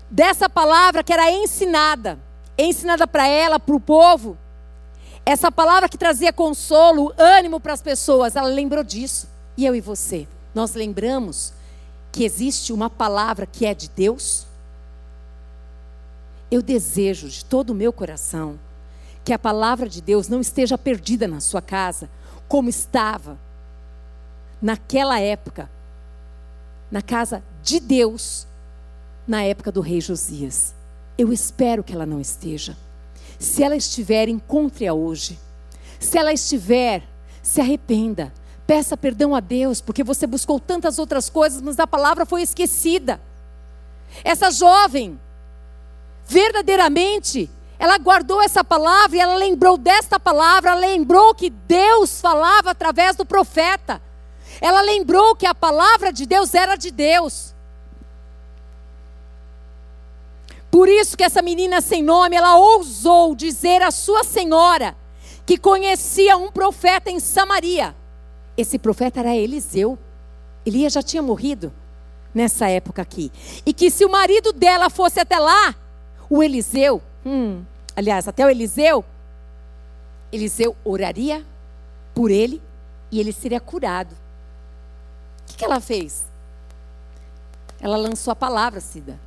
Dessa 0.10 0.50
palavra 0.50 1.04
que 1.04 1.14
era 1.14 1.32
ensinada, 1.32 2.18
ensinada 2.58 3.08
para 3.08 3.28
ela, 3.28 3.60
para 3.60 3.76
o 3.76 3.80
povo. 3.80 4.38
Essa 5.26 5.52
palavra 5.52 5.90
que 5.90 5.98
trazia 5.98 6.32
consolo, 6.32 7.14
ânimo 7.18 7.60
para 7.60 7.74
as 7.74 7.82
pessoas, 7.82 8.36
ela 8.36 8.48
lembrou 8.48 8.84
disso. 8.84 9.28
E 9.58 9.66
eu 9.66 9.76
e 9.76 9.82
você, 9.82 10.28
nós 10.56 10.74
lembramos 10.74 11.54
que 12.12 12.24
existe 12.24 12.72
uma 12.72 12.90
palavra 12.90 13.46
que 13.46 13.66
é 13.66 13.74
de 13.74 13.90
Deus? 13.90 14.48
Eu 16.50 16.62
desejo 16.62 17.28
de 17.28 17.44
todo 17.44 17.72
o 17.72 17.76
meu 17.76 17.92
coração 17.92 18.58
que 19.28 19.34
a 19.34 19.40
palavra 19.40 19.90
de 19.90 20.02
Deus 20.02 20.30
não 20.30 20.40
esteja 20.40 20.78
perdida 20.78 21.28
na 21.28 21.42
sua 21.42 21.62
casa, 21.62 22.10
como 22.48 22.70
estava 22.70 23.38
naquela 24.62 25.20
época, 25.20 25.70
na 26.90 27.02
casa 27.02 27.44
de 27.62 27.82
Deus, 27.82 28.48
na 29.28 29.44
época 29.44 29.72
do 29.72 29.82
rei 29.82 30.00
Josias. 30.00 30.74
Eu 31.18 31.34
espero 31.34 31.84
que 31.84 31.94
ela 31.94 32.06
não 32.06 32.22
esteja. 32.22 32.78
Se 33.38 33.64
ela 33.64 33.76
estiver, 33.76 34.30
encontre-a 34.30 34.94
hoje. 34.94 35.38
Se 36.00 36.18
ela 36.18 36.32
estiver, 36.32 37.04
se 37.42 37.60
arrependa. 37.60 38.32
Peça 38.66 38.96
perdão 38.96 39.36
a 39.36 39.40
Deus, 39.40 39.82
porque 39.82 40.04
você 40.04 40.26
buscou 40.26 40.60
tantas 40.60 41.00
outras 41.00 41.30
coisas, 41.30 41.62
mas 41.62 41.80
a 41.80 41.88
palavra 41.88 42.26
foi 42.26 42.42
esquecida. 42.42 43.20
Essa 44.24 44.52
jovem, 44.52 45.20
verdadeiramente, 46.26 47.50
ela 47.80 47.98
guardou 47.98 48.42
essa 48.42 48.64
palavra 48.64 49.18
e 49.18 49.20
ela 49.20 49.36
lembrou 49.36 49.78
desta 49.78 50.20
palavra, 50.20 50.72
ela 50.72 50.80
lembrou 50.80 51.34
que 51.36 51.50
Deus 51.50 52.20
falava 52.20 52.72
através 52.72 53.16
do 53.16 53.26
profeta. 53.26 54.02
Ela 54.60 54.82
lembrou 54.82 55.36
que 55.36 55.46
a 55.46 55.54
palavra 55.54 56.12
de 56.12 56.26
Deus 56.26 56.54
era 56.54 56.76
de 56.76 56.92
Deus. 56.92 57.54
Por 60.70 60.90
isso 60.90 61.18
que 61.18 61.24
essa 61.24 61.42
menina 61.42 61.82
sem 61.82 62.04
nome, 62.04 62.36
ela 62.36 62.58
ousou 62.58 63.36
dizer 63.36 63.82
à 63.82 63.92
sua 63.92 64.24
senhora 64.24 64.96
que 65.46 65.58
conhecia 65.58 66.36
um 66.36 66.52
profeta 66.52 67.10
em 67.10 67.20
Samaria. 67.20 67.96
Esse 68.58 68.78
profeta 68.78 69.22
era 69.22 69.36
Eliseu. 69.36 69.98
Elias 70.66 70.94
já 70.94 71.02
tinha 71.02 71.22
morrido 71.22 71.72
nessa 72.34 72.68
época 72.70 73.02
aqui. 73.02 73.32
E 73.66 73.74
que 73.74 73.90
se 73.90 74.04
o 74.04 74.10
marido 74.10 74.52
dela 74.52 74.90
fosse 74.90 75.20
até 75.20 75.40
lá, 75.40 75.74
o 76.30 76.44
Eliseu, 76.44 77.02
hum, 77.26 77.64
aliás, 77.96 78.28
até 78.28 78.46
o 78.46 78.50
Eliseu, 78.50 79.06
Eliseu 80.32 80.76
oraria 80.84 81.46
por 82.14 82.30
ele 82.30 82.62
e 83.10 83.22
ele 83.22 83.32
seria 83.32 83.62
curado. 83.62 84.12
O 84.12 85.46
que, 85.48 85.58
que 85.58 85.66
ela 85.66 85.80
fez? 85.80 86.26
Ela 87.80 87.96
lançou 87.96 88.34
a 88.34 88.36
palavra, 88.36 88.82
Cida 88.82 89.27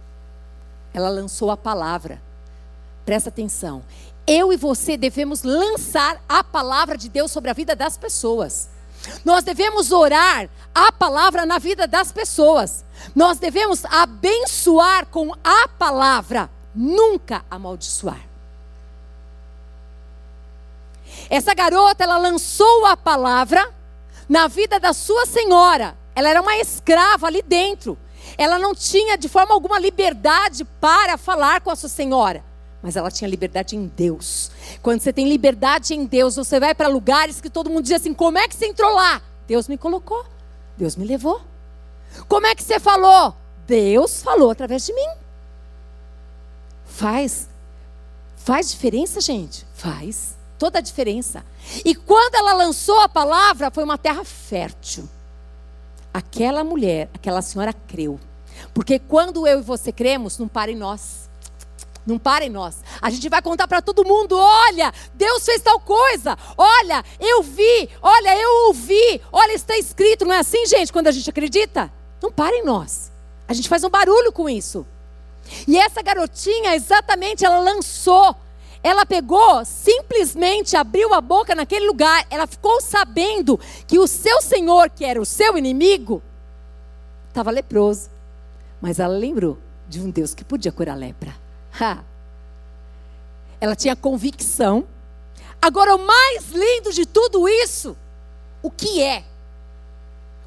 ela 0.92 1.08
lançou 1.08 1.50
a 1.50 1.56
palavra. 1.56 2.20
Presta 3.04 3.28
atenção. 3.28 3.82
Eu 4.26 4.52
e 4.52 4.56
você 4.56 4.96
devemos 4.96 5.42
lançar 5.42 6.22
a 6.28 6.44
palavra 6.44 6.96
de 6.96 7.08
Deus 7.08 7.32
sobre 7.32 7.50
a 7.50 7.54
vida 7.54 7.74
das 7.74 7.96
pessoas. 7.96 8.68
Nós 9.24 9.42
devemos 9.42 9.90
orar 9.92 10.48
a 10.74 10.92
palavra 10.92 11.46
na 11.46 11.58
vida 11.58 11.86
das 11.86 12.12
pessoas. 12.12 12.84
Nós 13.14 13.38
devemos 13.38 13.84
abençoar 13.86 15.06
com 15.06 15.32
a 15.42 15.68
palavra, 15.68 16.50
nunca 16.74 17.44
amaldiçoar. 17.50 18.20
Essa 21.28 21.54
garota, 21.54 22.04
ela 22.04 22.18
lançou 22.18 22.86
a 22.86 22.96
palavra 22.96 23.72
na 24.28 24.48
vida 24.48 24.78
da 24.78 24.92
sua 24.92 25.26
senhora. 25.26 25.96
Ela 26.14 26.28
era 26.28 26.42
uma 26.42 26.56
escrava 26.56 27.26
ali 27.26 27.42
dentro. 27.42 27.98
Ela 28.36 28.58
não 28.58 28.74
tinha 28.74 29.16
de 29.16 29.28
forma 29.28 29.54
alguma 29.54 29.78
liberdade 29.78 30.64
para 30.64 31.16
falar 31.16 31.60
com 31.60 31.70
a 31.70 31.76
sua 31.76 31.88
senhora, 31.88 32.44
mas 32.82 32.96
ela 32.96 33.10
tinha 33.10 33.28
liberdade 33.28 33.76
em 33.76 33.86
Deus. 33.86 34.50
Quando 34.82 35.00
você 35.00 35.12
tem 35.12 35.28
liberdade 35.28 35.94
em 35.94 36.04
Deus, 36.04 36.36
você 36.36 36.58
vai 36.58 36.74
para 36.74 36.88
lugares 36.88 37.40
que 37.40 37.50
todo 37.50 37.70
mundo 37.70 37.82
diz 37.82 37.92
assim: 37.92 38.14
como 38.14 38.38
é 38.38 38.48
que 38.48 38.54
você 38.54 38.66
entrou 38.66 38.94
lá? 38.94 39.20
Deus 39.46 39.68
me 39.68 39.76
colocou, 39.76 40.24
Deus 40.76 40.96
me 40.96 41.04
levou. 41.04 41.40
Como 42.28 42.46
é 42.46 42.54
que 42.54 42.62
você 42.62 42.80
falou? 42.80 43.34
Deus 43.66 44.22
falou 44.22 44.50
através 44.50 44.84
de 44.84 44.92
mim. 44.92 45.08
Faz. 46.84 47.48
Faz 48.36 48.70
diferença, 48.70 49.20
gente? 49.20 49.66
Faz. 49.74 50.36
Toda 50.58 50.78
a 50.78 50.82
diferença. 50.82 51.44
E 51.84 51.94
quando 51.94 52.34
ela 52.34 52.52
lançou 52.52 53.00
a 53.00 53.08
palavra, 53.08 53.70
foi 53.70 53.84
uma 53.84 53.96
terra 53.96 54.24
fértil 54.24 55.08
aquela 56.12 56.64
mulher, 56.64 57.08
aquela 57.14 57.42
senhora 57.42 57.72
creu. 57.72 58.18
Porque 58.74 58.98
quando 58.98 59.46
eu 59.46 59.60
e 59.60 59.62
você 59.62 59.92
cremos, 59.92 60.38
não 60.38 60.48
para 60.48 60.70
em 60.70 60.76
nós. 60.76 61.28
Não 62.06 62.18
para 62.18 62.44
em 62.44 62.50
nós. 62.50 62.82
A 63.00 63.10
gente 63.10 63.28
vai 63.28 63.42
contar 63.42 63.68
para 63.68 63.82
todo 63.82 64.04
mundo: 64.04 64.36
olha, 64.36 64.92
Deus 65.14 65.44
fez 65.44 65.60
tal 65.60 65.78
coisa. 65.80 66.36
Olha, 66.56 67.04
eu 67.18 67.42
vi. 67.42 67.88
Olha, 68.02 68.36
eu 68.36 68.66
ouvi. 68.68 69.20
Olha, 69.30 69.52
está 69.52 69.76
escrito. 69.76 70.24
Não 70.24 70.34
é 70.34 70.38
assim, 70.38 70.66
gente, 70.66 70.92
quando 70.92 71.08
a 71.08 71.12
gente 71.12 71.28
acredita? 71.28 71.92
Não 72.22 72.32
para 72.32 72.56
em 72.56 72.64
nós. 72.64 73.12
A 73.46 73.52
gente 73.52 73.68
faz 73.68 73.84
um 73.84 73.90
barulho 73.90 74.32
com 74.32 74.48
isso. 74.48 74.86
E 75.66 75.78
essa 75.78 76.02
garotinha, 76.02 76.74
exatamente, 76.74 77.44
ela 77.44 77.60
lançou. 77.60 78.36
Ela 78.82 79.04
pegou, 79.04 79.64
simplesmente 79.64 80.76
abriu 80.76 81.12
a 81.12 81.20
boca 81.20 81.54
naquele 81.54 81.86
lugar. 81.86 82.26
Ela 82.30 82.46
ficou 82.46 82.80
sabendo 82.80 83.58
que 83.86 83.98
o 83.98 84.06
seu 84.06 84.40
senhor, 84.40 84.88
que 84.88 85.04
era 85.04 85.20
o 85.20 85.26
seu 85.26 85.58
inimigo, 85.58 86.22
estava 87.28 87.50
leproso. 87.50 88.08
Mas 88.80 88.98
ela 88.98 89.14
lembrou 89.14 89.58
de 89.86 90.00
um 90.00 90.10
Deus 90.10 90.34
que 90.34 90.44
podia 90.44 90.72
curar 90.72 90.96
lepra. 90.96 91.34
Ha. 91.78 92.02
Ela 93.60 93.76
tinha 93.76 93.94
convicção. 93.94 94.86
Agora, 95.60 95.94
o 95.94 95.98
mais 95.98 96.50
lindo 96.50 96.90
de 96.90 97.04
tudo 97.04 97.46
isso, 97.46 97.94
o 98.62 98.70
que 98.70 99.02
é? 99.02 99.24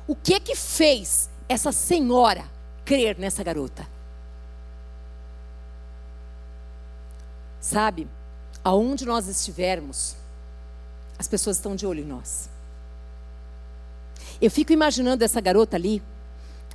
O 0.07 0.15
que 0.15 0.39
que 0.39 0.55
fez 0.55 1.29
essa 1.47 1.71
senhora 1.71 2.45
crer 2.84 3.17
nessa 3.19 3.43
garota? 3.43 3.88
Sabe, 7.61 8.07
aonde 8.64 9.05
nós 9.05 9.28
estivermos, 9.28 10.16
as 11.18 11.28
pessoas 11.28 11.57
estão 11.57 11.76
de 11.76 11.86
olho 11.86 12.01
em 12.01 12.05
nós. 12.05 12.49
Eu 14.41 14.49
fico 14.49 14.74
imaginando 14.74 15.24
essa 15.24 15.39
garota 15.39 15.76
ali, 15.76 16.01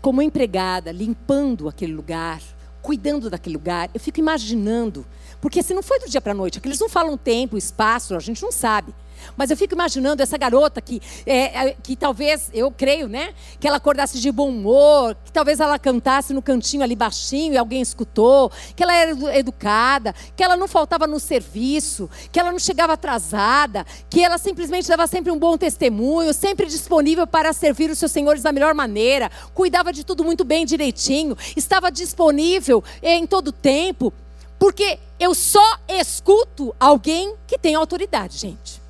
como 0.00 0.22
empregada, 0.22 0.92
limpando 0.92 1.68
aquele 1.68 1.92
lugar, 1.92 2.40
cuidando 2.80 3.28
daquele 3.28 3.56
lugar. 3.56 3.90
Eu 3.92 4.00
fico 4.00 4.20
imaginando, 4.20 5.04
porque 5.40 5.62
se 5.62 5.74
não 5.74 5.82
foi 5.82 5.98
do 5.98 6.08
dia 6.08 6.20
para 6.20 6.32
a 6.32 6.34
noite, 6.34 6.58
aqueles 6.58 6.78
não 6.78 6.88
falam 6.88 7.16
tempo, 7.16 7.56
espaço, 7.56 8.14
a 8.14 8.20
gente 8.20 8.42
não 8.42 8.52
sabe. 8.52 8.94
Mas 9.36 9.50
eu 9.50 9.56
fico 9.56 9.74
imaginando 9.74 10.22
essa 10.22 10.36
garota 10.36 10.80
que, 10.80 11.00
é, 11.26 11.68
é, 11.68 11.76
que 11.82 11.96
talvez, 11.96 12.50
eu 12.52 12.70
creio, 12.70 13.08
né? 13.08 13.34
Que 13.60 13.66
ela 13.66 13.76
acordasse 13.76 14.20
de 14.20 14.30
bom 14.30 14.48
humor, 14.48 15.16
que 15.24 15.32
talvez 15.32 15.60
ela 15.60 15.78
cantasse 15.78 16.32
no 16.32 16.42
cantinho 16.42 16.82
ali 16.82 16.96
baixinho 16.96 17.54
e 17.54 17.58
alguém 17.58 17.80
escutou, 17.80 18.50
que 18.74 18.82
ela 18.82 18.94
era 18.94 19.38
educada, 19.38 20.14
que 20.36 20.42
ela 20.42 20.56
não 20.56 20.68
faltava 20.68 21.06
no 21.06 21.20
serviço, 21.20 22.08
que 22.32 22.38
ela 22.38 22.52
não 22.52 22.58
chegava 22.58 22.94
atrasada, 22.94 23.86
que 24.08 24.22
ela 24.22 24.38
simplesmente 24.38 24.88
dava 24.88 25.06
sempre 25.06 25.30
um 25.30 25.38
bom 25.38 25.56
testemunho, 25.56 26.32
sempre 26.34 26.66
disponível 26.66 27.26
para 27.26 27.52
servir 27.52 27.90
os 27.90 27.98
seus 27.98 28.12
senhores 28.12 28.42
da 28.42 28.52
melhor 28.52 28.74
maneira, 28.74 29.30
cuidava 29.54 29.92
de 29.92 30.04
tudo 30.04 30.24
muito 30.24 30.44
bem 30.44 30.64
direitinho, 30.64 31.36
estava 31.56 31.90
disponível 31.90 32.82
em 33.02 33.26
todo 33.26 33.52
tempo. 33.52 34.12
Porque 34.58 34.98
eu 35.20 35.34
só 35.34 35.78
escuto 35.88 36.74
alguém 36.80 37.34
que 37.46 37.58
tem 37.58 37.74
autoridade, 37.74 38.38
gente. 38.38 38.87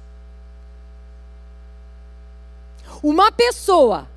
Uma 3.03 3.31
pessoa 3.31 4.09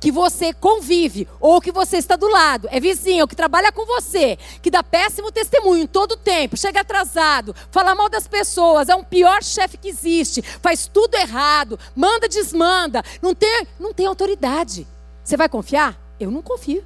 que 0.00 0.10
você 0.10 0.52
convive, 0.52 1.28
ou 1.38 1.60
que 1.60 1.70
você 1.70 1.98
está 1.98 2.16
do 2.16 2.26
lado, 2.26 2.66
é 2.70 2.80
vizinho, 2.80 3.28
que 3.28 3.36
trabalha 3.36 3.70
com 3.70 3.84
você, 3.84 4.38
que 4.62 4.70
dá 4.70 4.82
péssimo 4.82 5.30
testemunho 5.30 5.82
em 5.82 5.86
todo 5.86 6.16
tempo, 6.16 6.56
chega 6.56 6.80
atrasado, 6.80 7.54
fala 7.70 7.94
mal 7.94 8.08
das 8.08 8.26
pessoas, 8.26 8.88
é 8.88 8.94
um 8.94 9.04
pior 9.04 9.42
chefe 9.42 9.76
que 9.76 9.88
existe, 9.88 10.40
faz 10.40 10.86
tudo 10.86 11.16
errado, 11.16 11.78
manda, 11.94 12.26
desmanda, 12.28 13.04
não 13.20 13.34
tem, 13.34 13.66
não 13.78 13.92
tem 13.92 14.06
autoridade. 14.06 14.86
Você 15.22 15.36
vai 15.36 15.48
confiar? 15.48 16.00
Eu 16.18 16.30
não 16.30 16.40
confio. 16.40 16.82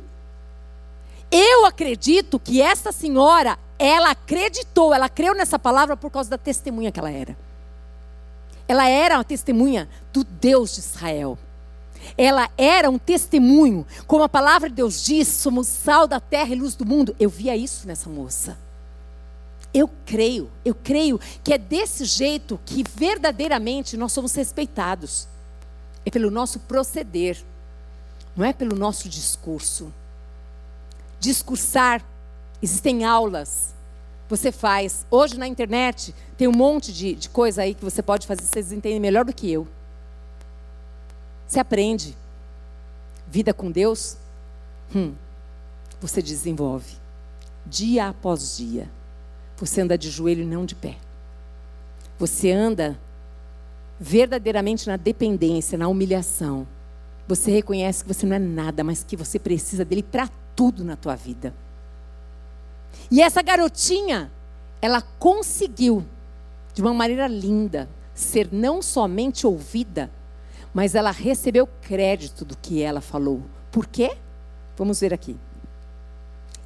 Eu 1.30 1.64
acredito 1.66 2.38
que 2.38 2.60
essa 2.60 2.90
senhora, 2.90 3.56
ela 3.78 4.10
acreditou, 4.10 4.92
ela 4.92 5.08
creu 5.08 5.34
nessa 5.34 5.58
palavra 5.58 5.96
por 5.96 6.10
causa 6.10 6.30
da 6.30 6.38
testemunha 6.38 6.90
que 6.90 6.98
ela 6.98 7.10
era. 7.10 7.36
Ela 8.66 8.88
era 8.88 9.16
uma 9.16 9.24
testemunha 9.24 9.88
do 10.12 10.24
Deus 10.24 10.74
de 10.74 10.80
Israel. 10.80 11.38
Ela 12.16 12.50
era 12.56 12.90
um 12.90 12.98
testemunho, 12.98 13.86
como 14.06 14.22
a 14.22 14.28
palavra 14.28 14.68
de 14.68 14.76
Deus 14.76 15.02
diz, 15.02 15.28
somos 15.28 15.66
sal 15.66 16.06
da 16.06 16.20
terra 16.20 16.50
e 16.50 16.58
luz 16.58 16.74
do 16.74 16.84
mundo. 16.84 17.14
Eu 17.18 17.30
via 17.30 17.56
isso 17.56 17.86
nessa 17.86 18.08
moça. 18.08 18.58
Eu 19.72 19.90
creio, 20.06 20.50
eu 20.64 20.74
creio 20.74 21.18
que 21.42 21.52
é 21.52 21.58
desse 21.58 22.04
jeito 22.04 22.60
que 22.64 22.84
verdadeiramente 22.84 23.96
nós 23.96 24.12
somos 24.12 24.32
respeitados. 24.34 25.26
É 26.06 26.10
pelo 26.10 26.30
nosso 26.30 26.60
proceder, 26.60 27.42
não 28.36 28.44
é 28.44 28.52
pelo 28.52 28.76
nosso 28.76 29.08
discurso. 29.08 29.92
Discursar, 31.18 32.04
existem 32.62 33.04
aulas, 33.04 33.73
você 34.36 34.50
faz. 34.50 35.06
Hoje 35.10 35.38
na 35.38 35.46
internet 35.46 36.14
tem 36.36 36.48
um 36.48 36.52
monte 36.52 36.92
de, 36.92 37.14
de 37.14 37.28
coisa 37.28 37.62
aí 37.62 37.74
que 37.74 37.84
você 37.84 38.02
pode 38.02 38.26
fazer, 38.26 38.42
vocês 38.42 38.72
entendem 38.72 38.98
melhor 38.98 39.24
do 39.24 39.32
que 39.32 39.50
eu. 39.50 39.66
Você 41.46 41.60
aprende. 41.60 42.16
Vida 43.28 43.54
com 43.54 43.70
Deus, 43.70 44.16
hum, 44.94 45.14
você 46.00 46.20
desenvolve. 46.20 46.96
Dia 47.64 48.08
após 48.08 48.56
dia. 48.56 48.90
Você 49.56 49.80
anda 49.80 49.96
de 49.96 50.10
joelho 50.10 50.42
e 50.42 50.46
não 50.46 50.66
de 50.66 50.74
pé. 50.74 50.96
Você 52.18 52.50
anda 52.50 52.98
verdadeiramente 53.98 54.88
na 54.88 54.96
dependência, 54.96 55.78
na 55.78 55.88
humilhação. 55.88 56.66
Você 57.28 57.50
reconhece 57.52 58.02
que 58.02 58.12
você 58.12 58.26
não 58.26 58.36
é 58.36 58.40
nada, 58.40 58.82
mas 58.82 59.04
que 59.04 59.16
você 59.16 59.38
precisa 59.38 59.84
dele 59.84 60.02
para 60.02 60.28
tudo 60.56 60.84
na 60.84 60.96
tua 60.96 61.14
vida. 61.14 61.54
E 63.10 63.22
essa 63.22 63.42
garotinha, 63.42 64.30
ela 64.80 65.00
conseguiu, 65.18 66.04
de 66.72 66.82
uma 66.82 66.94
maneira 66.94 67.26
linda, 67.26 67.88
ser 68.14 68.48
não 68.52 68.80
somente 68.82 69.46
ouvida, 69.46 70.10
mas 70.72 70.94
ela 70.94 71.10
recebeu 71.10 71.66
crédito 71.66 72.44
do 72.44 72.56
que 72.56 72.82
ela 72.82 73.00
falou. 73.00 73.42
Por 73.70 73.86
quê? 73.86 74.16
Vamos 74.76 75.00
ver 75.00 75.14
aqui. 75.14 75.36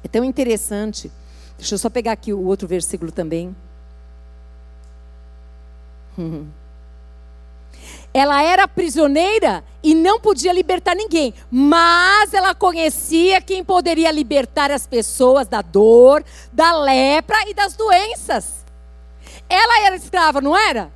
É 0.03 0.07
tão 0.07 0.23
interessante. 0.23 1.11
Deixa 1.57 1.75
eu 1.75 1.79
só 1.79 1.89
pegar 1.89 2.13
aqui 2.13 2.33
o 2.33 2.43
outro 2.45 2.67
versículo 2.67 3.11
também. 3.11 3.55
Ela 8.13 8.43
era 8.43 8.67
prisioneira 8.67 9.63
e 9.83 9.93
não 9.93 10.19
podia 10.19 10.51
libertar 10.51 10.95
ninguém, 10.95 11.33
mas 11.49 12.33
ela 12.33 12.55
conhecia 12.55 13.39
quem 13.39 13.63
poderia 13.63 14.11
libertar 14.11 14.71
as 14.71 14.87
pessoas 14.87 15.47
da 15.47 15.61
dor, 15.61 16.23
da 16.51 16.73
lepra 16.81 17.37
e 17.47 17.53
das 17.53 17.75
doenças. 17.75 18.65
Ela 19.47 19.85
era 19.85 19.95
escrava, 19.95 20.41
não 20.41 20.57
era? 20.57 20.91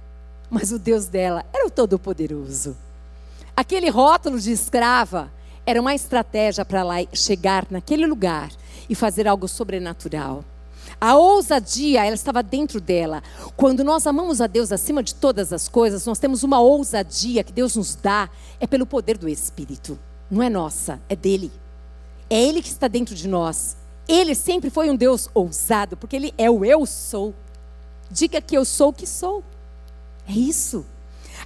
Mas 0.50 0.72
o 0.72 0.80
Deus 0.80 1.08
dela 1.08 1.46
era 1.54 1.66
o 1.66 1.72
Todo-Poderoso. 1.72 2.76
Aquele 3.56 3.90
rótulo 3.90 4.40
de 4.40 4.52
escrava 4.52 5.32
era 5.66 5.80
uma 5.80 5.96
estratégia 5.96 6.66
para 6.66 6.80
ela 6.80 6.96
chegar 7.14 7.66
naquele 7.70 8.06
lugar 8.06 8.52
e 8.90 8.96
fazer 8.96 9.28
algo 9.28 9.48
sobrenatural. 9.48 10.44
A 11.04 11.18
ousadia, 11.18 12.06
ela 12.06 12.16
estava 12.16 12.42
dentro 12.42 12.80
dela. 12.80 13.22
Quando 13.58 13.84
nós 13.84 14.08
amamos 14.08 14.40
a 14.40 14.48
Deus 14.48 14.72
acima 14.72 15.04
de 15.04 15.14
todas 15.14 15.52
as 15.52 15.68
coisas, 15.68 16.06
nós 16.06 16.18
temos 16.18 16.44
uma 16.44 16.62
ousadia 16.62 17.44
que 17.44 17.52
Deus 17.52 17.76
nos 17.76 17.94
dá, 17.94 18.30
é 18.58 18.66
pelo 18.66 18.86
poder 18.86 19.18
do 19.18 19.28
Espírito. 19.28 20.00
Não 20.32 20.42
é 20.42 20.50
nossa, 20.50 21.02
é 21.10 21.16
dele. 21.18 21.52
É 22.30 22.42
ele 22.42 22.62
que 22.62 22.70
está 22.70 22.88
dentro 22.88 23.14
de 23.16 23.28
nós. 23.28 23.76
Ele 24.08 24.34
sempre 24.34 24.70
foi 24.70 24.90
um 24.90 24.96
Deus 24.96 25.30
ousado, 25.34 25.98
porque 25.98 26.16
ele 26.16 26.34
é 26.38 26.50
o 26.50 26.64
eu 26.64 26.86
sou. 26.86 27.36
Diga 28.10 28.40
que 28.40 28.56
eu 28.56 28.64
sou 28.64 28.92
o 28.92 28.94
que 28.94 29.06
sou. 29.06 29.44
É 30.26 30.32
isso. 30.32 30.86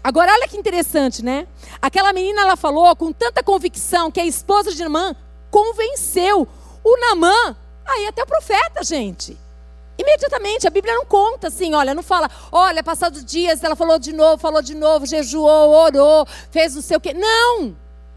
Agora, 0.04 0.34
olha 0.34 0.48
que 0.48 0.56
interessante, 0.56 1.26
né? 1.26 1.48
Aquela 1.82 2.14
menina, 2.14 2.42
ela 2.42 2.58
falou 2.58 2.96
com 2.96 3.12
tanta 3.12 3.42
convicção 3.42 4.12
que 4.12 4.20
a 4.20 4.26
esposa 4.28 4.72
de 4.72 4.84
Namã 4.84 5.16
convenceu 5.50 6.48
o 6.84 7.00
Namã 7.00 7.58
aí 7.88 8.06
até 8.06 8.22
o 8.22 8.28
profeta, 8.28 8.84
gente. 8.84 9.47
Imediatamente, 9.98 10.68
a 10.68 10.70
Bíblia 10.70 10.94
não 10.94 11.06
conta 11.06 11.48
assim, 11.48 11.74
olha, 11.74 11.94
não 11.94 12.04
fala, 12.04 12.30
olha, 12.52 12.84
passados 12.84 13.26
dias 13.26 13.64
ela 13.64 13.76
falou 13.76 13.98
de 13.98 14.14
novo, 14.14 14.38
falou 14.38 14.62
de 14.62 14.76
novo, 14.76 15.06
jejuou, 15.06 15.72
orou, 15.72 16.26
fez 16.52 16.76
não 16.76 16.82
sei 16.82 16.98
o 16.98 17.00
quê. 17.00 17.14
Não, 17.14 17.76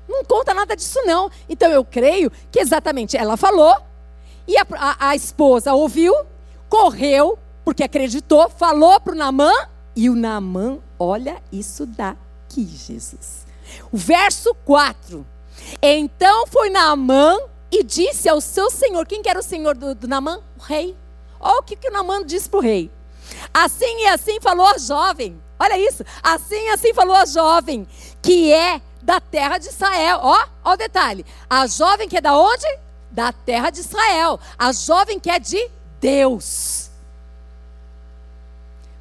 não 0.08 0.24
conta 0.24 0.52
nada 0.52 0.76
disso 0.76 1.00
não. 1.04 1.30
Então 1.48 1.70
eu 1.70 1.84
creio 1.84 2.30
que 2.50 2.60
exatamente 2.60 3.16
ela 3.16 3.36
falou, 3.36 3.74
e 4.46 4.58
a, 4.58 4.66
a, 4.72 5.08
a 5.10 5.16
esposa 5.16 5.72
ouviu, 5.72 6.14
correu, 6.68 7.38
porque 7.64 7.82
acreditou, 7.82 8.50
falou 8.50 9.00
para 9.00 9.14
o 9.14 9.16
Namã, 9.16 9.52
e 9.96 10.08
o 10.08 10.14
Namã, 10.14 10.78
olha 10.98 11.42
isso 11.50 11.84
daqui, 11.86 12.64
Jesus. 12.64 13.46
O 13.92 13.96
verso 13.96 14.54
4. 14.64 15.26
Então 15.82 16.46
foi 16.46 16.70
Naamã 16.70 17.38
e 17.70 17.82
disse 17.84 18.28
ao 18.28 18.40
seu 18.40 18.70
senhor, 18.70 19.06
quem 19.06 19.22
que 19.22 19.28
era 19.28 19.38
o 19.38 19.42
senhor 19.42 19.76
do, 19.76 19.94
do 19.94 20.08
Namã? 20.08 20.40
O 20.58 20.62
rei. 20.62 20.96
Olha 21.40 21.60
o 21.60 21.62
que, 21.62 21.74
que 21.74 21.88
o 21.88 21.92
Namã 21.92 22.24
disse 22.24 22.48
para 22.48 22.58
o 22.58 22.62
rei. 22.62 22.90
Assim 23.52 24.02
e 24.02 24.06
assim 24.08 24.40
falou 24.40 24.66
a 24.66 24.78
jovem. 24.78 25.40
Olha 25.58 25.78
isso. 25.78 26.04
Assim 26.22 26.66
e 26.66 26.70
assim 26.70 26.92
falou 26.92 27.16
a 27.16 27.24
jovem, 27.24 27.86
que 28.22 28.52
é 28.52 28.80
da 29.02 29.20
terra 29.20 29.58
de 29.58 29.68
Israel. 29.68 30.20
Ó, 30.22 30.46
ó 30.64 30.72
o 30.72 30.76
detalhe. 30.76 31.24
A 31.48 31.66
jovem 31.66 32.08
que 32.08 32.18
é 32.18 32.20
da 32.20 32.36
onde? 32.38 32.66
Da 33.10 33.32
terra 33.32 33.70
de 33.70 33.80
Israel. 33.80 34.38
A 34.58 34.72
jovem 34.72 35.18
que 35.18 35.30
é 35.30 35.38
de 35.38 35.70
Deus. 36.00 36.90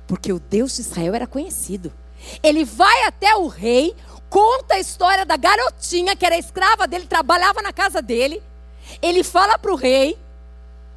Porque 0.08 0.34
o 0.34 0.40
Deus 0.40 0.76
de 0.76 0.82
Israel 0.82 1.14
era 1.14 1.28
conhecido. 1.28 1.94
Ele 2.42 2.66
vai 2.66 3.04
até 3.04 3.36
o 3.36 3.48
rei, 3.48 3.96
conta 4.30 4.76
a 4.76 4.80
história 4.80 5.26
da 5.26 5.38
garotinha 5.38 6.16
que 6.16 6.26
era 6.26 6.38
escrava 6.38 6.88
dele, 6.88 7.06
trabalhava 7.06 7.62
na 7.62 7.72
casa 7.72 8.02
dele. 8.02 8.42
Ele 9.02 9.24
fala 9.24 9.58
para 9.58 9.72
o 9.72 9.76
rei, 9.76 10.18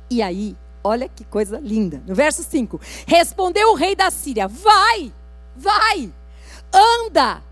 e 0.09 0.23
aí 0.23 0.57
Olha 0.85 1.09
que 1.09 1.25
coisa 1.25 1.61
linda. 1.61 2.03
No 2.07 2.15
verso 2.15 2.43
5: 2.43 2.81
Respondeu 3.07 3.71
o 3.71 3.75
rei 3.75 3.95
da 3.95 4.11
Síria: 4.11 4.49
Vai, 4.49 5.13
vai, 5.57 6.13
anda, 6.73 7.43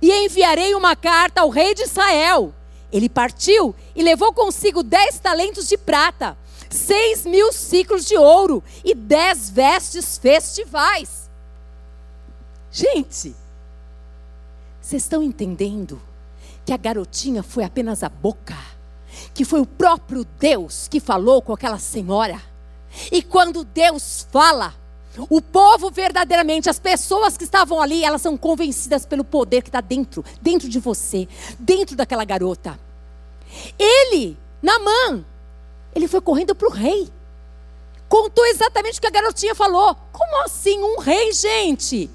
e 0.00 0.10
enviarei 0.24 0.74
uma 0.74 0.96
carta 0.96 1.42
ao 1.42 1.48
rei 1.48 1.74
de 1.74 1.82
Israel. 1.82 2.52
Ele 2.92 3.08
partiu 3.08 3.74
e 3.94 4.02
levou 4.02 4.32
consigo 4.32 4.82
dez 4.82 5.18
talentos 5.18 5.68
de 5.68 5.78
prata, 5.78 6.36
seis 6.68 7.24
mil 7.24 7.52
ciclos 7.52 8.04
de 8.04 8.16
ouro 8.16 8.62
e 8.84 8.94
dez 8.94 9.48
vestes 9.48 10.18
festivais. 10.18 11.30
Gente, 12.70 13.34
vocês 14.80 15.02
estão 15.02 15.22
entendendo 15.22 16.02
que 16.66 16.72
a 16.72 16.76
garotinha 16.76 17.42
foi 17.42 17.64
apenas 17.64 18.02
a 18.02 18.08
boca? 18.08 18.56
Que 19.32 19.44
foi 19.44 19.60
o 19.60 19.66
próprio 19.66 20.24
Deus 20.38 20.88
que 20.88 20.98
falou 20.98 21.40
com 21.40 21.52
aquela 21.52 21.78
senhora? 21.78 22.51
E 23.10 23.22
quando 23.22 23.64
Deus 23.64 24.26
fala, 24.30 24.74
o 25.28 25.40
povo 25.40 25.90
verdadeiramente, 25.90 26.70
as 26.70 26.78
pessoas 26.78 27.36
que 27.36 27.44
estavam 27.44 27.80
ali, 27.80 28.04
elas 28.04 28.22
são 28.22 28.36
convencidas 28.36 29.04
pelo 29.04 29.24
poder 29.24 29.62
que 29.62 29.68
está 29.68 29.80
dentro, 29.80 30.24
dentro 30.40 30.68
de 30.68 30.80
você, 30.80 31.28
dentro 31.58 31.94
daquela 31.96 32.24
garota. 32.24 32.78
Ele, 33.78 34.36
Namã, 34.62 35.24
ele 35.94 36.08
foi 36.08 36.20
correndo 36.20 36.54
para 36.54 36.68
o 36.68 36.72
rei. 36.72 37.10
Contou 38.08 38.44
exatamente 38.46 38.98
o 38.98 39.00
que 39.00 39.06
a 39.06 39.10
garotinha 39.10 39.54
falou. 39.54 39.96
Como 40.12 40.44
assim 40.44 40.78
um 40.82 40.98
rei, 40.98 41.32
gente? 41.32 42.10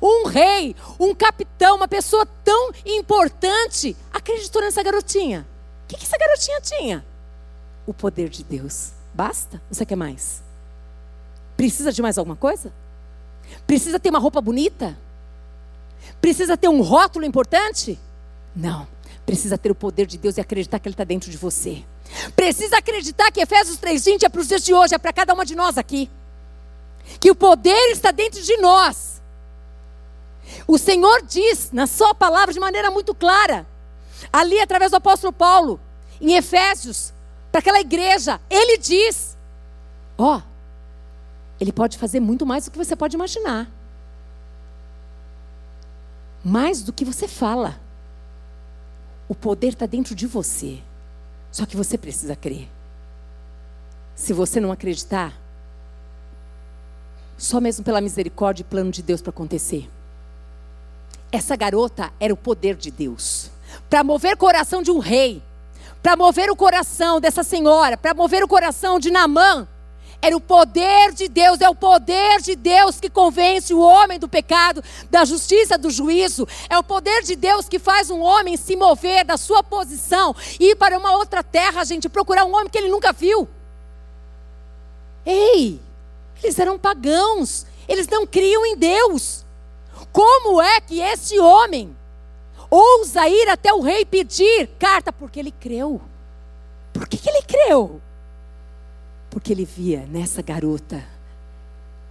Um 0.00 0.26
rei, 0.26 0.74
um 0.98 1.14
capitão, 1.14 1.76
uma 1.76 1.88
pessoa 1.88 2.26
tão 2.44 2.70
importante, 2.86 3.96
acreditou 4.12 4.62
nessa 4.62 4.82
garotinha. 4.82 5.46
O 5.84 5.88
que, 5.88 5.96
que 5.96 6.04
essa 6.04 6.16
garotinha 6.16 6.60
tinha? 6.60 7.04
O 7.86 7.92
poder 7.92 8.28
de 8.28 8.44
Deus. 8.44 8.92
Basta? 9.14 9.60
Você 9.70 9.84
quer 9.84 9.96
mais? 9.96 10.42
Precisa 11.56 11.92
de 11.92 12.00
mais 12.00 12.18
alguma 12.18 12.36
coisa? 12.36 12.72
Precisa 13.66 14.00
ter 14.00 14.10
uma 14.10 14.18
roupa 14.18 14.40
bonita? 14.40 14.96
Precisa 16.20 16.56
ter 16.56 16.68
um 16.68 16.82
rótulo 16.82 17.24
importante? 17.24 17.98
Não. 18.54 18.86
Precisa 19.24 19.56
ter 19.56 19.70
o 19.70 19.74
poder 19.74 20.06
de 20.06 20.18
Deus 20.18 20.36
e 20.36 20.40
acreditar 20.40 20.78
que 20.78 20.88
Ele 20.88 20.94
está 20.94 21.04
dentro 21.04 21.30
de 21.30 21.36
você. 21.36 21.84
Precisa 22.34 22.78
acreditar 22.78 23.30
que 23.30 23.40
Efésios 23.40 23.78
3,20 23.78 24.24
é 24.24 24.28
para 24.28 24.40
os 24.40 24.48
dias 24.48 24.62
de 24.64 24.74
hoje, 24.74 24.94
é 24.94 24.98
para 24.98 25.12
cada 25.12 25.32
uma 25.32 25.44
de 25.44 25.54
nós 25.54 25.78
aqui. 25.78 26.10
Que 27.20 27.30
o 27.30 27.34
poder 27.34 27.90
está 27.90 28.10
dentro 28.10 28.42
de 28.42 28.56
nós. 28.58 29.22
O 30.66 30.78
Senhor 30.78 31.22
diz 31.22 31.70
na 31.72 31.86
Sua 31.86 32.14
palavra 32.14 32.52
de 32.52 32.60
maneira 32.60 32.90
muito 32.90 33.14
clara, 33.14 33.66
ali 34.32 34.60
através 34.60 34.90
do 34.90 34.96
apóstolo 34.96 35.32
Paulo, 35.32 35.80
em 36.20 36.34
Efésios, 36.34 37.12
para 37.52 37.58
aquela 37.58 37.80
igreja, 37.80 38.40
Ele 38.48 38.78
diz: 38.78 39.36
Ó, 40.16 40.38
oh, 40.38 40.42
Ele 41.60 41.70
pode 41.70 41.98
fazer 41.98 42.18
muito 42.18 42.46
mais 42.46 42.64
do 42.64 42.70
que 42.70 42.78
você 42.78 42.96
pode 42.96 43.14
imaginar. 43.14 43.70
Mais 46.42 46.82
do 46.82 46.92
que 46.92 47.04
você 47.04 47.28
fala. 47.28 47.78
O 49.28 49.34
poder 49.34 49.68
está 49.68 49.86
dentro 49.86 50.14
de 50.14 50.26
você. 50.26 50.80
Só 51.52 51.66
que 51.66 51.76
você 51.76 51.96
precisa 51.98 52.34
crer. 52.34 52.68
Se 54.14 54.32
você 54.32 54.58
não 54.58 54.72
acreditar, 54.72 55.38
só 57.36 57.60
mesmo 57.60 57.84
pela 57.84 58.00
misericórdia 58.00 58.62
e 58.62 58.64
plano 58.64 58.90
de 58.90 59.02
Deus 59.02 59.20
para 59.20 59.30
acontecer. 59.30 59.88
Essa 61.30 61.56
garota 61.56 62.12
era 62.18 62.32
o 62.32 62.36
poder 62.36 62.76
de 62.76 62.90
Deus 62.90 63.50
para 63.88 64.04
mover 64.04 64.34
o 64.34 64.38
coração 64.38 64.82
de 64.82 64.90
um 64.90 64.98
rei, 64.98 65.42
para 66.02 66.16
mover 66.16 66.50
o 66.50 66.56
coração 66.56 67.20
dessa 67.20 67.42
senhora, 67.42 67.96
para 67.96 68.12
mover 68.12 68.42
o 68.42 68.48
coração 68.48 68.98
de 68.98 69.10
Namã, 69.10 69.68
era 70.24 70.36
o 70.36 70.40
poder 70.40 71.12
de 71.12 71.28
Deus, 71.28 71.60
é 71.60 71.68
o 71.68 71.74
poder 71.74 72.40
de 72.40 72.54
Deus 72.54 73.00
que 73.00 73.10
convence 73.10 73.74
o 73.74 73.80
homem 73.80 74.20
do 74.20 74.28
pecado, 74.28 74.82
da 75.10 75.24
justiça, 75.24 75.76
do 75.76 75.90
juízo. 75.90 76.46
É 76.70 76.78
o 76.78 76.82
poder 76.84 77.24
de 77.24 77.34
Deus 77.34 77.68
que 77.68 77.80
faz 77.80 78.08
um 78.08 78.20
homem 78.20 78.56
se 78.56 78.76
mover 78.76 79.24
da 79.24 79.36
sua 79.36 79.64
posição 79.64 80.34
e 80.60 80.70
ir 80.70 80.76
para 80.76 80.96
uma 80.96 81.16
outra 81.16 81.42
terra, 81.42 81.84
gente, 81.84 82.08
procurar 82.08 82.44
um 82.44 82.54
homem 82.54 82.68
que 82.68 82.78
ele 82.78 82.88
nunca 82.88 83.12
viu. 83.12 83.48
Ei, 85.26 85.80
eles 86.40 86.56
eram 86.56 86.78
pagãos, 86.78 87.66
eles 87.88 88.06
não 88.06 88.24
criam 88.24 88.64
em 88.64 88.76
Deus. 88.76 89.44
Como 90.12 90.62
é 90.62 90.80
que 90.80 91.00
esse 91.00 91.36
homem 91.40 91.96
ousa 92.74 93.28
ir 93.28 93.48
até 93.50 93.72
o 93.72 93.80
rei 93.80 94.04
pedir 94.04 94.68
carta? 94.78 95.12
Porque 95.12 95.38
ele 95.38 95.52
creu. 95.52 96.00
Por 96.92 97.06
que, 97.06 97.18
que 97.18 97.28
ele 97.28 97.42
creu? 97.42 98.00
Porque 99.30 99.52
ele 99.52 99.64
via 99.64 100.06
nessa 100.10 100.40
garota, 100.42 101.02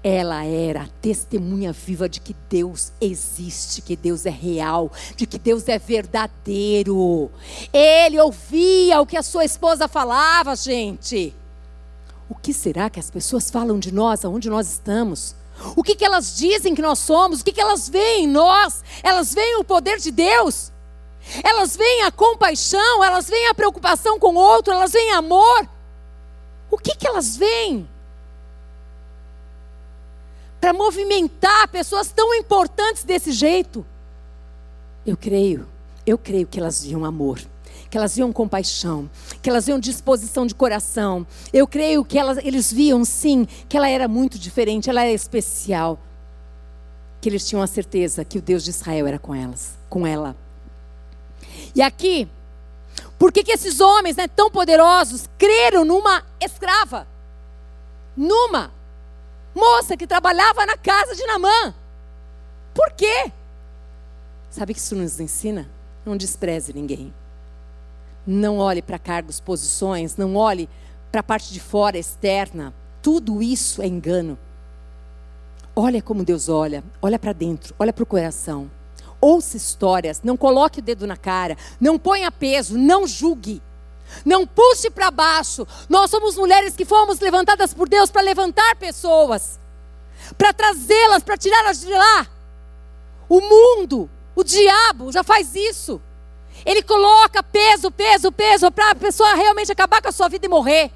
ela 0.04 0.44
era 0.44 0.84
a 0.84 0.88
testemunha 1.02 1.72
viva 1.72 2.08
de 2.08 2.20
que 2.20 2.36
Deus 2.50 2.92
existe, 3.00 3.82
que 3.82 3.96
Deus 3.96 4.26
é 4.26 4.32
real, 4.32 4.92
de 5.16 5.26
que 5.26 5.38
Deus 5.40 5.68
é 5.68 5.78
verdadeiro. 5.78 7.32
Ele 7.74 8.20
ouvia 8.20 9.02
o 9.02 9.06
que 9.06 9.18
a 9.18 9.24
sua 9.24 9.46
esposa 9.46 9.88
falava, 9.88 10.56
gente. 10.56 11.34
O 12.30 12.36
que 12.36 12.54
será 12.54 12.90
que 12.90 13.00
as 13.00 13.12
pessoas 13.12 13.50
falam 13.50 13.78
de 13.78 13.92
nós, 13.92 14.24
aonde 14.24 14.50
nós 14.50 14.72
estamos? 14.72 15.36
O 15.76 15.84
que, 15.84 15.96
que 15.96 16.06
elas 16.06 16.36
dizem 16.36 16.74
que 16.76 16.82
nós 16.82 17.00
somos? 17.00 17.42
O 17.42 17.44
que, 17.44 17.52
que 17.52 17.62
elas 17.62 17.88
veem 17.88 18.26
em 18.26 18.28
nós? 18.28 18.84
Elas 19.04 19.34
veem 19.34 19.60
o 19.60 19.64
poder 19.64 19.98
de 20.00 20.12
Deus? 20.12 20.72
Elas 21.44 21.76
veem 21.76 22.04
a 22.04 22.12
compaixão? 22.12 23.04
Elas 23.04 23.30
veem 23.30 23.48
a 23.48 23.54
preocupação 23.54 24.20
com 24.20 24.36
o 24.36 24.40
outro? 24.40 24.74
Elas 24.74 24.92
veem 24.92 25.12
amor? 25.14 25.68
O 26.70 26.78
que, 26.78 26.96
que 26.96 27.08
elas 27.08 27.36
veem? 27.38 27.88
Para 30.60 30.74
movimentar 30.74 31.68
pessoas 31.68 32.12
tão 32.12 32.34
importantes 32.36 33.04
desse 33.04 33.32
jeito. 33.32 33.86
Eu 35.06 35.18
creio, 35.18 35.68
eu 36.06 36.18
creio 36.18 36.46
que 36.46 36.60
elas 36.60 36.84
viam 36.84 37.04
amor, 37.04 37.42
que 37.92 37.98
elas 37.98 38.16
viam 38.16 38.32
compaixão, 38.32 39.10
que 39.42 39.50
elas 39.50 39.66
viam 39.66 39.78
disposição 39.78 40.46
de 40.46 40.56
coração. 40.56 41.28
Eu 41.52 41.68
creio 41.68 42.06
que 42.06 42.18
elas, 42.18 42.38
eles 42.38 42.72
viam, 42.72 43.04
sim, 43.04 43.46
que 43.68 43.76
ela 43.76 43.90
era 43.90 44.08
muito 44.08 44.40
diferente, 44.40 44.90
ela 44.90 45.02
era 45.02 45.12
especial. 45.12 46.00
Que 47.20 47.28
eles 47.28 47.46
tinham 47.46 47.62
a 47.62 47.68
certeza 47.68 48.24
que 48.24 48.38
o 48.38 48.42
Deus 48.42 48.64
de 48.64 48.70
Israel 48.70 49.08
era 49.08 49.20
com 49.20 49.36
elas, 49.36 49.78
com 49.90 50.08
ela. 50.08 50.38
E 51.76 51.82
aqui, 51.82 52.30
por 53.20 53.30
que, 53.30 53.44
que 53.44 53.52
esses 53.52 53.82
homens 53.82 54.16
né, 54.16 54.26
tão 54.26 54.50
poderosos 54.50 55.30
creram 55.38 55.84
numa 55.84 56.24
escrava? 56.40 57.06
Numa 58.16 58.72
moça 59.54 59.98
que 59.98 60.08
trabalhava 60.08 60.66
na 60.66 60.78
casa 60.78 61.14
de 61.14 61.26
Namã. 61.26 61.76
Por 62.74 62.94
quê? 62.94 63.34
Sabe 64.50 64.72
o 64.72 64.76
que 64.76 64.80
isso 64.80 64.96
nos 64.96 65.20
ensina? 65.20 65.70
Não 66.06 66.16
despreze 66.16 66.72
ninguém. 66.72 67.14
Não 68.26 68.58
olhe 68.58 68.82
para 68.82 69.00
cargos, 69.00 69.40
posições, 69.40 70.16
não 70.16 70.36
olhe 70.36 70.70
para 71.12 71.22
a 71.22 71.24
parte 71.24 71.52
de 71.52 71.60
fora, 71.60 71.98
externa. 71.98 72.74
Tudo 73.02 73.42
isso 73.42 73.82
é 73.82 73.88
engano. 73.88 74.38
Olha 75.76 76.02
como 76.02 76.24
Deus 76.24 76.50
olha, 76.50 76.84
olha 77.02 77.18
para 77.18 77.34
dentro, 77.34 77.74
olha 77.80 77.94
para 77.94 78.04
o 78.04 78.08
coração 78.08 78.70
ouça 79.22 79.56
histórias, 79.56 80.22
não 80.24 80.36
coloque 80.36 80.80
o 80.80 80.82
dedo 80.82 81.06
na 81.06 81.16
cara, 81.16 81.56
não 81.80 82.00
ponha 82.00 82.32
peso, 82.32 82.78
não 82.78 83.06
julgue. 83.06 83.62
Não 84.26 84.46
puxe 84.46 84.90
para 84.90 85.10
baixo. 85.10 85.66
Nós 85.88 86.12
somos 86.12 86.36
mulheres 86.36 86.76
que 86.76 86.84
fomos 86.84 87.20
levantadas 87.22 87.74
por 87.74 87.88
Deus 87.88 88.12
para 88.12 88.22
levantar 88.22 88.76
pessoas, 88.76 89.58
para 90.38 90.52
trazê-las, 90.52 91.24
para 91.24 91.38
tirá-las 91.38 91.80
de 91.80 91.94
lá. 91.94 92.28
O 93.30 93.40
mundo, 93.40 94.10
o 94.36 94.44
diabo 94.44 95.14
já 95.14 95.24
faz 95.24 95.56
isso. 95.56 96.02
Ele 96.66 96.82
coloca 96.82 97.42
peso, 97.42 97.92
peso, 97.92 98.32
peso 98.32 98.72
para 98.72 98.92
a 98.92 98.96
pessoa 98.96 99.34
realmente 99.36 99.72
acabar 99.72 100.02
com 100.02 100.10
a 100.10 100.12
sua 100.12 100.30
vida 100.30 100.46
e 100.46 100.50
morrer. 100.50 100.92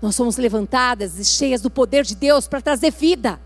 Nós 0.00 0.16
somos 0.16 0.36
levantadas 0.36 1.18
e 1.18 1.24
cheias 1.24 1.60
do 1.60 1.70
poder 1.70 2.04
de 2.04 2.14
Deus 2.14 2.48
para 2.48 2.60
trazer 2.60 2.90
vida 2.90 3.40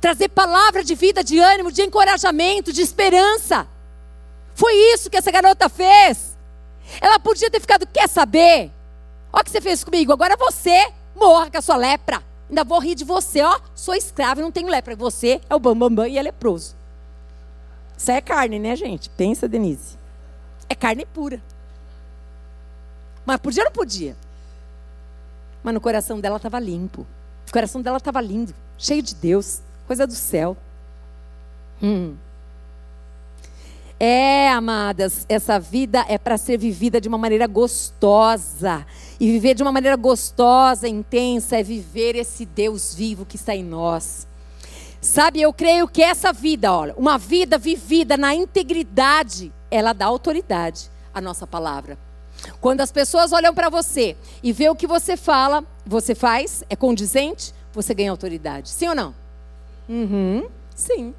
trazer 0.00 0.28
palavra 0.28 0.84
de 0.84 0.94
vida, 0.94 1.22
de 1.24 1.38
ânimo, 1.38 1.72
de 1.72 1.82
encorajamento, 1.82 2.72
de 2.72 2.82
esperança. 2.82 3.66
Foi 4.54 4.72
isso 4.94 5.10
que 5.10 5.16
essa 5.16 5.30
garota 5.30 5.68
fez. 5.68 6.36
Ela 7.00 7.18
podia 7.18 7.50
ter 7.50 7.60
ficado, 7.60 7.86
quer 7.86 8.08
saber? 8.08 8.70
Olha 9.32 9.42
o 9.42 9.44
que 9.44 9.50
você 9.50 9.60
fez 9.60 9.84
comigo, 9.84 10.12
agora 10.12 10.36
você 10.36 10.90
morra 11.14 11.50
com 11.50 11.58
a 11.58 11.62
sua 11.62 11.76
lepra. 11.76 12.22
Ainda 12.48 12.64
vou 12.64 12.78
rir 12.78 12.94
de 12.94 13.04
você, 13.04 13.42
ó. 13.42 13.60
Sou 13.74 13.94
escravo 13.94 14.40
e 14.40 14.42
não 14.42 14.50
tenho 14.50 14.68
lepra. 14.68 14.96
Você 14.96 15.40
é 15.50 15.54
o 15.54 15.58
bambambam 15.58 15.90
bam, 15.90 16.04
bam, 16.04 16.08
e 16.08 16.16
é 16.16 16.22
leproso. 16.22 16.74
Isso 17.96 18.10
é 18.10 18.20
carne, 18.22 18.58
né, 18.58 18.74
gente? 18.74 19.10
Pensa, 19.10 19.46
Denise. 19.46 19.97
É 20.68 20.74
carne 20.74 21.06
pura. 21.06 21.40
Mas 23.24 23.38
podia 23.38 23.62
ou 23.62 23.66
não 23.66 23.72
podia? 23.72 24.16
Mas 25.62 25.74
no 25.74 25.80
coração 25.80 26.20
dela 26.20 26.36
estava 26.36 26.58
limpo. 26.58 27.06
O 27.46 27.52
coração 27.52 27.80
dela 27.80 27.96
estava 27.96 28.20
lindo, 28.20 28.54
cheio 28.76 29.02
de 29.02 29.14
Deus 29.14 29.62
coisa 29.88 30.06
do 30.06 30.12
céu. 30.12 30.54
Hum. 31.82 32.14
É, 33.98 34.50
amadas, 34.50 35.24
essa 35.28 35.58
vida 35.58 36.04
é 36.08 36.18
para 36.18 36.36
ser 36.36 36.58
vivida 36.58 37.00
de 37.00 37.08
uma 37.08 37.16
maneira 37.16 37.46
gostosa. 37.46 38.86
E 39.18 39.32
viver 39.32 39.54
de 39.54 39.62
uma 39.62 39.72
maneira 39.72 39.96
gostosa, 39.96 40.86
intensa, 40.86 41.56
é 41.56 41.62
viver 41.62 42.14
esse 42.14 42.44
Deus 42.44 42.94
vivo 42.94 43.24
que 43.24 43.36
está 43.36 43.56
em 43.56 43.64
nós. 43.64 44.28
Sabe, 45.00 45.40
eu 45.40 45.52
creio 45.52 45.88
que 45.88 46.02
essa 46.02 46.32
vida, 46.32 46.72
olha, 46.72 46.94
uma 46.96 47.16
vida 47.16 47.56
vivida 47.56 48.16
na 48.16 48.34
integridade, 48.34 49.50
ela 49.70 49.92
dá 49.92 50.06
autoridade 50.06 50.90
à 51.14 51.20
nossa 51.20 51.46
palavra. 51.46 51.98
Quando 52.60 52.80
as 52.80 52.92
pessoas 52.92 53.32
olham 53.32 53.54
para 53.54 53.68
você 53.68 54.16
e 54.42 54.52
vê 54.52 54.68
o 54.68 54.76
que 54.76 54.86
você 54.86 55.16
fala, 55.16 55.64
você 55.84 56.14
faz, 56.14 56.62
é 56.70 56.76
condizente, 56.76 57.52
você 57.72 57.92
ganha 57.94 58.10
autoridade. 58.10 58.68
Sim 58.68 58.88
ou 58.88 58.94
não? 58.94 59.14
Uhum. 59.88 60.48
Sim. 60.74 61.14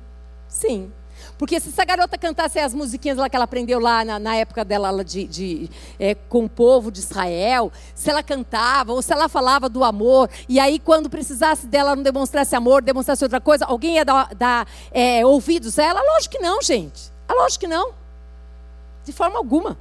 Sim. 0.47 0.91
Porque 1.37 1.59
se 1.59 1.69
essa 1.69 1.85
garota 1.85 2.17
cantasse 2.17 2.59
as 2.59 2.73
musiquinhas 2.73 3.17
lá 3.17 3.29
que 3.29 3.35
ela 3.35 3.45
aprendeu 3.45 3.79
lá 3.79 4.03
na, 4.03 4.19
na 4.19 4.35
época 4.35 4.63
dela 4.63 5.03
de, 5.03 5.25
de 5.25 5.69
é, 5.99 6.15
com 6.15 6.45
o 6.45 6.49
povo 6.49 6.91
de 6.91 6.99
Israel, 6.99 7.71
se 7.93 8.09
ela 8.09 8.23
cantava, 8.23 8.93
ou 8.93 9.01
se 9.01 9.13
ela 9.13 9.29
falava 9.29 9.69
do 9.69 9.83
amor, 9.83 10.29
e 10.47 10.59
aí 10.59 10.79
quando 10.79 11.09
precisasse 11.09 11.67
dela 11.67 11.95
não 11.95 12.03
demonstrasse 12.03 12.55
amor, 12.55 12.81
demonstrasse 12.81 13.23
outra 13.23 13.39
coisa, 13.39 13.65
alguém 13.65 13.95
ia 13.95 14.05
dar, 14.05 14.33
dar 14.35 14.67
é, 14.91 15.25
ouvidos 15.25 15.77
a 15.79 15.83
ela? 15.83 16.01
Lógico 16.01 16.35
que 16.35 16.41
não, 16.41 16.61
gente. 16.61 17.11
É 17.27 17.33
lógico 17.33 17.61
que 17.61 17.67
não. 17.67 17.98
De 19.09 19.15
forma 19.15 19.39
alguma. 19.39 19.75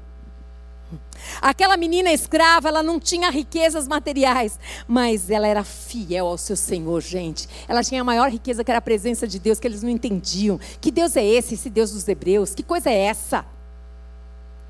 Aquela 1.42 1.76
menina 1.76 2.10
escrava, 2.10 2.66
ela 2.66 2.82
não 2.82 2.98
tinha 2.98 3.28
riquezas 3.28 3.86
materiais, 3.86 4.58
mas 4.86 5.28
ela 5.28 5.46
era 5.46 5.62
fiel 5.62 6.26
ao 6.26 6.38
seu 6.38 6.56
Senhor, 6.56 7.02
gente. 7.02 7.46
Ela 7.68 7.84
tinha 7.84 8.00
a 8.00 8.04
maior 8.04 8.30
riqueza 8.30 8.64
que 8.64 8.70
era 8.70 8.78
a 8.78 8.80
presença 8.80 9.28
de 9.28 9.38
Deus, 9.38 9.60
que 9.60 9.66
eles 9.66 9.82
não 9.82 9.90
entendiam. 9.90 10.58
Que 10.80 10.90
Deus 10.90 11.14
é 11.14 11.22
esse, 11.22 11.52
esse 11.52 11.68
Deus 11.68 11.90
dos 11.90 12.08
hebreus? 12.08 12.54
Que 12.54 12.62
coisa 12.62 12.88
é 12.88 12.98
essa? 12.98 13.44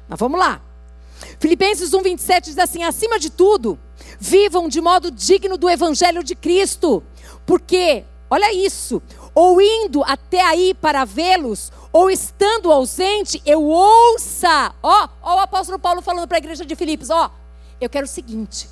Mas 0.08 0.18
vamos 0.18 0.40
lá. 0.40 0.60
Filipenses 1.38 1.92
1:27 1.92 2.40
diz 2.46 2.58
assim: 2.58 2.82
acima 2.82 3.16
de 3.16 3.30
tudo, 3.30 3.78
vivam 4.18 4.68
de 4.68 4.80
modo 4.80 5.12
digno 5.12 5.56
do 5.56 5.70
evangelho 5.70 6.24
de 6.24 6.34
Cristo, 6.34 7.00
porque 7.46 8.02
olha 8.28 8.52
isso, 8.52 9.00
ou 9.38 9.62
indo 9.62 10.02
até 10.02 10.40
aí 10.40 10.74
para 10.74 11.04
vê-los, 11.04 11.70
ou 11.92 12.10
estando 12.10 12.72
ausente, 12.72 13.40
eu 13.46 13.62
ouça. 13.62 14.74
Ó, 14.82 15.08
ó 15.22 15.36
o 15.36 15.38
apóstolo 15.38 15.78
Paulo 15.78 16.02
falando 16.02 16.26
para 16.26 16.38
a 16.38 16.40
igreja 16.40 16.66
de 16.66 16.74
Filipos, 16.74 17.08
ó, 17.08 17.30
eu 17.80 17.88
quero 17.88 18.04
o 18.04 18.08
seguinte. 18.08 18.68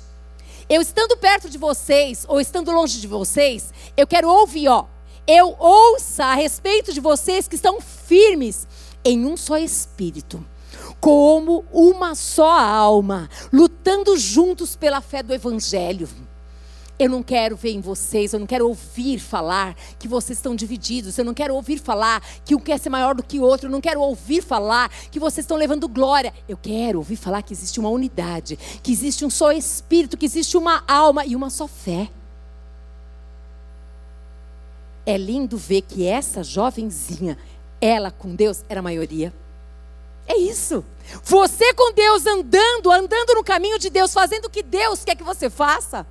Eu 0.67 0.81
estando 0.81 1.15
perto 1.15 1.49
de 1.49 1.57
vocês, 1.57 2.25
ou 2.27 2.41
estando 2.41 2.69
longe 2.73 2.99
de 2.99 3.07
vocês, 3.07 3.73
eu 3.95 4.05
quero 4.05 4.27
ouvir, 4.27 4.67
ó. 4.67 4.83
Eu 5.25 5.55
ouça 5.57 6.25
a 6.25 6.35
respeito 6.35 6.91
de 6.91 6.99
vocês 6.99 7.47
que 7.47 7.55
estão 7.55 7.79
firmes 7.79 8.67
em 9.05 9.25
um 9.25 9.37
só 9.37 9.57
espírito, 9.57 10.45
como 10.99 11.63
uma 11.71 12.13
só 12.13 12.59
alma, 12.59 13.29
lutando 13.53 14.17
juntos 14.17 14.75
pela 14.75 14.99
fé 14.99 15.23
do 15.23 15.33
evangelho. 15.33 16.09
Eu 16.99 17.09
não 17.09 17.21
quero 17.21 17.55
ver 17.55 17.71
em 17.71 17.79
vocês, 17.79 18.33
eu 18.33 18.39
não 18.39 18.47
quero 18.47 18.67
ouvir 18.67 19.19
falar 19.19 19.75
que 19.99 20.07
vocês 20.07 20.39
estão 20.39 20.55
divididos, 20.55 21.15
eu 21.15 21.23
não 21.23 21.33
quero 21.33 21.53
ouvir 21.53 21.77
falar 21.77 22.23
que 22.43 22.55
um 22.55 22.59
quer 22.59 22.79
ser 22.79 22.89
maior 22.89 23.13
do 23.13 23.21
que 23.21 23.39
o 23.39 23.43
outro, 23.43 23.67
eu 23.67 23.71
não 23.71 23.79
quero 23.79 24.01
ouvir 24.01 24.41
falar 24.41 24.89
que 25.11 25.19
vocês 25.19 25.43
estão 25.43 25.57
levando 25.57 25.87
glória. 25.87 26.33
Eu 26.49 26.57
quero 26.57 26.97
ouvir 26.97 27.15
falar 27.15 27.43
que 27.43 27.53
existe 27.53 27.79
uma 27.79 27.89
unidade, 27.89 28.57
que 28.81 28.91
existe 28.91 29.23
um 29.23 29.29
só 29.29 29.51
espírito, 29.51 30.17
que 30.17 30.25
existe 30.25 30.57
uma 30.57 30.83
alma 30.87 31.23
e 31.23 31.35
uma 31.35 31.51
só 31.51 31.67
fé. 31.67 32.09
É 35.05 35.17
lindo 35.17 35.55
ver 35.55 35.83
que 35.83 36.05
essa 36.05 36.43
jovenzinha, 36.43 37.37
ela 37.79 38.09
com 38.09 38.33
Deus 38.33 38.65
era 38.67 38.79
a 38.79 38.83
maioria. 38.83 39.31
É 40.27 40.35
isso. 40.35 40.83
Você 41.23 41.73
com 41.75 41.93
Deus 41.93 42.25
andando, 42.25 42.91
andando 42.91 43.35
no 43.35 43.43
caminho 43.43 43.77
de 43.77 43.91
Deus, 43.91 44.11
fazendo 44.11 44.45
o 44.45 44.49
que 44.49 44.63
Deus 44.63 45.05
quer 45.05 45.15
que 45.15 45.23
você 45.23 45.47
faça. 45.47 46.05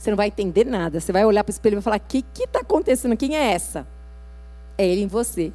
Você 0.00 0.08
não 0.08 0.16
vai 0.16 0.28
entender 0.28 0.64
nada. 0.64 0.98
Você 0.98 1.12
vai 1.12 1.26
olhar 1.26 1.44
para 1.44 1.50
o 1.50 1.52
espelho 1.52 1.74
e 1.74 1.76
vai 1.76 1.82
falar: 1.82 1.98
o 1.98 2.00
que 2.00 2.24
está 2.38 2.60
acontecendo? 2.60 3.14
Quem 3.18 3.36
é 3.36 3.52
essa? 3.52 3.86
É 4.78 4.86
Ele 4.86 5.02
em 5.02 5.06
você. 5.06 5.52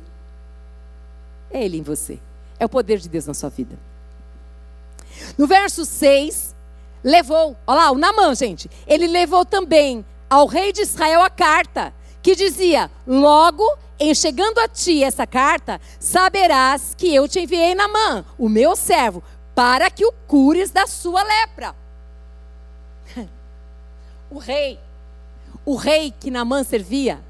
É 1.49 1.65
Ele 1.65 1.79
em 1.79 1.81
você. 1.81 2.19
É 2.59 2.65
o 2.65 2.69
poder 2.69 2.99
de 2.99 3.09
Deus 3.09 3.25
na 3.25 3.33
sua 3.33 3.49
vida. 3.49 3.75
No 5.35 5.47
verso 5.47 5.83
6, 5.83 6.53
levou, 7.03 7.55
olha 7.65 7.75
lá, 7.75 7.91
o 7.91 7.97
Namã, 7.97 8.35
gente. 8.35 8.69
Ele 8.85 9.07
levou 9.07 9.45
também 9.45 10.05
ao 10.29 10.45
rei 10.45 10.71
de 10.71 10.81
Israel 10.81 11.23
a 11.23 11.29
carta, 11.29 11.91
que 12.21 12.35
dizia: 12.35 12.91
Logo, 13.07 13.63
em 13.99 14.13
chegando 14.13 14.59
a 14.59 14.67
ti 14.67 15.03
essa 15.03 15.25
carta, 15.25 15.81
saberás 15.99 16.93
que 16.95 17.15
eu 17.15 17.27
te 17.27 17.39
enviei 17.39 17.73
Namã, 17.73 18.23
o 18.37 18.47
meu 18.47 18.75
servo, 18.75 19.23
para 19.55 19.89
que 19.89 20.05
o 20.05 20.11
cures 20.27 20.69
da 20.69 20.85
sua 20.85 21.23
lepra 21.23 21.73
o 24.35 24.37
rei, 24.37 24.77
o 25.65 25.75
rei 25.75 26.13
que 26.19 26.29
Namã 26.29 26.61
servia, 26.63 27.23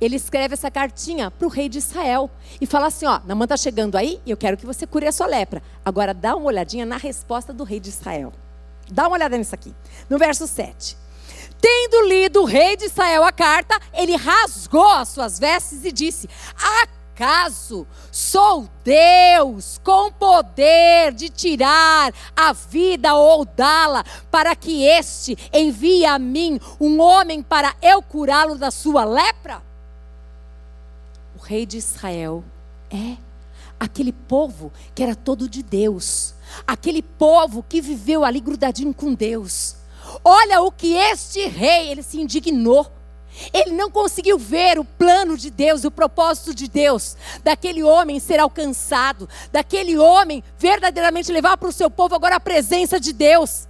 ele 0.00 0.16
escreve 0.16 0.54
essa 0.54 0.68
cartinha 0.68 1.30
para 1.30 1.46
o 1.46 1.50
rei 1.50 1.68
de 1.68 1.78
Israel 1.78 2.28
e 2.60 2.66
fala 2.66 2.88
assim: 2.88 3.06
ó, 3.06 3.20
Namã 3.24 3.44
está 3.44 3.56
chegando 3.56 3.96
aí 3.96 4.20
e 4.26 4.30
eu 4.32 4.36
quero 4.36 4.56
que 4.56 4.66
você 4.66 4.86
cure 4.86 5.06
a 5.06 5.12
sua 5.12 5.26
lepra. 5.26 5.62
Agora 5.84 6.12
dá 6.12 6.34
uma 6.34 6.46
olhadinha 6.46 6.84
na 6.84 6.96
resposta 6.96 7.52
do 7.52 7.62
rei 7.62 7.78
de 7.78 7.90
Israel. 7.90 8.32
Dá 8.90 9.06
uma 9.06 9.16
olhada 9.16 9.38
nisso 9.38 9.54
aqui. 9.54 9.72
No 10.10 10.18
verso 10.18 10.48
7. 10.48 10.96
Tendo 11.60 12.08
lido 12.08 12.42
o 12.42 12.44
rei 12.44 12.76
de 12.76 12.86
Israel 12.86 13.24
a 13.24 13.32
carta, 13.32 13.78
ele 13.92 14.16
rasgou 14.16 14.92
as 14.92 15.08
suas 15.08 15.38
vestes 15.38 15.84
e 15.84 15.92
disse: 15.92 16.28
acaso 17.18 17.84
sou 18.12 18.68
Deus 18.84 19.80
com 19.82 20.12
poder 20.12 21.12
de 21.12 21.28
tirar 21.28 22.14
a 22.36 22.52
vida 22.52 23.12
ou 23.16 23.44
dá-la, 23.44 24.04
para 24.30 24.54
que 24.54 24.84
este 24.84 25.36
envie 25.52 26.06
a 26.06 26.16
mim 26.16 26.60
um 26.80 27.00
homem 27.00 27.42
para 27.42 27.74
eu 27.82 28.00
curá-lo 28.00 28.54
da 28.54 28.70
sua 28.70 29.04
lepra? 29.04 29.60
O 31.36 31.42
rei 31.42 31.66
de 31.66 31.78
Israel 31.78 32.44
é 32.88 33.16
aquele 33.80 34.12
povo 34.12 34.72
que 34.94 35.02
era 35.02 35.16
todo 35.16 35.48
de 35.48 35.62
Deus, 35.62 36.34
aquele 36.64 37.02
povo 37.02 37.64
que 37.68 37.80
viveu 37.80 38.24
ali 38.24 38.38
grudadinho 38.38 38.94
com 38.94 39.12
Deus. 39.12 39.74
Olha 40.24 40.62
o 40.62 40.70
que 40.70 40.94
este 40.94 41.46
rei, 41.48 41.90
ele 41.90 42.02
se 42.04 42.20
indignou. 42.20 42.97
Ele 43.52 43.72
não 43.72 43.90
conseguiu 43.90 44.38
ver 44.38 44.78
o 44.78 44.84
plano 44.84 45.36
de 45.36 45.50
Deus, 45.50 45.84
o 45.84 45.90
propósito 45.90 46.54
de 46.54 46.68
Deus, 46.68 47.16
daquele 47.42 47.82
homem 47.82 48.18
ser 48.18 48.40
alcançado, 48.40 49.28
daquele 49.52 49.96
homem 49.96 50.42
verdadeiramente 50.58 51.32
levar 51.32 51.56
para 51.56 51.68
o 51.68 51.72
seu 51.72 51.90
povo 51.90 52.14
agora 52.14 52.36
a 52.36 52.40
presença 52.40 52.98
de 52.98 53.12
Deus. 53.12 53.66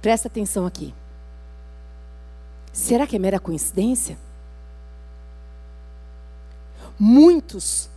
Presta 0.00 0.28
atenção 0.28 0.66
aqui. 0.66 0.94
Será 2.72 3.06
que 3.06 3.16
é 3.16 3.18
mera 3.18 3.38
coincidência? 3.38 4.18
Muitos, 6.98 7.88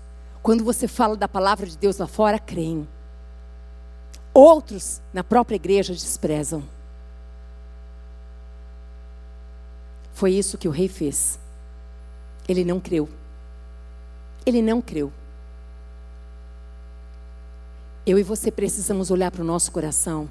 quando 0.41 0.64
você 0.64 0.88
fala 0.88 1.16
da 1.16 1.28
palavra 1.28 1.66
de 1.66 1.78
Deus 1.78 1.98
lá 1.98 2.08
fora, 2.08 2.39
creem. 2.39 2.88
Outros, 4.34 5.02
na 5.12 5.24
própria 5.24 5.56
igreja, 5.56 5.93
desprezam. 5.93 6.64
Foi 10.18 10.34
isso 10.34 10.57
que 10.57 10.68
o 10.68 10.72
rei 10.72 10.88
fez. 10.88 11.38
Ele 12.49 12.65
não 12.65 12.80
creu. 12.80 13.07
Ele 14.47 14.63
não 14.63 14.82
creu. 14.82 15.13
Eu 18.03 18.18
e 18.18 18.24
você 18.24 18.49
precisamos 18.49 19.11
olhar 19.11 19.30
para 19.30 19.43
o 19.43 19.45
nosso 19.45 19.72
coração 19.72 20.28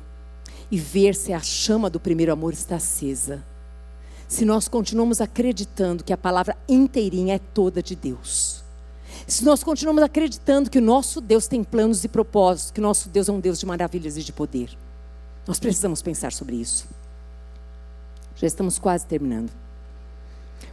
e 0.73 0.77
ver 0.77 1.15
se 1.15 1.33
a 1.33 1.39
chama 1.39 1.89
do 1.89 2.01
primeiro 2.01 2.33
amor 2.33 2.53
está 2.53 2.75
acesa. 2.75 3.45
Se 4.27 4.45
nós 4.45 4.67
continuamos 4.67 5.21
acreditando 5.21 6.03
que 6.03 6.13
a 6.13 6.19
palavra 6.19 6.57
inteirinha 6.69 7.37
é 7.37 7.39
toda 7.39 7.81
de 7.81 7.95
Deus. 7.95 8.65
Se 9.25 9.45
nós 9.45 9.63
continuamos 9.63 10.03
acreditando 10.03 10.69
que 10.69 10.79
o 10.79 10.83
nosso 10.83 11.21
Deus 11.21 11.47
tem 11.47 11.63
planos 11.63 12.03
e 12.03 12.09
propósitos, 12.09 12.73
que 12.73 12.81
o 12.81 12.83
nosso 12.83 13.09
Deus 13.09 13.29
é 13.29 13.33
um 13.33 13.39
Deus 13.39 13.61
de 13.61 13.67
maravilhas 13.67 14.17
e 14.17 14.25
de 14.25 14.33
poder. 14.33 14.77
Nós 15.47 15.61
precisamos 15.61 16.03
pensar 16.03 16.33
sobre 16.33 16.57
isso. 16.57 16.89
Já 18.35 18.49
estamos 18.49 18.81
quase 18.81 19.07
terminando. 19.07 19.66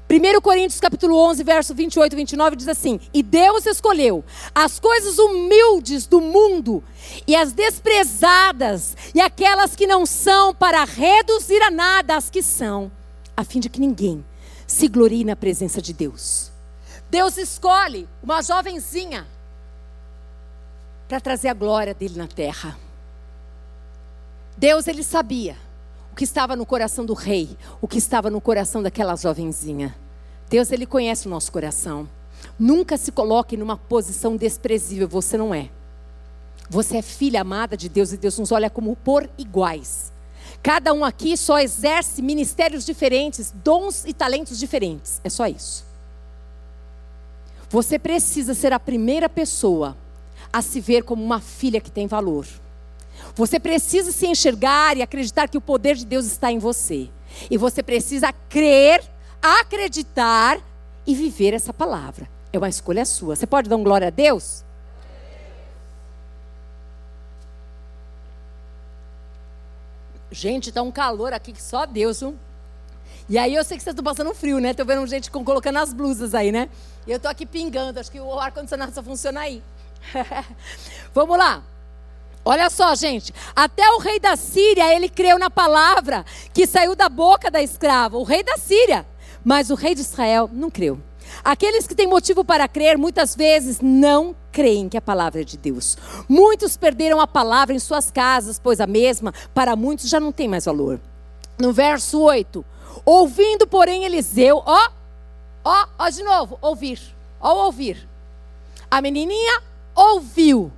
1 0.09 0.41
Coríntios 0.41 0.79
capítulo 0.79 1.17
11, 1.17 1.43
verso 1.43 1.73
28 1.73 2.13
e 2.13 2.15
29 2.15 2.55
diz 2.55 2.67
assim: 2.67 2.99
E 3.13 3.23
Deus 3.23 3.65
escolheu 3.65 4.23
as 4.53 4.79
coisas 4.79 5.17
humildes 5.17 6.05
do 6.05 6.19
mundo 6.19 6.83
e 7.25 7.35
as 7.35 7.53
desprezadas 7.53 8.95
e 9.15 9.21
aquelas 9.21 9.75
que 9.75 9.87
não 9.87 10.05
são 10.05 10.53
para 10.53 10.83
reduzir 10.83 11.61
a 11.61 11.71
nada 11.71 12.15
as 12.15 12.29
que 12.29 12.43
são, 12.43 12.91
a 13.35 13.43
fim 13.43 13.59
de 13.59 13.69
que 13.69 13.79
ninguém 13.79 14.23
se 14.67 14.87
glorie 14.87 15.23
na 15.23 15.35
presença 15.35 15.81
de 15.81 15.93
Deus. 15.93 16.51
Deus 17.09 17.37
escolhe 17.37 18.07
uma 18.21 18.41
jovenzinha 18.41 19.25
para 21.07 21.21
trazer 21.21 21.47
a 21.47 21.53
glória 21.53 21.93
dele 21.93 22.17
na 22.17 22.27
terra. 22.27 22.77
Deus 24.57 24.87
ele 24.87 25.03
sabia 25.03 25.57
o 26.13 26.15
que 26.15 26.25
estava 26.25 26.55
no 26.55 26.63
coração 26.63 27.03
do 27.03 27.15
rei, 27.15 27.57
o 27.81 27.87
que 27.87 27.97
estava 27.97 28.29
no 28.29 28.39
coração 28.39 28.83
daquela 28.83 29.15
jovenzinha. 29.15 29.95
Deus, 30.47 30.71
Ele 30.71 30.85
conhece 30.85 31.25
o 31.25 31.29
nosso 31.29 31.51
coração. 31.51 32.07
Nunca 32.59 32.97
se 32.97 33.11
coloque 33.11 33.57
numa 33.57 33.75
posição 33.75 34.37
desprezível, 34.37 35.07
você 35.07 35.37
não 35.37 35.55
é. 35.55 35.71
Você 36.69 36.97
é 36.97 37.01
filha 37.01 37.41
amada 37.41 37.75
de 37.75 37.89
Deus 37.89 38.13
e 38.13 38.17
Deus 38.17 38.37
nos 38.37 38.51
olha 38.51 38.69
como 38.69 38.95
por 38.95 39.27
iguais. 39.39 40.13
Cada 40.61 40.93
um 40.93 41.03
aqui 41.03 41.35
só 41.35 41.57
exerce 41.57 42.21
ministérios 42.21 42.85
diferentes, 42.85 43.51
dons 43.51 44.05
e 44.05 44.13
talentos 44.13 44.59
diferentes. 44.59 45.19
É 45.23 45.31
só 45.31 45.47
isso. 45.47 45.83
Você 47.71 47.97
precisa 47.97 48.53
ser 48.53 48.71
a 48.71 48.79
primeira 48.79 49.27
pessoa 49.27 49.97
a 50.53 50.61
se 50.61 50.79
ver 50.79 51.01
como 51.05 51.23
uma 51.23 51.39
filha 51.39 51.81
que 51.81 51.89
tem 51.89 52.05
valor. 52.05 52.45
Você 53.35 53.59
precisa 53.59 54.11
se 54.11 54.27
enxergar 54.27 54.97
e 54.97 55.01
acreditar 55.01 55.47
que 55.47 55.57
o 55.57 55.61
poder 55.61 55.95
de 55.95 56.05
Deus 56.05 56.25
está 56.25 56.51
em 56.51 56.59
você. 56.59 57.09
E 57.49 57.57
você 57.57 57.81
precisa 57.81 58.31
crer, 58.49 59.03
acreditar 59.41 60.59
e 61.05 61.15
viver 61.15 61.53
essa 61.53 61.73
palavra. 61.73 62.29
É 62.51 62.57
uma 62.57 62.69
escolha 62.69 63.05
sua. 63.05 63.35
Você 63.35 63.47
pode 63.47 63.69
dar 63.69 63.75
um 63.75 63.83
glória 63.83 64.07
a 64.07 64.11
Deus? 64.11 64.63
Gente, 70.31 70.69
está 70.69 70.81
um 70.81 70.91
calor 70.91 71.33
aqui 71.33 71.53
que 71.53 71.61
só 71.61 71.85
Deus. 71.85 72.19
Viu? 72.19 72.35
E 73.29 73.37
aí 73.37 73.55
eu 73.55 73.63
sei 73.63 73.77
que 73.77 73.83
vocês 73.83 73.93
estão 73.93 74.03
passando 74.03 74.33
frio, 74.35 74.59
né? 74.59 74.71
Estou 74.71 74.85
vendo 74.85 75.05
gente 75.07 75.31
colocando 75.31 75.77
as 75.77 75.93
blusas 75.93 76.35
aí, 76.35 76.51
né? 76.51 76.69
E 77.07 77.11
eu 77.11 77.17
estou 77.17 77.31
aqui 77.31 77.45
pingando. 77.45 77.99
Acho 77.99 78.11
que 78.11 78.19
o 78.19 78.39
ar-condicionado 78.39 78.93
só 78.93 79.01
funciona 79.01 79.41
aí. 79.41 79.63
Vamos 81.13 81.37
lá. 81.37 81.63
Olha 82.45 82.69
só, 82.69 82.93
gente. 82.95 83.33
Até 83.55 83.87
o 83.91 83.99
rei 83.99 84.19
da 84.19 84.35
Síria, 84.35 84.93
ele 84.93 85.07
creu 85.07 85.39
na 85.39 85.49
palavra 85.49 86.25
que 86.53 86.67
saiu 86.67 86.95
da 86.95 87.07
boca 87.07 87.49
da 87.49 87.61
escrava. 87.61 88.17
O 88.17 88.23
rei 88.23 88.43
da 88.43 88.57
Síria. 88.57 89.05
Mas 89.43 89.69
o 89.69 89.75
rei 89.75 89.95
de 89.95 90.01
Israel 90.01 90.49
não 90.51 90.69
creu. 90.69 90.99
Aqueles 91.43 91.87
que 91.87 91.95
têm 91.95 92.07
motivo 92.07 92.43
para 92.43 92.67
crer, 92.67 92.97
muitas 92.97 93.35
vezes 93.35 93.79
não 93.81 94.35
creem 94.51 94.87
que 94.87 94.97
a 94.97 95.01
palavra 95.01 95.41
é 95.41 95.43
de 95.43 95.57
Deus. 95.57 95.97
Muitos 96.27 96.77
perderam 96.77 97.19
a 97.19 97.27
palavra 97.27 97.73
em 97.73 97.79
suas 97.79 98.11
casas, 98.11 98.59
pois 98.59 98.79
a 98.79 98.87
mesma, 98.87 99.33
para 99.53 99.75
muitos, 99.75 100.09
já 100.09 100.19
não 100.19 100.31
tem 100.31 100.47
mais 100.47 100.65
valor. 100.65 100.99
No 101.57 101.73
verso 101.73 102.21
8: 102.21 102.63
Ouvindo, 103.05 103.67
porém, 103.67 104.05
Eliseu, 104.05 104.61
ó, 104.65 104.89
ó, 105.63 105.87
ó, 105.97 106.09
de 106.09 106.23
novo, 106.23 106.57
ouvir, 106.61 106.99
ó, 107.39 107.65
ouvir. 107.65 108.07
A 108.89 109.01
menininha 109.01 109.61
ouviu. 109.95 110.71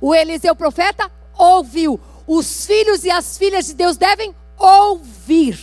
O 0.00 0.14
Eliseu 0.14 0.54
profeta 0.54 1.10
ouviu. 1.36 2.00
Os 2.26 2.66
filhos 2.66 3.04
e 3.04 3.10
as 3.10 3.38
filhas 3.38 3.66
de 3.66 3.74
Deus 3.74 3.96
devem 3.96 4.34
ouvir, 4.58 5.58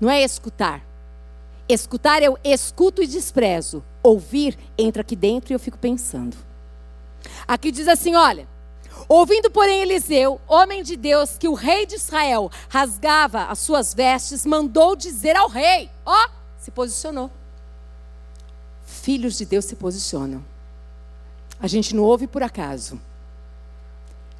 não 0.00 0.08
é 0.08 0.22
escutar. 0.22 0.82
Escutar 1.68 2.22
eu 2.22 2.38
escuto 2.42 3.02
e 3.02 3.06
desprezo. 3.06 3.84
Ouvir 4.02 4.58
entra 4.78 5.02
aqui 5.02 5.14
dentro 5.14 5.52
e 5.52 5.54
eu 5.54 5.58
fico 5.58 5.76
pensando. 5.76 6.36
Aqui 7.46 7.70
diz 7.70 7.86
assim: 7.88 8.14
olha. 8.14 8.48
Ouvindo, 9.08 9.50
porém, 9.50 9.80
Eliseu, 9.80 10.40
homem 10.46 10.82
de 10.82 10.96
Deus, 10.96 11.38
que 11.38 11.48
o 11.48 11.54
rei 11.54 11.86
de 11.86 11.94
Israel 11.94 12.50
rasgava 12.68 13.44
as 13.44 13.58
suas 13.58 13.94
vestes, 13.94 14.44
mandou 14.44 14.96
dizer 14.96 15.36
ao 15.36 15.48
rei: 15.48 15.90
ó, 16.04 16.28
se 16.58 16.70
posicionou. 16.70 17.30
Filhos 18.84 19.36
de 19.36 19.44
Deus 19.44 19.66
se 19.66 19.76
posicionam. 19.76 20.44
A 21.60 21.66
gente 21.66 21.94
não 21.94 22.02
ouve 22.02 22.26
por 22.26 22.42
acaso. 22.42 23.00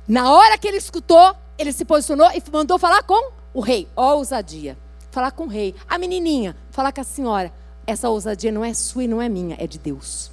Na 0.08 0.32
hora 0.32 0.56
que 0.56 0.66
ele 0.66 0.78
escutou, 0.78 1.36
ele 1.58 1.72
se 1.72 1.84
posicionou 1.84 2.30
e 2.32 2.42
mandou 2.50 2.78
falar 2.78 3.02
com 3.02 3.32
o 3.52 3.60
rei. 3.60 3.86
Ó, 3.94 4.14
ousadia 4.14 4.76
falar 5.10 5.30
com 5.32 5.44
o 5.44 5.48
rei. 5.48 5.74
A 5.88 5.98
menininha, 5.98 6.56
falar 6.70 6.92
com 6.92 7.00
a 7.00 7.04
senhora. 7.04 7.52
Essa 7.86 8.08
ousadia 8.08 8.52
não 8.52 8.64
é 8.64 8.74
sua 8.74 9.04
e 9.04 9.08
não 9.08 9.20
é 9.20 9.28
minha, 9.28 9.56
é 9.58 9.66
de 9.66 9.78
Deus. 9.78 10.30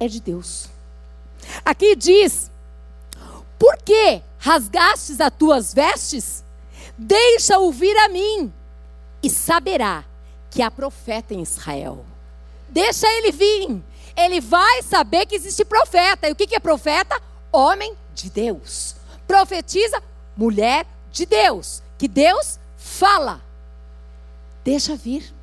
É 0.00 0.08
de 0.08 0.20
Deus. 0.20 0.68
Aqui 1.64 1.94
diz: 1.94 2.50
Por 3.58 3.76
que 3.78 4.20
rasgastes 4.38 5.20
as 5.20 5.32
tuas 5.32 5.72
vestes? 5.72 6.44
Deixa 6.98 7.58
ouvir 7.58 7.96
a 7.98 8.08
mim, 8.08 8.52
e 9.22 9.28
saberá 9.28 10.04
que 10.50 10.62
há 10.62 10.70
profeta 10.70 11.34
em 11.34 11.42
Israel. 11.42 12.04
Deixa 12.68 13.06
ele 13.06 13.30
vir. 13.30 13.82
Ele 14.16 14.40
vai 14.40 14.82
saber 14.82 15.26
que 15.26 15.34
existe 15.34 15.62
profeta. 15.62 16.26
E 16.26 16.32
o 16.32 16.34
que 16.34 16.54
é 16.54 16.58
profeta? 16.58 17.20
Homem 17.56 17.94
de 18.14 18.30
Deus. 18.30 18.96
Profetiza, 19.26 20.02
mulher 20.36 20.86
de 21.10 21.24
Deus. 21.26 21.82
Que 21.98 22.06
Deus 22.06 22.58
Fala. 22.86 23.42
Deixa 24.64 24.96
vir. 24.96 25.34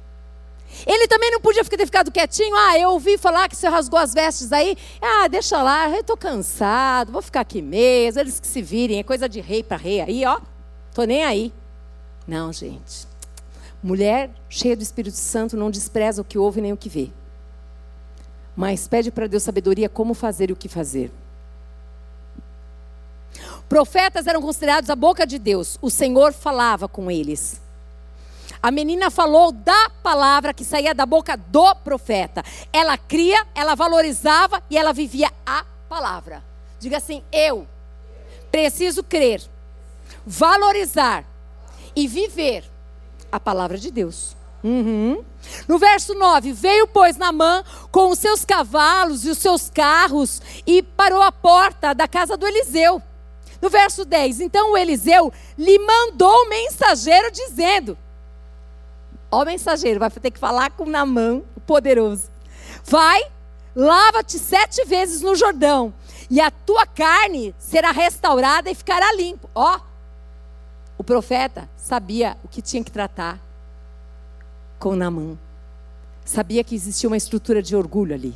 Ele 0.88 1.07
também 1.07 1.30
não 1.30 1.39
podia 1.39 1.64
ter 1.64 1.86
ficado 1.86 2.11
quietinho. 2.11 2.55
Ah, 2.55 2.80
eu 2.80 2.91
ouvi 2.91 3.18
falar 3.18 3.47
que 3.47 3.55
você 3.55 3.68
rasgou 3.68 3.99
as 3.99 4.14
vestes 4.14 4.51
aí. 4.51 4.76
Ah, 4.99 5.28
deixa 5.28 5.61
lá, 5.61 5.89
eu 5.89 5.99
estou 5.99 6.18
cansado, 6.18 7.11
vou 7.11 7.22
ficar 7.22 7.41
aqui 7.41 7.61
mesmo. 7.61 8.22
Eles 8.22 8.39
que 8.39 8.47
se 8.47 8.61
virem, 8.61 8.97
é 8.97 9.03
coisa 9.03 9.30
de 9.30 9.39
rei 9.39 9.61
para 9.61 9.78
rei 9.78 10.01
aí, 10.01 10.26
ó. 10.26 10.39
Tô 10.93 11.03
nem 11.03 11.24
aí. 11.24 11.53
Não, 12.26 12.51
gente. 12.51 13.05
Mulher 13.84 14.32
cheia 14.49 14.76
do 14.76 14.82
Espírito 14.82 15.18
Santo 15.18 15.57
não 15.57 15.70
despreza 15.70 16.22
o 16.22 16.26
que 16.26 16.38
ouve 16.38 16.61
nem 16.61 16.74
o 16.74 16.78
que 16.78 16.89
vê. 16.89 17.11
Mas 18.55 18.88
pede 18.88 19.11
para 19.11 19.28
Deus 19.28 19.43
sabedoria 19.43 19.89
como 19.89 20.14
fazer 20.14 20.49
e 20.49 20.53
o 20.53 20.55
que 20.55 20.70
fazer. 20.70 21.11
Profetas 23.68 24.28
eram 24.28 24.41
considerados 24.41 24.89
a 24.89 24.95
boca 24.95 25.26
de 25.26 25.39
Deus. 25.39 25.78
O 25.82 25.89
Senhor 25.89 26.34
falava 26.34 26.88
com 26.88 27.09
eles. 27.09 27.61
A 28.61 28.72
menina 28.72 29.11
falou 29.11 29.51
da 29.51 29.89
palavra 30.01 30.53
que 30.53 30.64
saía 30.64 30.93
da 30.93 31.05
boca 31.05 31.36
do 31.36 31.76
profeta. 31.76 32.43
Ela 32.72 32.97
cria, 32.97 33.45
ela 33.53 33.76
valorizava 33.76 34.64
e 34.70 34.78
ela 34.78 34.93
vivia 34.93 35.30
a 35.45 35.66
palavra. 35.89 36.43
Diga 36.80 36.97
assim: 36.97 37.22
eu 37.32 37.68
preciso 38.49 39.03
crer, 39.03 39.41
valorizar 40.26 41.26
e 41.95 42.07
viver 42.07 42.64
a 43.32 43.39
palavra 43.39 43.78
de 43.78 43.91
Deus. 43.91 44.38
Uhum. 44.64 45.24
No 45.68 45.78
verso 45.78 46.14
9: 46.14 46.53
Veio, 46.53 46.88
pois, 46.88 47.18
Namã 47.18 47.64
com 47.91 48.11
os 48.11 48.20
seus 48.20 48.45
cavalos 48.45 49.26
e 49.26 49.30
os 49.30 49.39
seus 49.39 49.70
carros 49.70 50.41
e 50.66 50.82
parou 50.82 51.22
à 51.22 51.32
porta 51.32 51.93
da 51.93 52.07
casa 52.07 52.38
do 52.38 52.47
Eliseu. 52.47 53.01
No 53.64 53.70
verso 53.70 54.03
10, 54.03 54.41
então 54.41 54.74
o 54.74 54.78
Eliseu 54.78 55.32
lhe 55.57 55.80
mandou 55.80 56.30
o 56.30 56.49
mensageiro 56.49 57.32
dizendo: 57.32 57.97
Ó, 59.32 59.45
mensageiro, 59.45 60.01
vai 60.01 60.11
ter 60.11 60.32
que 60.32 60.38
falar 60.38 60.72
com 60.72 60.86
Namã, 60.86 61.41
o 61.55 61.61
poderoso. 61.61 62.30
Vai, 62.84 63.24
lava-te 63.74 64.38
sete 64.38 64.84
vezes 64.84 65.22
no 65.22 65.34
Jordão, 65.34 65.93
e 66.30 66.41
a 66.41 66.51
tua 66.51 66.86
carne 66.86 67.55
será 67.57 67.91
restaurada 67.91 68.70
e 68.70 68.76
ficará 68.76 69.14
limpo. 69.14 69.49
Ó, 69.55 69.80
o 70.97 71.03
profeta 71.03 71.70
sabia 71.78 72.36
o 72.43 72.49
que 72.49 72.61
tinha 72.61 72.84
que 72.84 72.91
tratar 72.91 73.39
com 74.78 74.93
Namã. 74.93 75.38
Sabia 76.26 76.66
que 76.66 76.76
existia 76.76 77.07
uma 77.07 77.16
estrutura 77.16 77.64
de 77.64 77.78
orgulho 77.78 78.14
ali, 78.14 78.36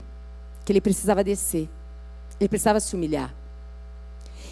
que 0.64 0.72
ele 0.72 0.80
precisava 0.80 1.22
descer, 1.22 1.68
ele 2.40 2.48
precisava 2.48 2.80
se 2.80 2.96
humilhar. 2.96 3.36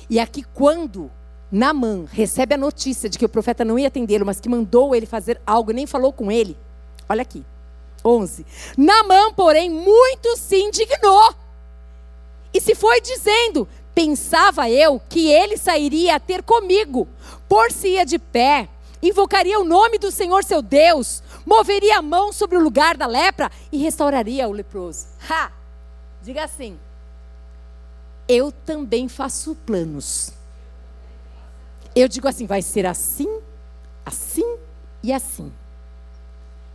E 0.09 0.19
aqui, 0.19 0.43
quando 0.53 1.11
Namã 1.51 2.05
recebe 2.11 2.53
a 2.55 2.57
notícia 2.57 3.09
de 3.09 3.17
que 3.17 3.25
o 3.25 3.29
profeta 3.29 3.65
não 3.65 3.79
ia 3.79 3.87
atendê-lo, 3.87 4.25
mas 4.25 4.39
que 4.39 4.49
mandou 4.49 4.95
ele 4.95 5.05
fazer 5.05 5.41
algo 5.45 5.71
e 5.71 5.73
nem 5.73 5.87
falou 5.87 6.11
com 6.11 6.31
ele, 6.31 6.57
olha 7.07 7.21
aqui, 7.21 7.43
11. 8.03 8.45
Namã, 8.77 9.31
porém, 9.33 9.69
muito 9.69 10.37
se 10.37 10.57
indignou 10.57 11.33
e 12.53 12.61
se 12.61 12.75
foi 12.75 13.01
dizendo: 13.01 13.67
Pensava 13.93 14.69
eu 14.69 15.01
que 15.09 15.31
ele 15.31 15.57
sairia 15.57 16.15
a 16.15 16.19
ter 16.19 16.43
comigo, 16.43 17.07
por-se-ia 17.49 18.05
de 18.05 18.19
pé, 18.19 18.69
invocaria 19.01 19.59
o 19.59 19.63
nome 19.63 19.97
do 19.97 20.11
Senhor 20.11 20.43
seu 20.43 20.61
Deus, 20.61 21.23
moveria 21.45 21.99
a 21.99 22.01
mão 22.01 22.31
sobre 22.31 22.57
o 22.57 22.61
lugar 22.61 22.97
da 22.97 23.07
lepra 23.07 23.51
e 23.71 23.77
restauraria 23.77 24.47
o 24.47 24.51
leproso. 24.51 25.07
Ha! 25.29 25.51
Diga 26.21 26.43
assim: 26.43 26.77
eu 28.27 28.51
também 28.51 29.07
faço 29.07 29.55
planos. 29.65 30.31
Eu 31.95 32.07
digo 32.07 32.27
assim: 32.27 32.45
vai 32.45 32.61
ser 32.61 32.85
assim, 32.85 33.29
assim 34.05 34.57
e 35.01 35.13
assim. 35.13 35.51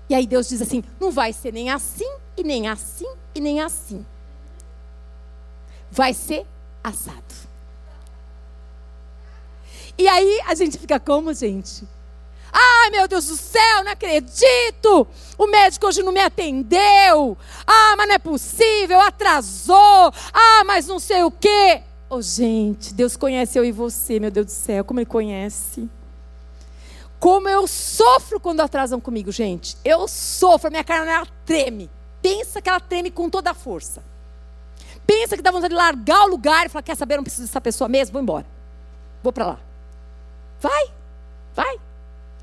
E 0.09 0.15
aí 0.15 0.27
Deus 0.27 0.49
diz 0.49 0.63
assim: 0.63 0.83
não 0.99 1.11
vai 1.11 1.33
ser 1.33 1.53
nem 1.53 1.71
assim, 1.71 2.11
e 2.37 2.43
nem 2.43 2.69
assim, 2.69 3.09
e 3.35 3.41
nem 3.41 3.61
assim. 3.61 4.05
Vai 5.91 6.15
ser 6.15 6.47
assado. 6.83 7.51
E 9.99 10.09
aí 10.09 10.41
a 10.47 10.55
gente 10.55 10.79
fica 10.79 10.99
como, 10.99 11.35
gente? 11.35 11.87
Ai, 12.53 12.91
meu 12.91 13.07
Deus 13.07 13.27
do 13.27 13.37
céu, 13.37 13.85
não 13.85 13.93
acredito. 13.93 15.07
O 15.39 15.47
médico 15.47 15.87
hoje 15.87 16.03
não 16.03 16.13
me 16.13 16.21
atendeu. 16.21 17.37
Ah, 17.67 17.95
mas 17.97 18.09
não 18.09 18.15
é 18.15 18.19
possível, 18.19 19.01
atrasou. 19.01 20.13
Ah, 20.33 20.65
mas 20.65 20.87
não 20.87 20.99
sei 20.99 21.23
o 21.23 21.31
quê. 21.31 21.83
Oh, 22.09 22.21
gente, 22.21 22.93
Deus 22.93 23.17
conhece 23.17 23.59
eu 23.59 23.65
e 23.65 23.71
você, 23.71 24.19
meu 24.19 24.31
Deus 24.31 24.47
do 24.47 24.53
céu, 24.53 24.85
como 24.85 24.99
Ele 24.99 25.07
conhece. 25.07 25.89
Como 27.21 27.49
eu 27.49 27.67
sofro 27.69 28.41
quando 28.41 28.61
atrasam 28.61 28.99
comigo, 28.99 29.31
gente. 29.31 29.77
Eu 29.85 30.09
sofro, 30.09 30.71
minha 30.71 30.83
carne 30.83 31.13
ela 31.13 31.27
treme. 31.45 31.91
pensa 32.21 32.61
que 32.61 32.69
ela 32.69 32.81
treme 32.81 33.11
com 33.11 33.29
toda 33.29 33.51
a 33.51 33.55
força. 33.55 34.03
Pensa 35.07 35.37
que 35.37 35.43
dá 35.43 35.51
vontade 35.51 35.75
de 35.75 35.79
largar 35.79 36.25
o 36.25 36.29
lugar 36.29 36.67
e 36.67 36.69
falar: 36.69 36.83
quer 36.83 36.97
saber, 36.97 37.17
não 37.17 37.25
preciso 37.25 37.47
dessa 37.47 37.61
pessoa 37.61 37.89
mesmo, 37.89 38.15
vou 38.15 38.23
embora. 38.23 38.47
Vou 39.23 39.33
para 39.33 39.47
lá. 39.47 39.59
Vai, 40.61 40.85
vai. 41.55 41.81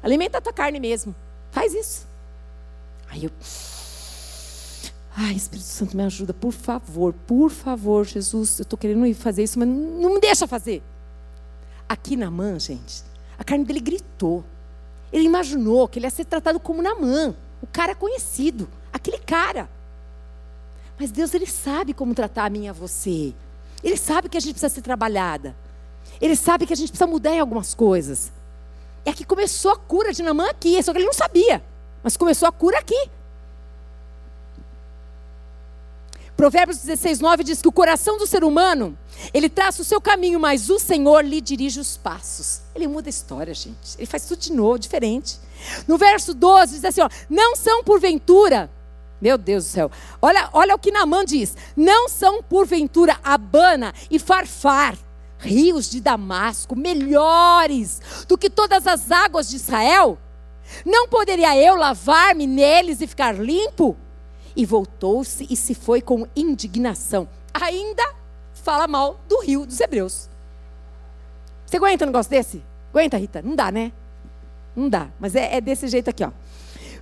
Alimenta 0.01 0.37
a 0.37 0.41
tua 0.41 0.53
carne 0.53 0.79
mesmo. 0.79 1.15
Faz 1.51 1.73
isso. 1.73 2.07
Aí 3.09 3.25
eu. 3.25 3.31
Ai, 5.15 5.33
Espírito 5.33 5.65
Santo, 5.65 5.97
me 5.97 6.03
ajuda, 6.03 6.33
por 6.33 6.51
favor, 6.51 7.11
por 7.25 7.49
favor, 7.49 8.05
Jesus. 8.05 8.59
Eu 8.59 8.63
estou 8.63 8.77
querendo 8.77 9.05
ir 9.05 9.15
fazer 9.15 9.43
isso, 9.43 9.57
mas 9.57 9.67
não 9.67 10.13
me 10.13 10.19
deixa 10.19 10.45
fazer. 10.45 10.83
Aqui 11.89 12.15
na 12.15 12.29
mão, 12.29 12.59
gente, 12.59 13.03
a 13.39 13.43
carne 13.43 13.65
dele 13.65 13.79
gritou. 13.79 14.43
Ele 15.11 15.23
imaginou 15.23 15.87
que 15.87 15.97
ele 15.97 16.05
ia 16.05 16.11
ser 16.11 16.25
tratado 16.25 16.59
como 16.59 16.83
Namã, 16.83 17.33
o 17.61 17.67
cara 17.67 17.95
conhecido, 17.95 18.69
aquele 18.93 19.17
cara. 19.17 19.67
Mas 20.99 21.11
Deus, 21.11 21.33
ele 21.33 21.47
sabe 21.47 21.93
como 21.93 22.13
tratar 22.13 22.45
a 22.45 22.49
mim 22.49 22.65
e 22.65 22.69
a 22.69 22.73
você. 22.73 23.33
Ele 23.83 23.97
sabe 23.97 24.29
que 24.29 24.37
a 24.37 24.39
gente 24.39 24.53
precisa 24.53 24.73
ser 24.73 24.81
trabalhada. 24.81 25.55
Ele 26.19 26.35
sabe 26.35 26.65
que 26.65 26.73
a 26.73 26.75
gente 26.75 26.89
precisa 26.89 27.07
mudar 27.07 27.33
em 27.33 27.39
algumas 27.39 27.73
coisas. 27.73 28.31
É 29.07 29.13
que 29.13 29.23
começou 29.23 29.71
a 29.71 29.77
cura 29.77 30.11
de 30.11 30.21
Namã 30.21 30.49
aqui, 30.49 30.83
só 30.83 30.91
que 30.91 30.97
ele 30.97 31.05
não 31.05 31.13
sabia. 31.13 31.63
Mas 32.03 32.17
começou 32.17 32.45
a 32.45 32.51
cura 32.51 32.77
aqui. 32.77 33.09
Provérbios 36.35 36.79
16, 36.79 37.21
9 37.21 37.41
diz 37.45 37.61
que 37.61 37.69
o 37.69 37.71
coração 37.71 38.17
do 38.17 38.27
ser 38.27 38.43
humano, 38.43 38.97
ele 39.33 39.47
traça 39.47 39.81
o 39.81 39.85
seu 39.85 40.01
caminho, 40.01 40.37
mas 40.41 40.69
o 40.69 40.77
Senhor 40.77 41.23
lhe 41.23 41.39
dirige 41.39 41.79
os 41.79 41.95
passos. 41.95 42.59
Ele 42.75 42.85
muda 42.85 43.07
a 43.07 43.09
história, 43.09 43.53
gente. 43.53 43.95
Ele 43.97 44.05
faz 44.05 44.25
tudo 44.25 44.39
de 44.39 44.51
novo, 44.51 44.77
diferente. 44.77 45.39
No 45.87 45.97
verso 45.97 46.33
12 46.33 46.73
diz 46.73 46.83
assim: 46.83 46.99
ó, 46.99 47.09
não 47.29 47.55
são 47.55 47.85
porventura, 47.85 48.69
meu 49.21 49.37
Deus 49.37 49.63
do 49.63 49.69
céu, 49.69 49.89
olha, 50.21 50.49
olha 50.51 50.75
o 50.75 50.79
que 50.79 50.91
Namã 50.91 51.23
diz: 51.23 51.55
não 51.77 52.09
são 52.09 52.43
porventura 52.43 53.17
Abana 53.23 53.93
e 54.11 54.19
Farfar, 54.19 54.97
rios 55.39 55.89
de 55.89 56.01
Damasco, 56.01 56.75
melhores 56.75 58.01
do 58.27 58.37
que 58.37 58.49
todas 58.49 58.87
as 58.87 59.11
águas 59.11 59.49
de 59.49 59.55
Israel? 59.55 60.17
Não 60.85 61.07
poderia 61.07 61.55
eu 61.57 61.75
lavar-me 61.75 62.45
neles 62.45 63.01
e 63.01 63.07
ficar 63.07 63.33
limpo? 63.33 63.95
E 64.55 64.65
voltou-se 64.65 65.45
e 65.49 65.55
se 65.55 65.75
foi 65.75 66.01
com 66.01 66.27
indignação. 66.35 67.27
Ainda 67.53 68.03
fala 68.53 68.87
mal 68.87 69.19
do 69.27 69.39
rio 69.41 69.65
dos 69.65 69.79
Hebreus. 69.79 70.29
Você 71.65 71.77
aguenta 71.77 72.05
um 72.05 72.07
negócio 72.07 72.29
desse? 72.29 72.63
Aguenta, 72.91 73.17
Rita? 73.17 73.41
Não 73.41 73.55
dá, 73.55 73.71
né? 73.71 73.91
Não 74.75 74.89
dá. 74.89 75.09
Mas 75.19 75.35
é, 75.35 75.55
é 75.55 75.61
desse 75.61 75.87
jeito 75.87 76.09
aqui, 76.09 76.23
ó. 76.23 76.31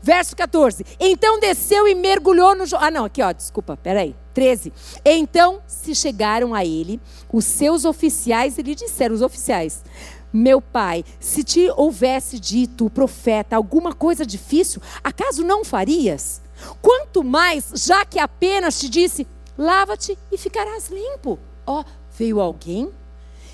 Verso 0.01 0.35
14. 0.35 0.85
Então 0.99 1.39
desceu 1.39 1.87
e 1.87 1.95
mergulhou 1.95 2.55
no. 2.55 2.63
Ah, 2.77 2.91
não, 2.91 3.05
aqui, 3.05 3.21
ó, 3.21 3.31
desculpa, 3.31 3.77
peraí. 3.77 4.15
13. 4.35 4.71
Então 5.03 5.61
se 5.65 5.95
chegaram 5.95 6.53
a 6.53 6.63
ele 6.63 6.99
os 7.31 7.45
seus 7.45 7.85
oficiais 7.85 8.57
e 8.57 8.61
lhe 8.61 8.75
disseram: 8.75 9.15
os 9.15 9.21
oficiais, 9.21 9.83
meu 10.31 10.61
pai, 10.61 11.03
se 11.19 11.43
te 11.43 11.71
houvesse 11.75 12.37
dito 12.39 12.85
o 12.85 12.89
profeta 12.89 13.55
alguma 13.55 13.93
coisa 13.93 14.25
difícil, 14.25 14.81
acaso 15.03 15.43
não 15.43 15.63
farias? 15.63 16.41
Quanto 16.81 17.23
mais, 17.23 17.71
já 17.75 18.05
que 18.05 18.19
apenas 18.19 18.79
te 18.79 18.87
disse, 18.89 19.25
lava-te 19.57 20.17
e 20.31 20.37
ficarás 20.37 20.89
limpo. 20.89 21.39
Ó, 21.65 21.81
oh, 21.81 21.85
veio 22.17 22.39
alguém 22.39 22.91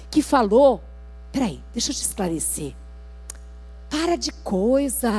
que 0.10 0.22
falou: 0.22 0.82
peraí, 1.32 1.64
deixa 1.72 1.92
eu 1.92 1.96
te 1.96 2.02
esclarecer. 2.02 2.74
Para 3.90 4.16
de 4.16 4.32
coisa. 4.32 5.12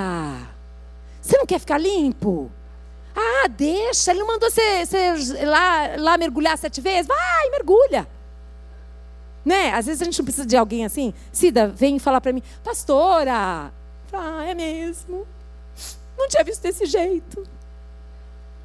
Você 1.20 1.38
não 1.38 1.46
quer 1.46 1.60
ficar 1.60 1.78
limpo? 1.78 2.50
Ah, 3.14 3.48
deixa. 3.48 4.10
Ele 4.10 4.20
não 4.20 4.26
mandou 4.26 4.50
você, 4.50 4.86
você 4.86 5.44
lá, 5.44 5.96
lá 5.98 6.18
mergulhar 6.18 6.56
sete 6.56 6.80
vezes? 6.80 7.06
Vai, 7.06 7.50
mergulha. 7.50 8.08
Né? 9.44 9.72
Às 9.72 9.86
vezes 9.86 10.02
a 10.02 10.04
gente 10.04 10.18
não 10.18 10.24
precisa 10.24 10.46
de 10.46 10.56
alguém 10.56 10.84
assim. 10.84 11.12
Cida, 11.32 11.68
vem 11.68 11.98
falar 11.98 12.20
para 12.20 12.32
mim, 12.32 12.42
pastora. 12.62 13.72
Ah, 14.12 14.44
é 14.46 14.54
mesmo. 14.54 15.26
Não 16.16 16.28
tinha 16.28 16.44
visto 16.44 16.62
desse 16.62 16.86
jeito. 16.86 17.46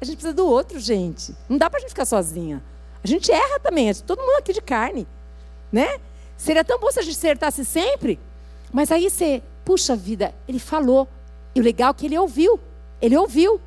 A 0.00 0.04
gente 0.04 0.16
precisa 0.16 0.34
do 0.34 0.46
outro, 0.46 0.78
gente. 0.78 1.34
Não 1.48 1.58
dá 1.58 1.68
para 1.68 1.78
a 1.78 1.80
gente 1.80 1.90
ficar 1.90 2.04
sozinha. 2.04 2.62
A 3.02 3.06
gente 3.06 3.30
erra 3.32 3.58
também, 3.60 3.92
todo 3.94 4.20
mundo 4.20 4.38
aqui 4.38 4.52
de 4.52 4.60
carne, 4.60 5.06
né? 5.72 5.98
Seria 6.36 6.64
tão 6.64 6.78
bom 6.78 6.90
se 6.90 7.00
a 7.00 7.02
gente 7.02 7.16
acertasse 7.16 7.64
sempre, 7.64 8.18
mas 8.72 8.92
aí 8.92 9.08
você, 9.08 9.42
puxa 9.64 9.96
vida, 9.96 10.34
ele 10.46 10.58
falou. 10.58 11.08
E 11.54 11.60
o 11.60 11.64
legal 11.64 11.90
é 11.90 11.94
que 11.94 12.06
ele 12.06 12.18
ouviu. 12.18 12.60
Ele 13.00 13.16
ouviu. 13.16 13.60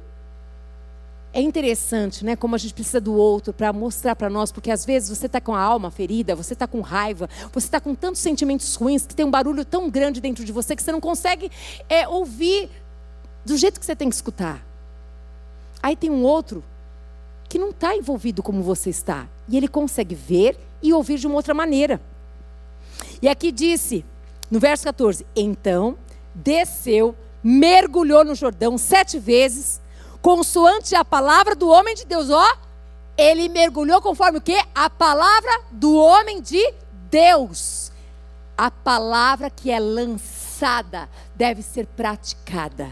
É 1.34 1.40
interessante, 1.40 2.26
né? 2.26 2.36
Como 2.36 2.56
a 2.56 2.58
gente 2.58 2.74
precisa 2.74 3.00
do 3.00 3.14
outro 3.14 3.54
para 3.54 3.72
mostrar 3.72 4.16
para 4.16 4.30
nós, 4.30 4.52
porque 4.52 4.70
às 4.70 4.86
vezes 4.86 5.18
você 5.18 5.28
está 5.28 5.40
com 5.40 5.56
a 5.56 5.62
alma 5.62 5.90
ferida, 5.90 6.36
você 6.36 6.54
está 6.54 6.68
com 6.68 6.82
raiva, 6.82 7.30
você 7.54 7.68
está 7.68 7.80
com 7.80 7.96
tantos 7.96 8.20
sentimentos 8.20 8.76
ruins, 8.76 9.06
que 9.06 9.16
tem 9.16 9.26
um 9.26 9.32
barulho 9.32 9.64
tão 9.64 9.90
grande 9.90 10.20
dentro 10.20 10.44
de 10.44 10.52
você 10.52 10.76
que 10.76 10.84
você 10.84 10.92
não 10.92 11.00
consegue 11.00 11.50
é, 11.88 12.06
ouvir 12.06 12.70
do 13.46 13.56
jeito 13.56 13.80
que 13.80 13.86
você 13.86 13.96
tem 13.96 14.10
que 14.10 14.16
escutar. 14.16 14.66
Aí 15.82 15.96
tem 15.96 16.10
um 16.10 16.24
outro 16.24 16.64
que 17.48 17.58
não 17.58 17.70
está 17.70 17.96
envolvido 17.96 18.44
como 18.44 18.62
você 18.62 18.90
está. 18.90 19.28
E 19.48 19.58
ele 19.58 19.68
consegue 19.68 20.16
ver 20.16 20.58
e 20.82 20.94
ouvir 20.94 21.18
de 21.18 21.28
uma 21.28 21.36
outra 21.36 21.54
maneira. 21.54 22.00
E 23.22 23.28
aqui 23.28 23.52
disse, 23.52 24.06
no 24.50 24.60
verso 24.60 24.84
14: 24.84 25.26
Então 25.36 25.98
desceu, 26.34 27.16
mergulhou 27.44 28.24
no 28.24 28.36
Jordão 28.36 28.78
sete 28.78 29.20
vezes, 29.20 29.82
consoante 30.22 30.96
a 30.96 31.04
palavra 31.04 31.56
do 31.56 31.68
homem 31.68 31.96
de 31.96 32.06
Deus. 32.06 32.30
Ó, 32.30 32.58
ele 33.18 33.50
mergulhou 33.50 34.02
conforme 34.02 34.38
o 34.38 34.42
que? 34.42 34.58
A 34.74 34.90
palavra 34.90 35.52
do 35.72 35.96
homem 35.96 36.42
de 36.42 36.74
Deus. 37.10 37.92
A 38.58 38.70
palavra 38.70 39.50
que 39.50 39.72
é 39.72 39.80
lançada 39.80 41.10
deve 41.36 41.62
ser 41.62 41.88
praticada. 41.88 42.92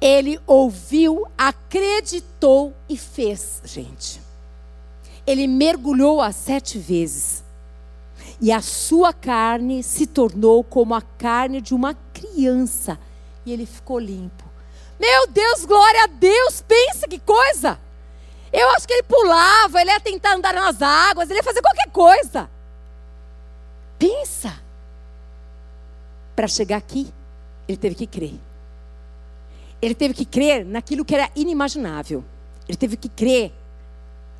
Ele 0.00 0.38
ouviu, 0.46 1.26
acreditou 1.38 2.74
e 2.88 2.98
fez, 2.98 3.62
gente. 3.64 4.20
Ele 5.26 5.46
mergulhou 5.46 6.20
as 6.20 6.36
sete 6.36 6.78
vezes. 6.78 7.42
E 8.40 8.52
a 8.52 8.60
sua 8.60 9.12
carne 9.12 9.82
se 9.82 10.06
tornou 10.06 10.62
como 10.62 10.94
a 10.94 11.00
carne 11.00 11.60
de 11.60 11.74
uma 11.74 11.94
criança. 12.12 12.98
E 13.44 13.52
ele 13.52 13.64
ficou 13.64 13.98
limpo. 13.98 14.45
Meu 14.98 15.26
Deus, 15.28 15.64
glória 15.64 16.04
a 16.04 16.06
Deus! 16.06 16.62
Pensa 16.62 17.06
que 17.08 17.18
coisa! 17.18 17.78
Eu 18.52 18.68
acho 18.70 18.86
que 18.86 18.94
ele 18.94 19.02
pulava, 19.02 19.80
ele 19.80 19.90
ia 19.90 20.00
tentar 20.00 20.34
andar 20.34 20.54
nas 20.54 20.80
águas, 20.80 21.28
ele 21.28 21.40
ia 21.40 21.42
fazer 21.42 21.60
qualquer 21.60 21.90
coisa. 21.90 22.48
Pensa. 23.98 24.60
Para 26.34 26.48
chegar 26.48 26.76
aqui, 26.76 27.12
ele 27.68 27.76
teve 27.76 27.94
que 27.94 28.06
crer. 28.06 28.34
Ele 29.80 29.94
teve 29.94 30.14
que 30.14 30.24
crer 30.24 30.64
naquilo 30.64 31.04
que 31.04 31.14
era 31.14 31.30
inimaginável. 31.34 32.24
Ele 32.68 32.76
teve 32.76 32.96
que 32.96 33.08
crer 33.08 33.52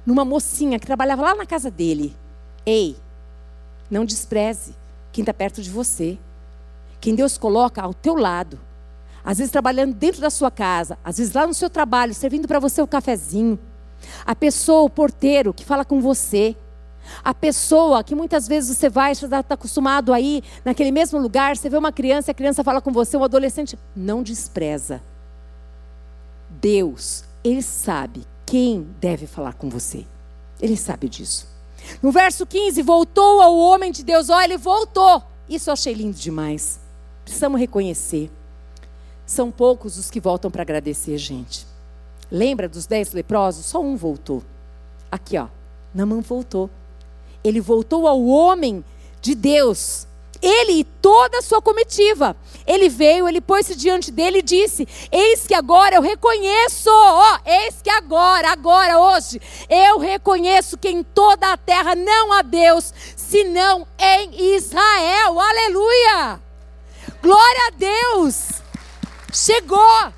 numa 0.05 0.25
mocinha 0.25 0.79
que 0.79 0.87
trabalhava 0.87 1.23
lá 1.23 1.35
na 1.35 1.47
casa 1.47 1.71
dele. 1.71 2.17
Ei, 2.65 2.97
não 3.91 4.05
despreze 4.05 4.75
quem 5.13 5.23
está 5.23 5.35
perto 5.35 5.63
de 5.63 5.71
você. 5.71 6.19
Quem 7.01 7.15
Deus 7.15 7.37
coloca 7.37 7.83
ao 7.83 7.93
teu 7.93 8.15
lado. 8.17 8.59
Às 9.27 9.39
vezes 9.39 9.51
trabalhando 9.51 9.93
dentro 9.93 10.21
da 10.21 10.31
sua 10.31 10.53
casa, 10.53 10.97
às 11.05 11.19
vezes 11.19 11.35
lá 11.35 11.45
no 11.45 11.53
seu 11.53 11.69
trabalho, 11.69 12.15
servindo 12.15 12.47
para 12.47 12.61
você 12.61 12.81
o 12.81 12.87
cafezinho. 12.87 13.59
A 14.25 14.37
pessoa, 14.37 14.83
o 14.83 14.91
porteiro 14.91 15.53
que 15.53 15.65
fala 15.65 15.85
com 15.85 16.01
você. 16.01 16.55
A 17.25 17.35
pessoa 17.35 18.05
que 18.05 18.15
muitas 18.15 18.47
vezes 18.47 18.77
você 18.77 18.89
vai, 18.89 19.11
está 19.11 19.41
acostumado 19.51 20.13
aí 20.13 20.45
naquele 20.65 20.93
mesmo 20.93 21.19
lugar, 21.19 21.57
você 21.57 21.69
vê 21.69 21.77
uma 21.77 21.91
criança, 21.91 22.31
a 22.31 22.35
criança 22.35 22.63
fala 22.63 22.81
com 22.81 22.93
você, 22.93 23.17
um 23.17 23.25
adolescente, 23.25 23.77
não 23.97 24.23
despreza. 24.23 25.03
Deus, 26.49 27.25
Ele 27.43 27.63
sabe 27.63 28.25
quem 28.45 28.87
deve 29.01 29.27
falar 29.27 29.55
com 29.55 29.69
você. 29.69 30.07
Ele 30.61 30.77
sabe 30.77 31.09
disso. 31.09 31.49
No 32.01 32.13
verso 32.13 32.47
15, 32.47 32.81
voltou 32.83 33.41
ao 33.41 33.57
homem 33.57 33.91
de 33.91 34.05
Deus. 34.05 34.31
Olha, 34.31 34.45
ele 34.45 34.57
voltou. 34.57 35.23
Isso 35.49 35.69
eu 35.69 35.73
achei 35.73 35.93
lindo 35.95 36.17
demais. 36.17 36.81
Precisamos 37.25 37.61
reconhecer. 37.61 38.31
São 39.27 39.51
poucos 39.51 39.99
os 39.99 40.11
que 40.11 40.21
voltam 40.21 40.51
para 40.51 40.63
agradecer, 40.63 41.19
gente. 41.19 41.67
Lembra 42.31 42.69
dos 42.69 42.87
dez 42.87 43.13
leprosos? 43.13 43.67
Só 43.67 43.81
um 43.81 43.97
voltou. 43.97 44.43
Aqui, 45.11 45.37
ó. 45.37 45.49
Namã 45.93 46.21
voltou. 46.21 46.71
Ele 47.43 47.61
voltou 47.61 48.07
ao 48.07 48.25
homem 48.25 48.85
de 49.21 49.35
Deus 49.35 50.07
ele 50.43 50.81
e 50.81 50.85
toda 50.85 51.39
a 51.39 51.43
sua 51.43 51.61
comitiva. 51.61 52.37
Ele 52.67 52.89
veio, 52.89 53.29
ele 53.29 53.41
pôs-se 53.41 53.75
diante 53.75 54.11
dele 54.11 54.39
e 54.39 54.43
disse: 54.43 54.87
Eis 55.11 55.47
que 55.47 55.55
agora 55.55 55.97
eu 55.97 56.03
reconheço, 56.03 56.91
ó, 56.91 57.39
eis 57.45 57.81
que 57.83 57.91
agora, 57.91 58.51
agora, 58.51 58.99
hoje, 58.99 59.41
eu 59.69 59.99
reconheço 59.99 60.77
que 60.77 60.89
em 60.89 61.03
toda 61.03 61.53
a 61.53 61.57
terra 61.57 61.95
não 61.95 62.33
há 62.33 62.43
Deus, 62.43 62.93
senão 63.17 63.87
em 63.99 64.55
Israel. 64.57 65.39
Aleluia! 65.39 66.41
Glória 67.23 67.69
a 67.69 67.71
Deus! 67.71 68.66
Chegou! 69.37 70.15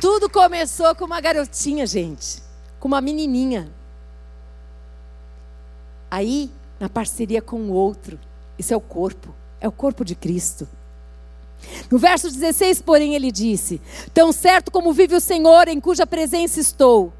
Tudo 0.00 0.30
começou 0.30 0.94
com 0.94 1.04
uma 1.04 1.20
garotinha, 1.20 1.84
gente, 1.84 2.40
com 2.78 2.86
uma 2.86 3.00
menininha. 3.00 3.68
Aí, 6.08 6.48
na 6.78 6.88
parceria 6.88 7.42
com 7.42 7.56
o 7.56 7.72
outro, 7.72 8.20
isso 8.56 8.72
é 8.72 8.76
o 8.76 8.80
corpo, 8.80 9.34
é 9.60 9.66
o 9.66 9.72
corpo 9.72 10.04
de 10.04 10.14
Cristo. 10.14 10.68
No 11.90 11.98
verso 11.98 12.30
16, 12.30 12.82
porém, 12.82 13.16
ele 13.16 13.32
disse: 13.32 13.80
Tão 14.14 14.30
certo 14.30 14.70
como 14.70 14.92
vive 14.92 15.16
o 15.16 15.20
Senhor, 15.20 15.66
em 15.66 15.80
cuja 15.80 16.06
presença 16.06 16.60
estou. 16.60 17.12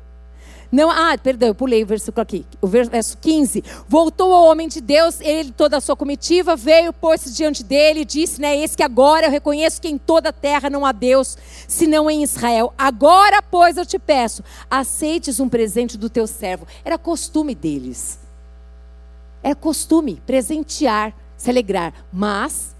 Não, 0.72 0.90
ah, 0.90 1.18
perdão, 1.18 1.48
eu 1.50 1.54
pulei 1.54 1.82
o 1.82 1.86
versículo 1.86 2.22
aqui. 2.22 2.46
O 2.58 2.66
verso 2.66 3.18
15. 3.18 3.62
Voltou 3.86 4.32
ao 4.32 4.46
homem 4.46 4.68
de 4.68 4.80
Deus, 4.80 5.20
ele 5.20 5.52
toda 5.52 5.76
a 5.76 5.80
sua 5.82 5.94
comitiva, 5.94 6.56
veio, 6.56 6.94
pôs-se 6.94 7.30
diante 7.34 7.62
dele 7.62 8.00
e 8.00 8.04
disse, 8.06 8.40
né, 8.40 8.56
eis 8.56 8.74
que 8.74 8.82
agora 8.82 9.26
eu 9.26 9.30
reconheço 9.30 9.82
que 9.82 9.88
em 9.88 9.98
toda 9.98 10.30
a 10.30 10.32
terra 10.32 10.70
não 10.70 10.86
há 10.86 10.92
Deus, 10.92 11.36
senão 11.68 12.10
em 12.10 12.22
Israel. 12.22 12.72
Agora, 12.78 13.42
pois, 13.42 13.76
eu 13.76 13.84
te 13.84 13.98
peço, 13.98 14.42
aceites 14.70 15.38
um 15.38 15.48
presente 15.48 15.98
do 15.98 16.08
teu 16.08 16.26
servo. 16.26 16.66
Era 16.82 16.96
costume 16.96 17.54
deles. 17.54 18.18
Era 19.42 19.54
costume 19.54 20.22
presentear, 20.24 21.14
se 21.36 21.50
alegrar. 21.50 21.92
Mas 22.10 22.74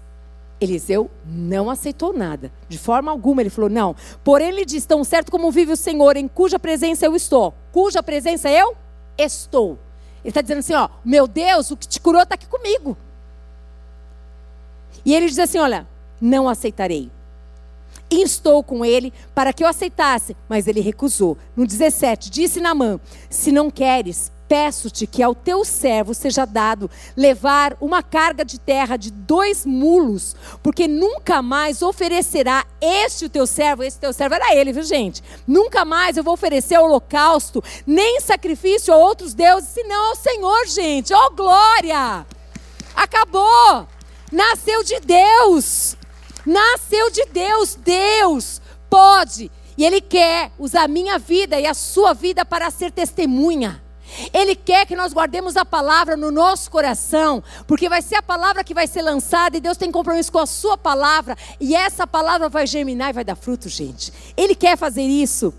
Eliseu 0.63 1.09
não 1.25 1.69
aceitou 1.69 2.13
nada, 2.13 2.51
de 2.67 2.77
forma 2.77 3.11
alguma. 3.11 3.41
Ele 3.41 3.49
falou: 3.49 3.69
Não. 3.69 3.95
Porém, 4.23 4.49
ele 4.49 4.65
diz: 4.65 4.85
Tão 4.85 5.03
certo 5.03 5.31
como 5.31 5.51
vive 5.51 5.71
o 5.71 5.77
Senhor, 5.77 6.17
em 6.17 6.27
cuja 6.27 6.57
presença 6.57 7.05
eu 7.05 7.15
estou. 7.15 7.53
Cuja 7.71 8.01
presença 8.01 8.49
eu 8.49 8.75
estou. 9.17 9.77
Ele 10.23 10.29
está 10.29 10.41
dizendo 10.41 10.59
assim: 10.59 10.73
Ó, 10.73 10.89
meu 11.03 11.27
Deus, 11.27 11.71
o 11.71 11.77
que 11.77 11.87
te 11.87 11.99
curou 11.99 12.21
está 12.21 12.35
aqui 12.35 12.47
comigo. 12.47 12.97
E 15.05 15.13
ele 15.13 15.27
diz 15.27 15.39
assim: 15.39 15.59
Olha, 15.59 15.87
não 16.19 16.47
aceitarei. 16.47 17.11
Instou 18.09 18.63
com 18.63 18.85
ele 18.85 19.11
para 19.33 19.51
que 19.51 19.63
eu 19.63 19.67
aceitasse, 19.67 20.35
mas 20.47 20.67
ele 20.67 20.81
recusou. 20.81 21.37
No 21.55 21.65
17, 21.65 22.29
disse 22.29 22.59
Namã: 22.59 22.99
Se 23.29 23.51
não 23.51 23.69
queres, 23.69 24.31
peço-te 24.47 25.07
que 25.07 25.23
ao 25.23 25.33
teu 25.33 25.65
servo 25.65 26.13
seja 26.13 26.45
dado 26.45 26.89
levar 27.15 27.75
uma 27.79 28.03
carga 28.03 28.43
de 28.43 28.59
terra 28.59 28.97
de 28.97 29.11
dois 29.11 29.65
mulos, 29.65 30.35
porque 30.61 30.87
nunca 30.87 31.41
mais 31.41 31.81
oferecerá 31.81 32.65
este 32.81 33.25
o 33.25 33.29
teu 33.29 33.47
servo, 33.47 33.83
esse 33.83 33.99
teu 33.99 34.13
servo 34.13 34.35
era 34.35 34.55
ele, 34.55 34.73
viu 34.73 34.83
gente? 34.83 35.23
Nunca 35.47 35.83
mais 35.85 36.17
eu 36.17 36.23
vou 36.23 36.33
oferecer 36.33 36.77
holocausto, 36.77 37.63
nem 37.85 38.19
sacrifício 38.19 38.93
a 38.93 38.97
outros 38.97 39.33
deuses, 39.33 39.69
senão 39.69 40.09
ao 40.09 40.15
Senhor, 40.15 40.67
gente. 40.67 41.13
Oh 41.13 41.31
glória! 41.31 42.25
Acabou! 42.95 43.87
Nasceu 44.31 44.83
de 44.83 44.99
Deus! 44.99 45.95
Nasceu 46.45 47.09
de 47.09 47.25
Deus, 47.25 47.75
Deus 47.75 48.61
pode 48.89 49.49
e 49.77 49.85
Ele 49.85 50.01
quer 50.01 50.51
usar 50.59 50.83
a 50.83 50.87
minha 50.87 51.17
vida 51.17 51.59
e 51.59 51.65
a 51.65 51.73
sua 51.73 52.13
vida 52.13 52.45
para 52.45 52.69
ser 52.69 52.91
testemunha. 52.91 53.81
Ele 54.33 54.55
quer 54.55 54.85
que 54.85 54.95
nós 54.95 55.13
guardemos 55.13 55.55
a 55.57 55.65
palavra 55.65 56.15
no 56.15 56.31
nosso 56.31 56.69
coração, 56.69 57.43
porque 57.67 57.89
vai 57.89 58.01
ser 58.01 58.15
a 58.15 58.21
palavra 58.21 58.63
que 58.63 58.73
vai 58.73 58.87
ser 58.87 59.01
lançada 59.01 59.57
e 59.57 59.61
Deus 59.61 59.77
tem 59.77 59.91
compromisso 59.91 60.31
com 60.31 60.39
a 60.39 60.45
sua 60.45 60.77
palavra, 60.77 61.37
e 61.59 61.75
essa 61.75 62.05
palavra 62.05 62.49
vai 62.49 62.67
germinar 62.67 63.09
e 63.09 63.13
vai 63.13 63.23
dar 63.23 63.35
fruto, 63.35 63.69
gente. 63.69 64.11
Ele 64.35 64.55
quer 64.55 64.77
fazer 64.77 65.03
isso. 65.03 65.53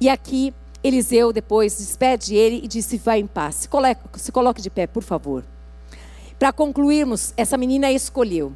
E 0.00 0.08
aqui 0.08 0.54
Eliseu 0.82 1.32
depois 1.32 1.78
despede 1.78 2.34
ele 2.34 2.60
e 2.64 2.68
disse: 2.68 2.98
Vai 2.98 3.20
em 3.20 3.26
paz. 3.26 3.54
Se 3.54 3.68
coloque, 3.68 4.00
se 4.16 4.32
coloque 4.32 4.60
de 4.60 4.70
pé, 4.70 4.86
por 4.86 5.02
favor. 5.02 5.44
Para 6.38 6.52
concluirmos, 6.52 7.32
essa 7.36 7.56
menina 7.56 7.92
escolheu 7.92 8.52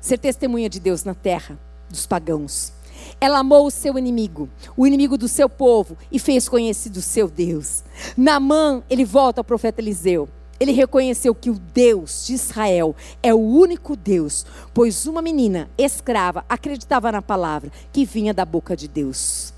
ser 0.00 0.18
testemunha 0.18 0.68
de 0.68 0.80
Deus 0.80 1.04
na 1.04 1.14
terra 1.14 1.58
dos 1.90 2.06
pagãos. 2.06 2.72
Ela 3.20 3.40
amou 3.40 3.66
o 3.66 3.70
seu 3.70 3.98
inimigo, 3.98 4.48
o 4.76 4.86
inimigo 4.86 5.18
do 5.18 5.26
seu 5.26 5.48
povo, 5.48 5.96
e 6.10 6.18
fez 6.18 6.48
conhecido 6.48 6.98
o 6.98 7.02
seu 7.02 7.28
Deus. 7.28 7.82
Namã, 8.16 8.82
ele 8.88 9.04
volta 9.04 9.40
ao 9.40 9.44
profeta 9.44 9.80
Eliseu. 9.80 10.28
Ele 10.60 10.72
reconheceu 10.72 11.34
que 11.34 11.50
o 11.50 11.58
Deus 11.58 12.26
de 12.26 12.34
Israel 12.34 12.94
é 13.22 13.32
o 13.32 13.38
único 13.38 13.94
Deus, 13.94 14.44
pois 14.74 15.06
uma 15.06 15.22
menina 15.22 15.70
escrava 15.78 16.44
acreditava 16.48 17.12
na 17.12 17.22
palavra 17.22 17.70
que 17.92 18.04
vinha 18.04 18.34
da 18.34 18.44
boca 18.44 18.76
de 18.76 18.88
Deus. 18.88 19.52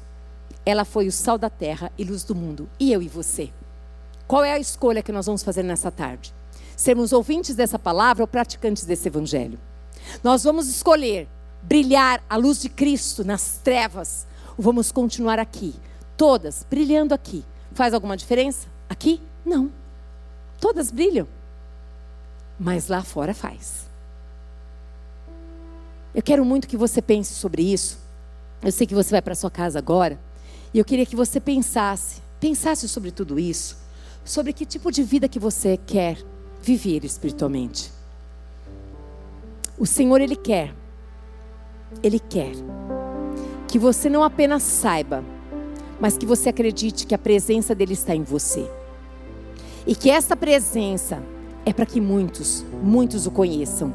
Ela 0.64 0.84
foi 0.84 1.06
o 1.06 1.12
sal 1.12 1.38
da 1.38 1.48
terra 1.48 1.90
e 1.96 2.04
luz 2.04 2.22
do 2.22 2.34
mundo. 2.34 2.68
E 2.78 2.92
eu 2.92 3.00
e 3.00 3.08
você? 3.08 3.50
Qual 4.26 4.44
é 4.44 4.52
a 4.52 4.58
escolha 4.58 5.02
que 5.02 5.10
nós 5.10 5.26
vamos 5.26 5.42
fazer 5.42 5.62
nessa 5.62 5.90
tarde? 5.90 6.34
Sermos 6.76 7.12
ouvintes 7.12 7.54
dessa 7.54 7.78
palavra 7.78 8.22
ou 8.22 8.28
praticantes 8.28 8.84
desse 8.84 9.08
evangelho? 9.08 9.58
Nós 10.22 10.44
vamos 10.44 10.68
escolher 10.68 11.28
brilhar 11.62 12.22
a 12.28 12.36
luz 12.36 12.60
de 12.60 12.68
Cristo 12.68 13.24
nas 13.24 13.58
trevas, 13.58 14.26
vamos 14.58 14.90
continuar 14.92 15.38
aqui, 15.38 15.74
todas 16.16 16.66
brilhando 16.68 17.14
aqui. 17.14 17.44
Faz 17.72 17.94
alguma 17.94 18.16
diferença? 18.16 18.66
Aqui? 18.88 19.20
Não. 19.44 19.70
Todas 20.60 20.90
brilham. 20.90 21.26
Mas 22.58 22.88
lá 22.88 23.02
fora 23.02 23.32
faz. 23.32 23.88
Eu 26.14 26.22
quero 26.22 26.44
muito 26.44 26.68
que 26.68 26.76
você 26.76 27.00
pense 27.00 27.34
sobre 27.34 27.62
isso. 27.62 27.98
Eu 28.62 28.72
sei 28.72 28.86
que 28.86 28.94
você 28.94 29.10
vai 29.10 29.22
para 29.22 29.34
sua 29.34 29.50
casa 29.50 29.78
agora. 29.78 30.18
E 30.74 30.78
eu 30.78 30.84
queria 30.84 31.06
que 31.06 31.16
você 31.16 31.40
pensasse, 31.40 32.20
pensasse 32.38 32.88
sobre 32.88 33.10
tudo 33.10 33.38
isso, 33.38 33.76
sobre 34.24 34.52
que 34.52 34.66
tipo 34.66 34.90
de 34.90 35.02
vida 35.02 35.28
que 35.28 35.38
você 35.38 35.76
quer 35.76 36.18
viver 36.62 37.04
espiritualmente. 37.04 37.90
O 39.78 39.86
Senhor 39.86 40.20
ele 40.20 40.36
quer 40.36 40.74
ele 42.02 42.18
quer 42.18 42.52
que 43.68 43.78
você 43.78 44.08
não 44.08 44.24
apenas 44.24 44.62
saiba, 44.62 45.22
mas 46.00 46.16
que 46.16 46.26
você 46.26 46.48
acredite 46.48 47.06
que 47.06 47.14
a 47.14 47.18
presença 47.18 47.74
dele 47.74 47.92
está 47.92 48.14
em 48.14 48.22
você. 48.22 48.68
E 49.86 49.94
que 49.94 50.10
essa 50.10 50.36
presença 50.36 51.22
é 51.64 51.72
para 51.72 51.86
que 51.86 52.00
muitos, 52.00 52.64
muitos 52.82 53.26
o 53.26 53.30
conheçam. 53.30 53.92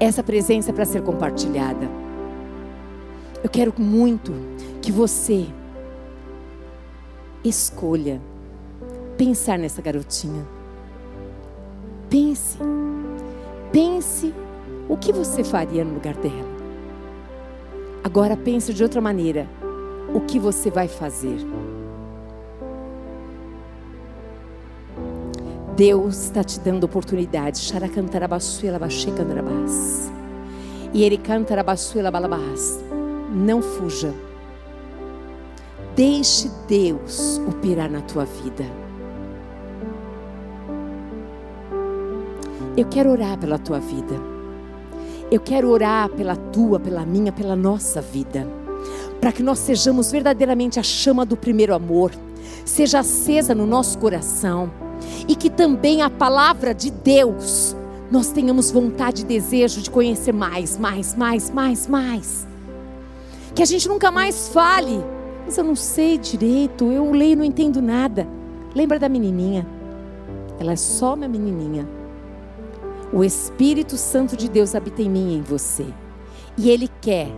Essa 0.00 0.22
presença 0.22 0.70
é 0.70 0.72
para 0.72 0.84
ser 0.84 1.02
compartilhada. 1.02 1.88
Eu 3.42 3.50
quero 3.50 3.74
muito 3.78 4.32
que 4.80 4.90
você 4.90 5.46
escolha 7.44 8.20
pensar 9.16 9.58
nessa 9.58 9.82
garotinha. 9.82 10.46
Pense. 12.08 12.58
Pense 13.70 14.32
o 14.88 14.96
que 14.96 15.12
você 15.12 15.44
faria 15.44 15.84
no 15.84 15.94
lugar 15.94 16.14
dela. 16.16 16.47
Agora 18.08 18.38
pense 18.38 18.72
de 18.72 18.82
outra 18.82 19.02
maneira. 19.02 19.46
O 20.14 20.20
que 20.20 20.38
você 20.38 20.70
vai 20.70 20.88
fazer? 20.88 21.36
Deus 25.76 26.22
está 26.24 26.42
te 26.42 26.58
dando 26.58 26.84
oportunidade. 26.84 27.58
E 30.94 31.04
ele 31.04 31.18
canta 31.18 31.54
Não 33.30 33.60
fuja. 33.60 34.14
Deixe 35.94 36.50
Deus 36.66 37.38
operar 37.46 37.90
na 37.90 38.00
tua 38.00 38.24
vida. 38.24 38.64
Eu 42.74 42.86
quero 42.86 43.10
orar 43.10 43.36
pela 43.36 43.58
tua 43.58 43.78
vida. 43.78 44.37
Eu 45.30 45.40
quero 45.40 45.68
orar 45.68 46.08
pela 46.08 46.34
tua, 46.34 46.80
pela 46.80 47.04
minha, 47.04 47.30
pela 47.30 47.54
nossa 47.54 48.00
vida, 48.00 48.48
para 49.20 49.30
que 49.30 49.42
nós 49.42 49.58
sejamos 49.58 50.10
verdadeiramente 50.10 50.80
a 50.80 50.82
chama 50.82 51.26
do 51.26 51.36
primeiro 51.36 51.74
amor, 51.74 52.12
seja 52.64 53.00
acesa 53.00 53.54
no 53.54 53.66
nosso 53.66 53.98
coração 53.98 54.70
e 55.28 55.36
que 55.36 55.50
também 55.50 56.00
a 56.00 56.08
palavra 56.08 56.72
de 56.72 56.90
Deus 56.90 57.76
nós 58.10 58.32
tenhamos 58.32 58.70
vontade 58.70 59.20
e 59.20 59.26
desejo 59.26 59.82
de 59.82 59.90
conhecer 59.90 60.32
mais, 60.32 60.78
mais, 60.78 61.14
mais, 61.14 61.50
mais, 61.50 61.86
mais. 61.86 62.48
Que 63.54 63.62
a 63.62 63.66
gente 63.66 63.86
nunca 63.86 64.10
mais 64.10 64.48
fale, 64.48 65.04
mas 65.44 65.58
eu 65.58 65.64
não 65.64 65.76
sei 65.76 66.16
direito, 66.16 66.90
eu 66.90 67.10
leio 67.12 67.32
e 67.32 67.36
não 67.36 67.44
entendo 67.44 67.82
nada. 67.82 68.26
Lembra 68.74 68.98
da 68.98 69.10
menininha? 69.10 69.66
Ela 70.58 70.72
é 70.72 70.76
só 70.76 71.12
uma 71.12 71.28
menininha 71.28 71.97
o 73.12 73.24
Espírito 73.24 73.96
Santo 73.96 74.36
de 74.36 74.48
Deus 74.48 74.74
habita 74.74 75.02
em 75.02 75.08
mim 75.08 75.32
e 75.32 75.36
em 75.36 75.42
você. 75.42 75.86
E 76.56 76.70
Ele 76.70 76.88
quer, 77.00 77.28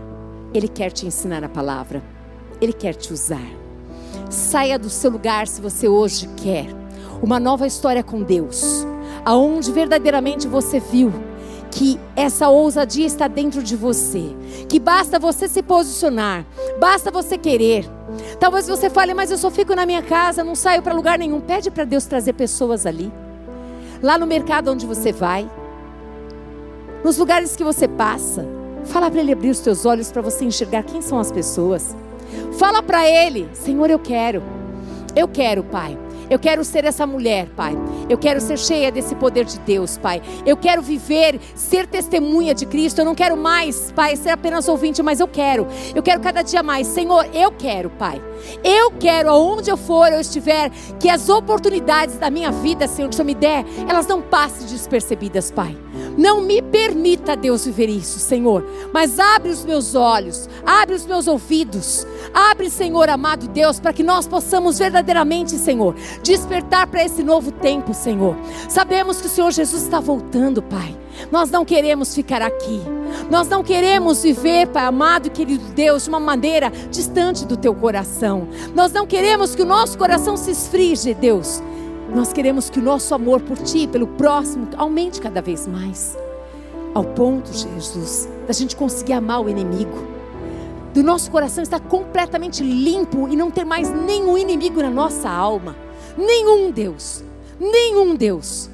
Ele 0.53 0.67
quer 0.67 0.91
te 0.91 1.05
ensinar 1.05 1.43
a 1.43 1.49
palavra. 1.49 2.03
Ele 2.59 2.73
quer 2.73 2.93
te 2.93 3.13
usar. 3.13 3.47
Saia 4.29 4.77
do 4.77 4.89
seu 4.89 5.09
lugar 5.09 5.47
se 5.47 5.61
você 5.61 5.87
hoje 5.87 6.27
quer 6.37 6.67
uma 7.21 7.39
nova 7.39 7.67
história 7.67 8.03
com 8.03 8.23
Deus, 8.23 8.85
aonde 9.23 9.71
verdadeiramente 9.71 10.47
você 10.47 10.79
viu 10.79 11.13
que 11.69 11.99
essa 12.15 12.49
ousadia 12.49 13.05
está 13.05 13.27
dentro 13.27 13.63
de 13.63 13.75
você, 13.75 14.35
que 14.67 14.79
basta 14.79 15.17
você 15.17 15.47
se 15.47 15.63
posicionar, 15.63 16.45
basta 16.79 17.09
você 17.11 17.37
querer. 17.37 17.89
Talvez 18.39 18.67
você 18.67 18.89
fale, 18.89 19.13
mas 19.13 19.31
eu 19.31 19.37
só 19.37 19.49
fico 19.49 19.73
na 19.73 19.85
minha 19.85 20.01
casa, 20.01 20.43
não 20.43 20.55
saio 20.55 20.81
para 20.81 20.93
lugar 20.93 21.17
nenhum. 21.17 21.39
Pede 21.39 21.71
para 21.71 21.85
Deus 21.85 22.05
trazer 22.05 22.33
pessoas 22.33 22.85
ali. 22.85 23.11
Lá 24.01 24.17
no 24.17 24.27
mercado 24.27 24.71
onde 24.71 24.85
você 24.85 25.13
vai, 25.13 25.49
nos 27.03 27.17
lugares 27.17 27.55
que 27.55 27.63
você 27.63 27.87
passa. 27.87 28.45
Fala 28.85 29.09
para 29.09 29.19
Ele 29.19 29.33
abrir 29.33 29.49
os 29.49 29.59
teus 29.59 29.85
olhos 29.85 30.11
para 30.11 30.21
você 30.21 30.45
enxergar 30.45 30.83
quem 30.83 31.01
são 31.01 31.19
as 31.19 31.31
pessoas. 31.31 31.95
Fala 32.57 32.81
para 32.81 33.07
Ele: 33.07 33.49
Senhor, 33.53 33.89
eu 33.89 33.99
quero. 33.99 34.43
Eu 35.15 35.27
quero, 35.27 35.63
Pai. 35.63 35.97
Eu 36.29 36.39
quero 36.39 36.63
ser 36.63 36.85
essa 36.85 37.05
mulher, 37.05 37.49
Pai. 37.57 37.77
Eu 38.09 38.17
quero 38.17 38.39
ser 38.39 38.57
cheia 38.57 38.89
desse 38.89 39.13
poder 39.15 39.43
de 39.43 39.59
Deus, 39.59 39.97
Pai. 39.97 40.21
Eu 40.45 40.55
quero 40.55 40.81
viver, 40.81 41.37
ser 41.53 41.85
testemunha 41.85 42.55
de 42.55 42.65
Cristo. 42.65 42.99
Eu 42.99 43.05
não 43.05 43.13
quero 43.13 43.35
mais, 43.35 43.91
Pai, 43.91 44.15
ser 44.15 44.29
apenas 44.29 44.69
ouvinte, 44.69 45.03
mas 45.03 45.19
eu 45.19 45.27
quero. 45.27 45.67
Eu 45.93 46.01
quero 46.01 46.21
cada 46.21 46.41
dia 46.41 46.63
mais. 46.63 46.87
Senhor, 46.87 47.27
eu 47.33 47.51
quero, 47.51 47.89
Pai. 47.89 48.21
Eu 48.63 48.91
quero, 48.91 49.29
aonde 49.29 49.69
eu 49.69 49.77
for, 49.77 50.11
eu 50.11 50.19
estiver, 50.19 50.69
que 50.99 51.09
as 51.09 51.29
oportunidades 51.29 52.17
da 52.17 52.29
minha 52.29 52.51
vida, 52.51 52.87
Senhor, 52.87 53.07
que 53.09 53.13
o 53.13 53.17
Senhor 53.17 53.25
me 53.25 53.35
der, 53.35 53.65
elas 53.87 54.07
não 54.07 54.21
passem 54.21 54.67
despercebidas, 54.67 55.51
Pai. 55.51 55.77
Não 56.17 56.41
me 56.41 56.61
permita, 56.61 57.35
Deus, 57.35 57.65
viver 57.65 57.89
isso, 57.89 58.19
Senhor. 58.19 58.65
Mas 58.93 59.19
abre 59.19 59.49
os 59.49 59.63
meus 59.65 59.95
olhos, 59.95 60.49
abre 60.65 60.95
os 60.95 61.05
meus 61.05 61.27
ouvidos, 61.27 62.05
abre, 62.33 62.69
Senhor 62.69 63.09
amado 63.09 63.47
Deus, 63.47 63.79
para 63.79 63.93
que 63.93 64.03
nós 64.03 64.27
possamos 64.27 64.79
verdadeiramente, 64.79 65.51
Senhor, 65.57 65.95
despertar 66.23 66.87
para 66.87 67.03
esse 67.03 67.23
novo 67.23 67.51
tempo, 67.51 67.93
Senhor. 67.93 68.35
Sabemos 68.69 69.21
que 69.21 69.27
o 69.27 69.29
Senhor 69.29 69.51
Jesus 69.51 69.83
está 69.83 69.99
voltando, 69.99 70.61
Pai. 70.61 70.97
Nós 71.31 71.51
não 71.51 71.65
queremos 71.65 72.15
ficar 72.15 72.41
aqui. 72.41 72.81
Nós 73.29 73.47
não 73.47 73.63
queremos 73.63 74.23
viver, 74.23 74.67
Pai 74.67 74.85
amado 74.85 75.27
e 75.27 75.29
querido 75.29 75.63
Deus, 75.73 76.03
de 76.03 76.09
uma 76.09 76.19
maneira 76.19 76.71
distante 76.89 77.45
do 77.45 77.57
teu 77.57 77.73
coração. 77.73 78.47
Nós 78.75 78.91
não 78.91 79.07
queremos 79.07 79.55
que 79.55 79.61
o 79.61 79.65
nosso 79.65 79.97
coração 79.97 80.35
se 80.35 80.51
esfrie, 80.51 81.13
Deus. 81.13 81.61
Nós 82.13 82.33
queremos 82.33 82.69
que 82.69 82.79
o 82.79 82.83
nosso 82.83 83.15
amor 83.15 83.41
por 83.41 83.57
Ti, 83.57 83.87
pelo 83.87 84.07
próximo, 84.07 84.67
aumente 84.75 85.21
cada 85.21 85.41
vez 85.41 85.65
mais. 85.65 86.17
Ao 86.93 87.03
ponto, 87.03 87.53
Jesus, 87.53 88.27
da 88.45 88.53
gente 88.53 88.75
conseguir 88.75 89.13
amar 89.13 89.41
o 89.41 89.49
inimigo. 89.49 90.07
Do 90.93 91.01
nosso 91.01 91.31
coração 91.31 91.63
estar 91.63 91.79
completamente 91.79 92.61
limpo 92.61 93.29
e 93.29 93.35
não 93.37 93.49
ter 93.49 93.63
mais 93.63 93.89
nenhum 93.89 94.37
inimigo 94.37 94.81
na 94.81 94.89
nossa 94.89 95.29
alma. 95.29 95.73
Nenhum 96.17 96.69
Deus. 96.69 97.23
Nenhum 97.57 98.13
Deus. 98.15 98.69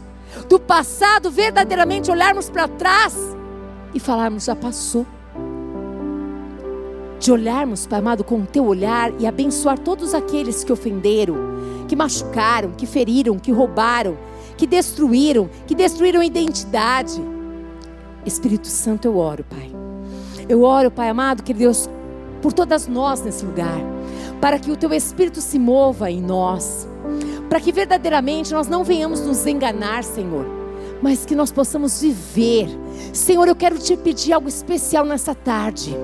Do 0.49 0.59
passado, 0.59 1.29
verdadeiramente 1.29 2.09
olharmos 2.09 2.49
para 2.49 2.67
trás 2.67 3.36
e 3.93 3.99
falarmos: 3.99 4.45
já 4.45 4.55
passou. 4.55 5.05
De 7.19 7.31
olharmos, 7.31 7.87
Pai 7.87 7.99
amado, 7.99 8.23
com 8.23 8.41
o 8.41 8.45
teu 8.45 8.65
olhar 8.65 9.11
e 9.19 9.25
abençoar 9.25 9.79
todos 9.79 10.13
aqueles 10.13 10.63
que 10.63 10.71
ofenderam, 10.71 11.35
que 11.87 11.95
machucaram, 11.95 12.71
que 12.71 12.85
feriram, 12.85 13.39
que 13.39 13.51
roubaram, 13.51 14.15
que 14.55 14.67
destruíram, 14.67 15.49
que 15.65 15.73
destruíram 15.73 16.21
a 16.21 16.25
identidade. 16.25 17.19
Espírito 18.25 18.67
Santo, 18.67 19.07
eu 19.07 19.17
oro, 19.17 19.43
Pai. 19.49 19.71
Eu 20.47 20.61
oro, 20.61 20.91
Pai 20.91 21.09
amado, 21.09 21.43
que 21.43 21.53
Deus, 21.53 21.89
por 22.41 22.53
todas 22.53 22.87
nós 22.87 23.21
nesse 23.21 23.43
lugar, 23.43 23.79
para 24.39 24.59
que 24.59 24.69
o 24.69 24.77
teu 24.77 24.93
Espírito 24.93 25.41
se 25.41 25.57
mova 25.57 26.11
em 26.11 26.21
nós, 26.21 26.87
para 27.49 27.59
que 27.59 27.71
verdadeiramente 27.71 28.53
nós 28.53 28.67
não 28.67 28.83
venhamos 28.83 29.21
nos 29.21 29.45
enganar, 29.47 30.03
Senhor, 30.03 30.45
mas 31.01 31.25
que 31.25 31.35
nós 31.35 31.51
possamos 31.51 32.01
viver 32.01 32.67
Senhor, 33.13 33.47
eu 33.47 33.55
quero 33.55 33.77
te 33.77 33.95
pedir 33.95 34.33
algo 34.33 34.47
especial 34.47 35.05
nessa 35.05 35.33
tarde. 35.33 35.95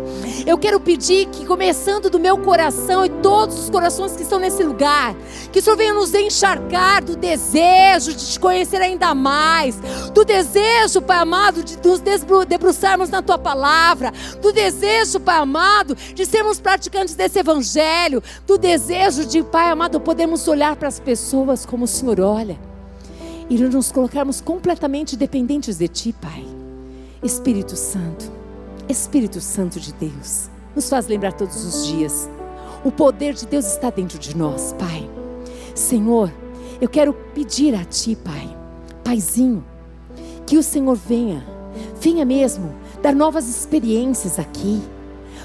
Eu 0.45 0.57
quero 0.57 0.79
pedir 0.79 1.27
que, 1.27 1.45
começando 1.45 2.09
do 2.09 2.19
meu 2.19 2.37
coração 2.37 3.05
e 3.05 3.09
todos 3.09 3.59
os 3.59 3.69
corações 3.69 4.15
que 4.15 4.23
estão 4.23 4.39
nesse 4.39 4.63
lugar, 4.63 5.15
que 5.51 5.59
o 5.59 5.61
Senhor 5.61 5.75
venha 5.75 5.93
nos 5.93 6.13
encharcar 6.13 7.03
do 7.03 7.15
desejo 7.15 8.13
de 8.13 8.33
te 8.33 8.39
conhecer 8.39 8.81
ainda 8.81 9.13
mais, 9.13 9.75
do 10.13 10.25
desejo, 10.25 11.01
Pai 11.01 11.17
amado, 11.17 11.63
de 11.63 11.77
nos 11.77 12.01
debruçarmos 12.47 13.09
na 13.09 13.21
tua 13.21 13.37
palavra, 13.37 14.11
do 14.41 14.51
desejo, 14.51 15.19
Pai 15.19 15.37
amado, 15.37 15.95
de 15.95 16.25
sermos 16.25 16.59
praticantes 16.59 17.15
desse 17.15 17.39
evangelho, 17.39 18.23
do 18.45 18.57
desejo 18.57 19.25
de, 19.25 19.43
Pai 19.43 19.69
amado, 19.69 19.99
podermos 19.99 20.47
olhar 20.47 20.75
para 20.75 20.87
as 20.87 20.99
pessoas 20.99 21.65
como 21.65 21.85
o 21.85 21.87
Senhor 21.87 22.19
olha 22.19 22.72
e 23.49 23.57
nos 23.57 23.91
colocarmos 23.91 24.41
completamente 24.41 25.15
dependentes 25.15 25.77
de 25.77 25.87
Ti, 25.87 26.13
Pai. 26.13 26.45
Espírito 27.23 27.75
Santo, 27.75 28.31
Espírito 28.89 29.39
Santo 29.39 29.79
de 29.79 29.93
Deus, 29.93 30.49
nos 30.75 30.89
faz 30.89 31.07
lembrar 31.07 31.33
todos 31.33 31.63
os 31.63 31.87
dias. 31.87 32.29
O 32.83 32.91
poder 32.91 33.33
de 33.33 33.45
Deus 33.45 33.65
está 33.65 33.89
dentro 33.89 34.19
de 34.19 34.35
nós, 34.35 34.73
Pai. 34.77 35.09
Senhor, 35.73 36.31
eu 36.81 36.89
quero 36.89 37.13
pedir 37.33 37.75
a 37.75 37.85
Ti, 37.85 38.15
Pai, 38.15 38.57
Paizinho, 39.03 39.63
que 40.45 40.57
o 40.57 40.63
Senhor 40.63 40.95
venha, 40.95 41.45
venha 42.01 42.25
mesmo 42.25 42.75
dar 43.01 43.15
novas 43.15 43.47
experiências 43.47 44.37
aqui 44.37 44.81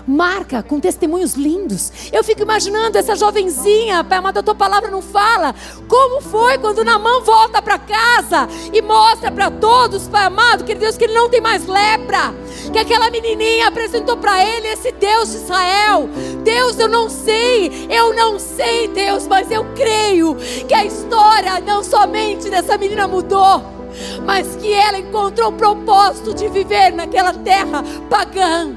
marca 0.08 0.62
com 0.62 0.80
testemunhos 0.80 1.34
lindos. 1.34 1.92
Eu 2.10 2.24
fico 2.24 2.42
imaginando 2.42 2.96
essa 2.96 3.14
jovenzinha, 3.14 4.02
Pai 4.02 4.18
amado, 4.18 4.38
a 4.38 4.42
tua 4.42 4.54
palavra 4.54 4.90
não 4.90 5.02
fala. 5.02 5.54
Como 5.86 6.22
foi 6.22 6.56
quando 6.58 6.84
Namã 6.84 7.20
volta 7.20 7.60
para 7.60 7.78
casa 7.78 8.48
e 8.72 8.80
mostra 8.80 9.30
para 9.30 9.50
todos, 9.50 10.08
Pai 10.08 10.24
amado, 10.24 10.64
que 10.64 10.74
Deus, 10.74 10.96
que 10.96 11.04
ele 11.04 11.14
não 11.14 11.28
tem 11.28 11.40
mais 11.40 11.66
lepra. 11.66 12.34
Que 12.72 12.78
aquela 12.78 13.10
menininha 13.10 13.68
apresentou 13.68 14.16
para 14.16 14.44
ele 14.44 14.68
esse 14.68 14.90
Deus 14.92 15.30
de 15.30 15.36
Israel. 15.36 16.08
Deus, 16.42 16.78
eu 16.78 16.88
não 16.88 17.10
sei, 17.10 17.86
eu 17.90 18.14
não 18.14 18.38
sei, 18.38 18.88
Deus, 18.88 19.26
mas 19.26 19.50
eu 19.50 19.64
creio 19.74 20.34
que 20.66 20.74
a 20.74 20.84
história 20.84 21.60
não 21.60 21.84
somente 21.84 22.48
dessa 22.48 22.78
menina 22.78 23.06
mudou 23.06 23.77
mas 24.24 24.56
que 24.56 24.72
ela 24.72 24.98
encontrou 24.98 25.50
o 25.50 25.52
propósito 25.52 26.34
de 26.34 26.48
viver 26.48 26.92
naquela 26.92 27.32
terra 27.32 27.82
pagã. 28.08 28.76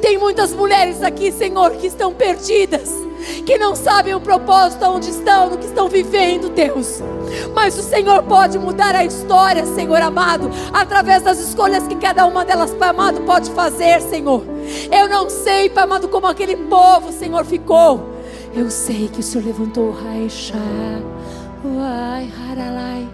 Tem 0.00 0.18
muitas 0.18 0.52
mulheres 0.52 1.02
aqui, 1.02 1.30
Senhor, 1.30 1.72
que 1.72 1.86
estão 1.86 2.12
perdidas, 2.12 2.90
que 3.46 3.56
não 3.56 3.76
sabem 3.76 4.14
o 4.14 4.20
propósito 4.20 4.84
onde 4.86 5.10
estão, 5.10 5.50
no 5.50 5.58
que 5.58 5.66
estão 5.66 5.88
vivendo, 5.88 6.50
Deus. 6.50 7.00
Mas 7.54 7.78
o 7.78 7.82
Senhor 7.82 8.22
pode 8.24 8.58
mudar 8.58 8.94
a 8.94 9.04
história, 9.04 9.64
Senhor 9.66 10.00
amado, 10.02 10.50
através 10.72 11.22
das 11.22 11.38
escolhas 11.38 11.86
que 11.86 11.94
cada 11.94 12.26
uma 12.26 12.44
delas, 12.44 12.72
Pai 12.72 12.88
amado, 12.88 13.20
pode 13.22 13.50
fazer, 13.50 14.00
Senhor. 14.02 14.42
Eu 14.90 15.08
não 15.08 15.30
sei, 15.30 15.70
Pai 15.70 15.84
amado, 15.84 16.08
como 16.08 16.26
aquele 16.26 16.56
povo, 16.56 17.12
Senhor, 17.12 17.44
ficou. 17.44 18.10
Eu 18.52 18.68
sei 18.68 19.08
que 19.08 19.20
o 19.20 19.22
Senhor 19.22 19.46
levantou 19.46 19.88
o 19.88 19.92
Raixá, 19.92 20.56
Uai, 21.62 22.32
Haralai, 22.40 23.06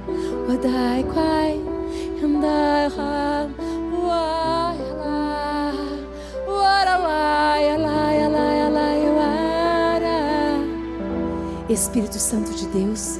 Espírito 11.68 12.18
Santo 12.18 12.54
de 12.54 12.66
Deus, 12.68 13.18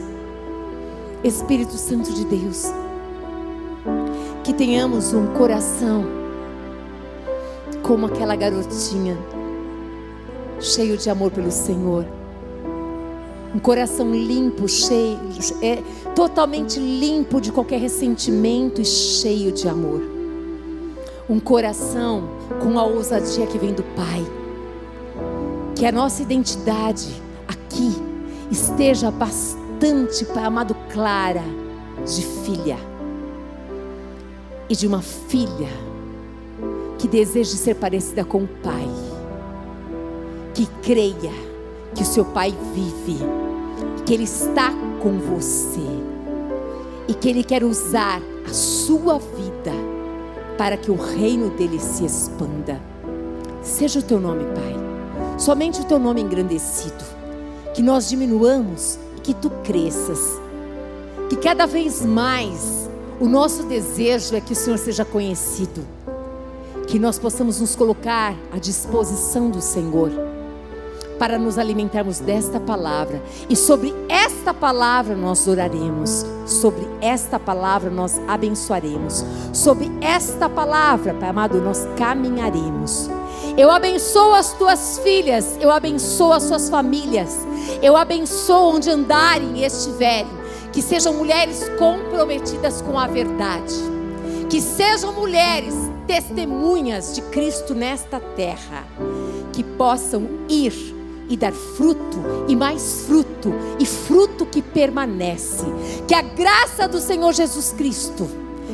Espírito 1.24 1.72
Santo 1.72 2.12
de 2.12 2.24
Deus, 2.24 2.66
que 4.44 4.54
tenhamos 4.54 5.12
um 5.12 5.26
coração 5.34 6.04
como 7.82 8.06
aquela 8.06 8.36
garotinha, 8.36 9.18
cheio 10.60 10.96
de 10.96 11.10
amor 11.10 11.30
pelo 11.32 11.50
Senhor. 11.50 12.06
Um 13.54 13.58
coração 13.58 14.10
limpo, 14.14 14.68
cheio, 14.68 15.18
é, 15.60 15.82
totalmente 16.16 16.80
limpo 16.80 17.42
de 17.42 17.52
qualquer 17.52 17.78
ressentimento 17.78 18.80
e 18.80 18.86
cheio 18.86 19.52
de 19.52 19.68
amor. 19.68 20.00
Um 21.28 21.38
coração 21.38 22.30
com 22.62 22.78
a 22.78 22.84
ousadia 22.84 23.46
que 23.46 23.58
vem 23.58 23.74
do 23.74 23.82
Pai. 23.82 24.24
Que 25.74 25.84
a 25.84 25.92
nossa 25.92 26.22
identidade 26.22 27.22
aqui 27.46 27.92
esteja 28.50 29.10
bastante, 29.10 30.24
Pai 30.24 30.44
amado, 30.44 30.74
clara 30.90 31.44
de 32.06 32.22
filha. 32.22 32.78
E 34.70 34.74
de 34.74 34.86
uma 34.86 35.02
filha 35.02 35.68
que 36.98 37.06
deseje 37.06 37.58
ser 37.58 37.74
parecida 37.74 38.24
com 38.24 38.44
o 38.44 38.48
Pai. 38.48 38.88
Que 40.54 40.66
creia 40.82 41.32
que 41.94 42.02
o 42.02 42.06
seu 42.06 42.24
Pai 42.24 42.54
vive, 42.72 43.18
que 44.04 44.14
Ele 44.14 44.24
está 44.24 44.72
com 45.00 45.18
você 45.18 45.80
e 47.08 47.14
que 47.14 47.28
Ele 47.28 47.44
quer 47.44 47.64
usar 47.64 48.20
a 48.48 48.52
sua 48.52 49.18
vida 49.18 49.72
para 50.56 50.76
que 50.76 50.90
o 50.90 50.96
reino 50.96 51.50
dele 51.50 51.78
se 51.78 52.04
expanda. 52.04 52.80
Seja 53.62 53.98
o 53.98 54.02
teu 54.02 54.20
nome, 54.20 54.44
Pai, 54.44 55.38
somente 55.38 55.80
o 55.80 55.84
teu 55.84 55.98
nome 55.98 56.22
engrandecido, 56.22 57.04
que 57.74 57.82
nós 57.82 58.08
diminuamos 58.08 58.98
e 59.16 59.20
que 59.20 59.34
tu 59.34 59.50
cresças, 59.64 60.40
que 61.28 61.36
cada 61.36 61.66
vez 61.66 62.04
mais 62.04 62.88
o 63.20 63.26
nosso 63.26 63.64
desejo 63.64 64.36
é 64.36 64.40
que 64.40 64.52
o 64.52 64.56
Senhor 64.56 64.78
seja 64.78 65.04
conhecido, 65.04 65.86
que 66.86 66.98
nós 66.98 67.18
possamos 67.18 67.60
nos 67.60 67.74
colocar 67.74 68.34
à 68.52 68.58
disposição 68.58 69.50
do 69.50 69.60
Senhor 69.60 70.10
para 71.18 71.38
nos 71.38 71.58
alimentarmos 71.58 72.20
desta 72.20 72.60
palavra. 72.60 73.22
E 73.48 73.56
sobre 73.56 73.94
esta 74.08 74.54
palavra 74.54 75.14
nós 75.14 75.46
oraremos. 75.46 76.24
Sobre 76.46 76.86
esta 77.00 77.38
palavra 77.38 77.90
nós 77.90 78.20
abençoaremos. 78.28 79.24
Sobre 79.52 79.90
esta 80.00 80.48
palavra, 80.48 81.14
Pai 81.14 81.28
amado, 81.28 81.60
nós 81.60 81.86
caminharemos. 81.96 83.10
Eu 83.56 83.70
abençoo 83.70 84.34
as 84.34 84.52
tuas 84.52 84.98
filhas, 84.98 85.56
eu 85.60 85.70
abençoo 85.70 86.32
as 86.32 86.42
suas 86.42 86.68
famílias, 86.68 87.38
eu 87.82 87.96
abençoo 87.96 88.74
onde 88.74 88.90
andarem 88.90 89.58
e 89.58 89.64
estiverem, 89.64 90.30
que 90.72 90.82
sejam 90.82 91.14
mulheres 91.14 91.66
comprometidas 91.78 92.82
com 92.82 92.98
a 92.98 93.06
verdade, 93.06 93.74
que 94.50 94.60
sejam 94.60 95.12
mulheres 95.12 95.74
testemunhas 96.06 97.14
de 97.14 97.22
Cristo 97.22 97.74
nesta 97.74 98.20
terra, 98.20 98.84
que 99.52 99.64
possam 99.64 100.28
ir 100.48 100.95
e 101.28 101.36
dar 101.36 101.52
fruto, 101.52 102.18
e 102.48 102.56
mais 102.56 103.04
fruto, 103.06 103.52
e 103.78 103.86
fruto 103.86 104.46
que 104.46 104.62
permanece. 104.62 105.64
Que 106.06 106.14
a 106.14 106.22
graça 106.22 106.86
do 106.86 107.00
Senhor 107.00 107.32
Jesus 107.32 107.72
Cristo, 107.72 108.28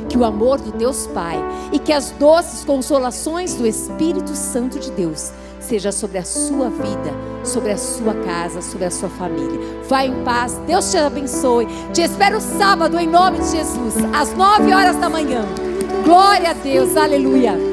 que 0.09 0.17
o 0.17 0.25
amor 0.25 0.61
do 0.61 0.73
Deus 0.73 1.07
Pai 1.09 1.39
e 1.73 1.79
que 1.79 1.93
as 1.93 2.11
doces 2.13 2.65
consolações 2.65 3.55
do 3.55 3.67
Espírito 3.67 4.35
Santo 4.35 4.79
de 4.79 4.91
Deus 4.91 5.31
seja 5.61 5.93
sobre 5.93 6.19
a 6.19 6.25
sua 6.25 6.69
vida, 6.69 7.15
sobre 7.45 7.73
a 7.73 7.79
sua 7.79 8.15
casa, 8.15 8.61
sobre 8.61 8.85
a 8.85 8.91
sua 8.91 9.09
família. 9.09 9.61
Vá 9.89 10.05
em 10.05 10.25
paz, 10.25 10.61
Deus 10.67 10.91
te 10.91 10.99
abençoe. 10.99 11.67
Te 11.93 12.03
espero 12.03 12.41
sábado 12.41 12.99
em 12.99 13.07
nome 13.07 13.39
de 13.39 13.51
Jesus, 13.51 13.95
às 14.13 14.35
nove 14.35 14.73
horas 14.73 14.97
da 14.97 15.09
manhã. 15.09 15.45
Glória 16.05 16.51
a 16.51 16.55
Deus, 16.55 16.97
aleluia. 16.97 17.72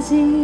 as 0.00 0.08
he 0.08 0.39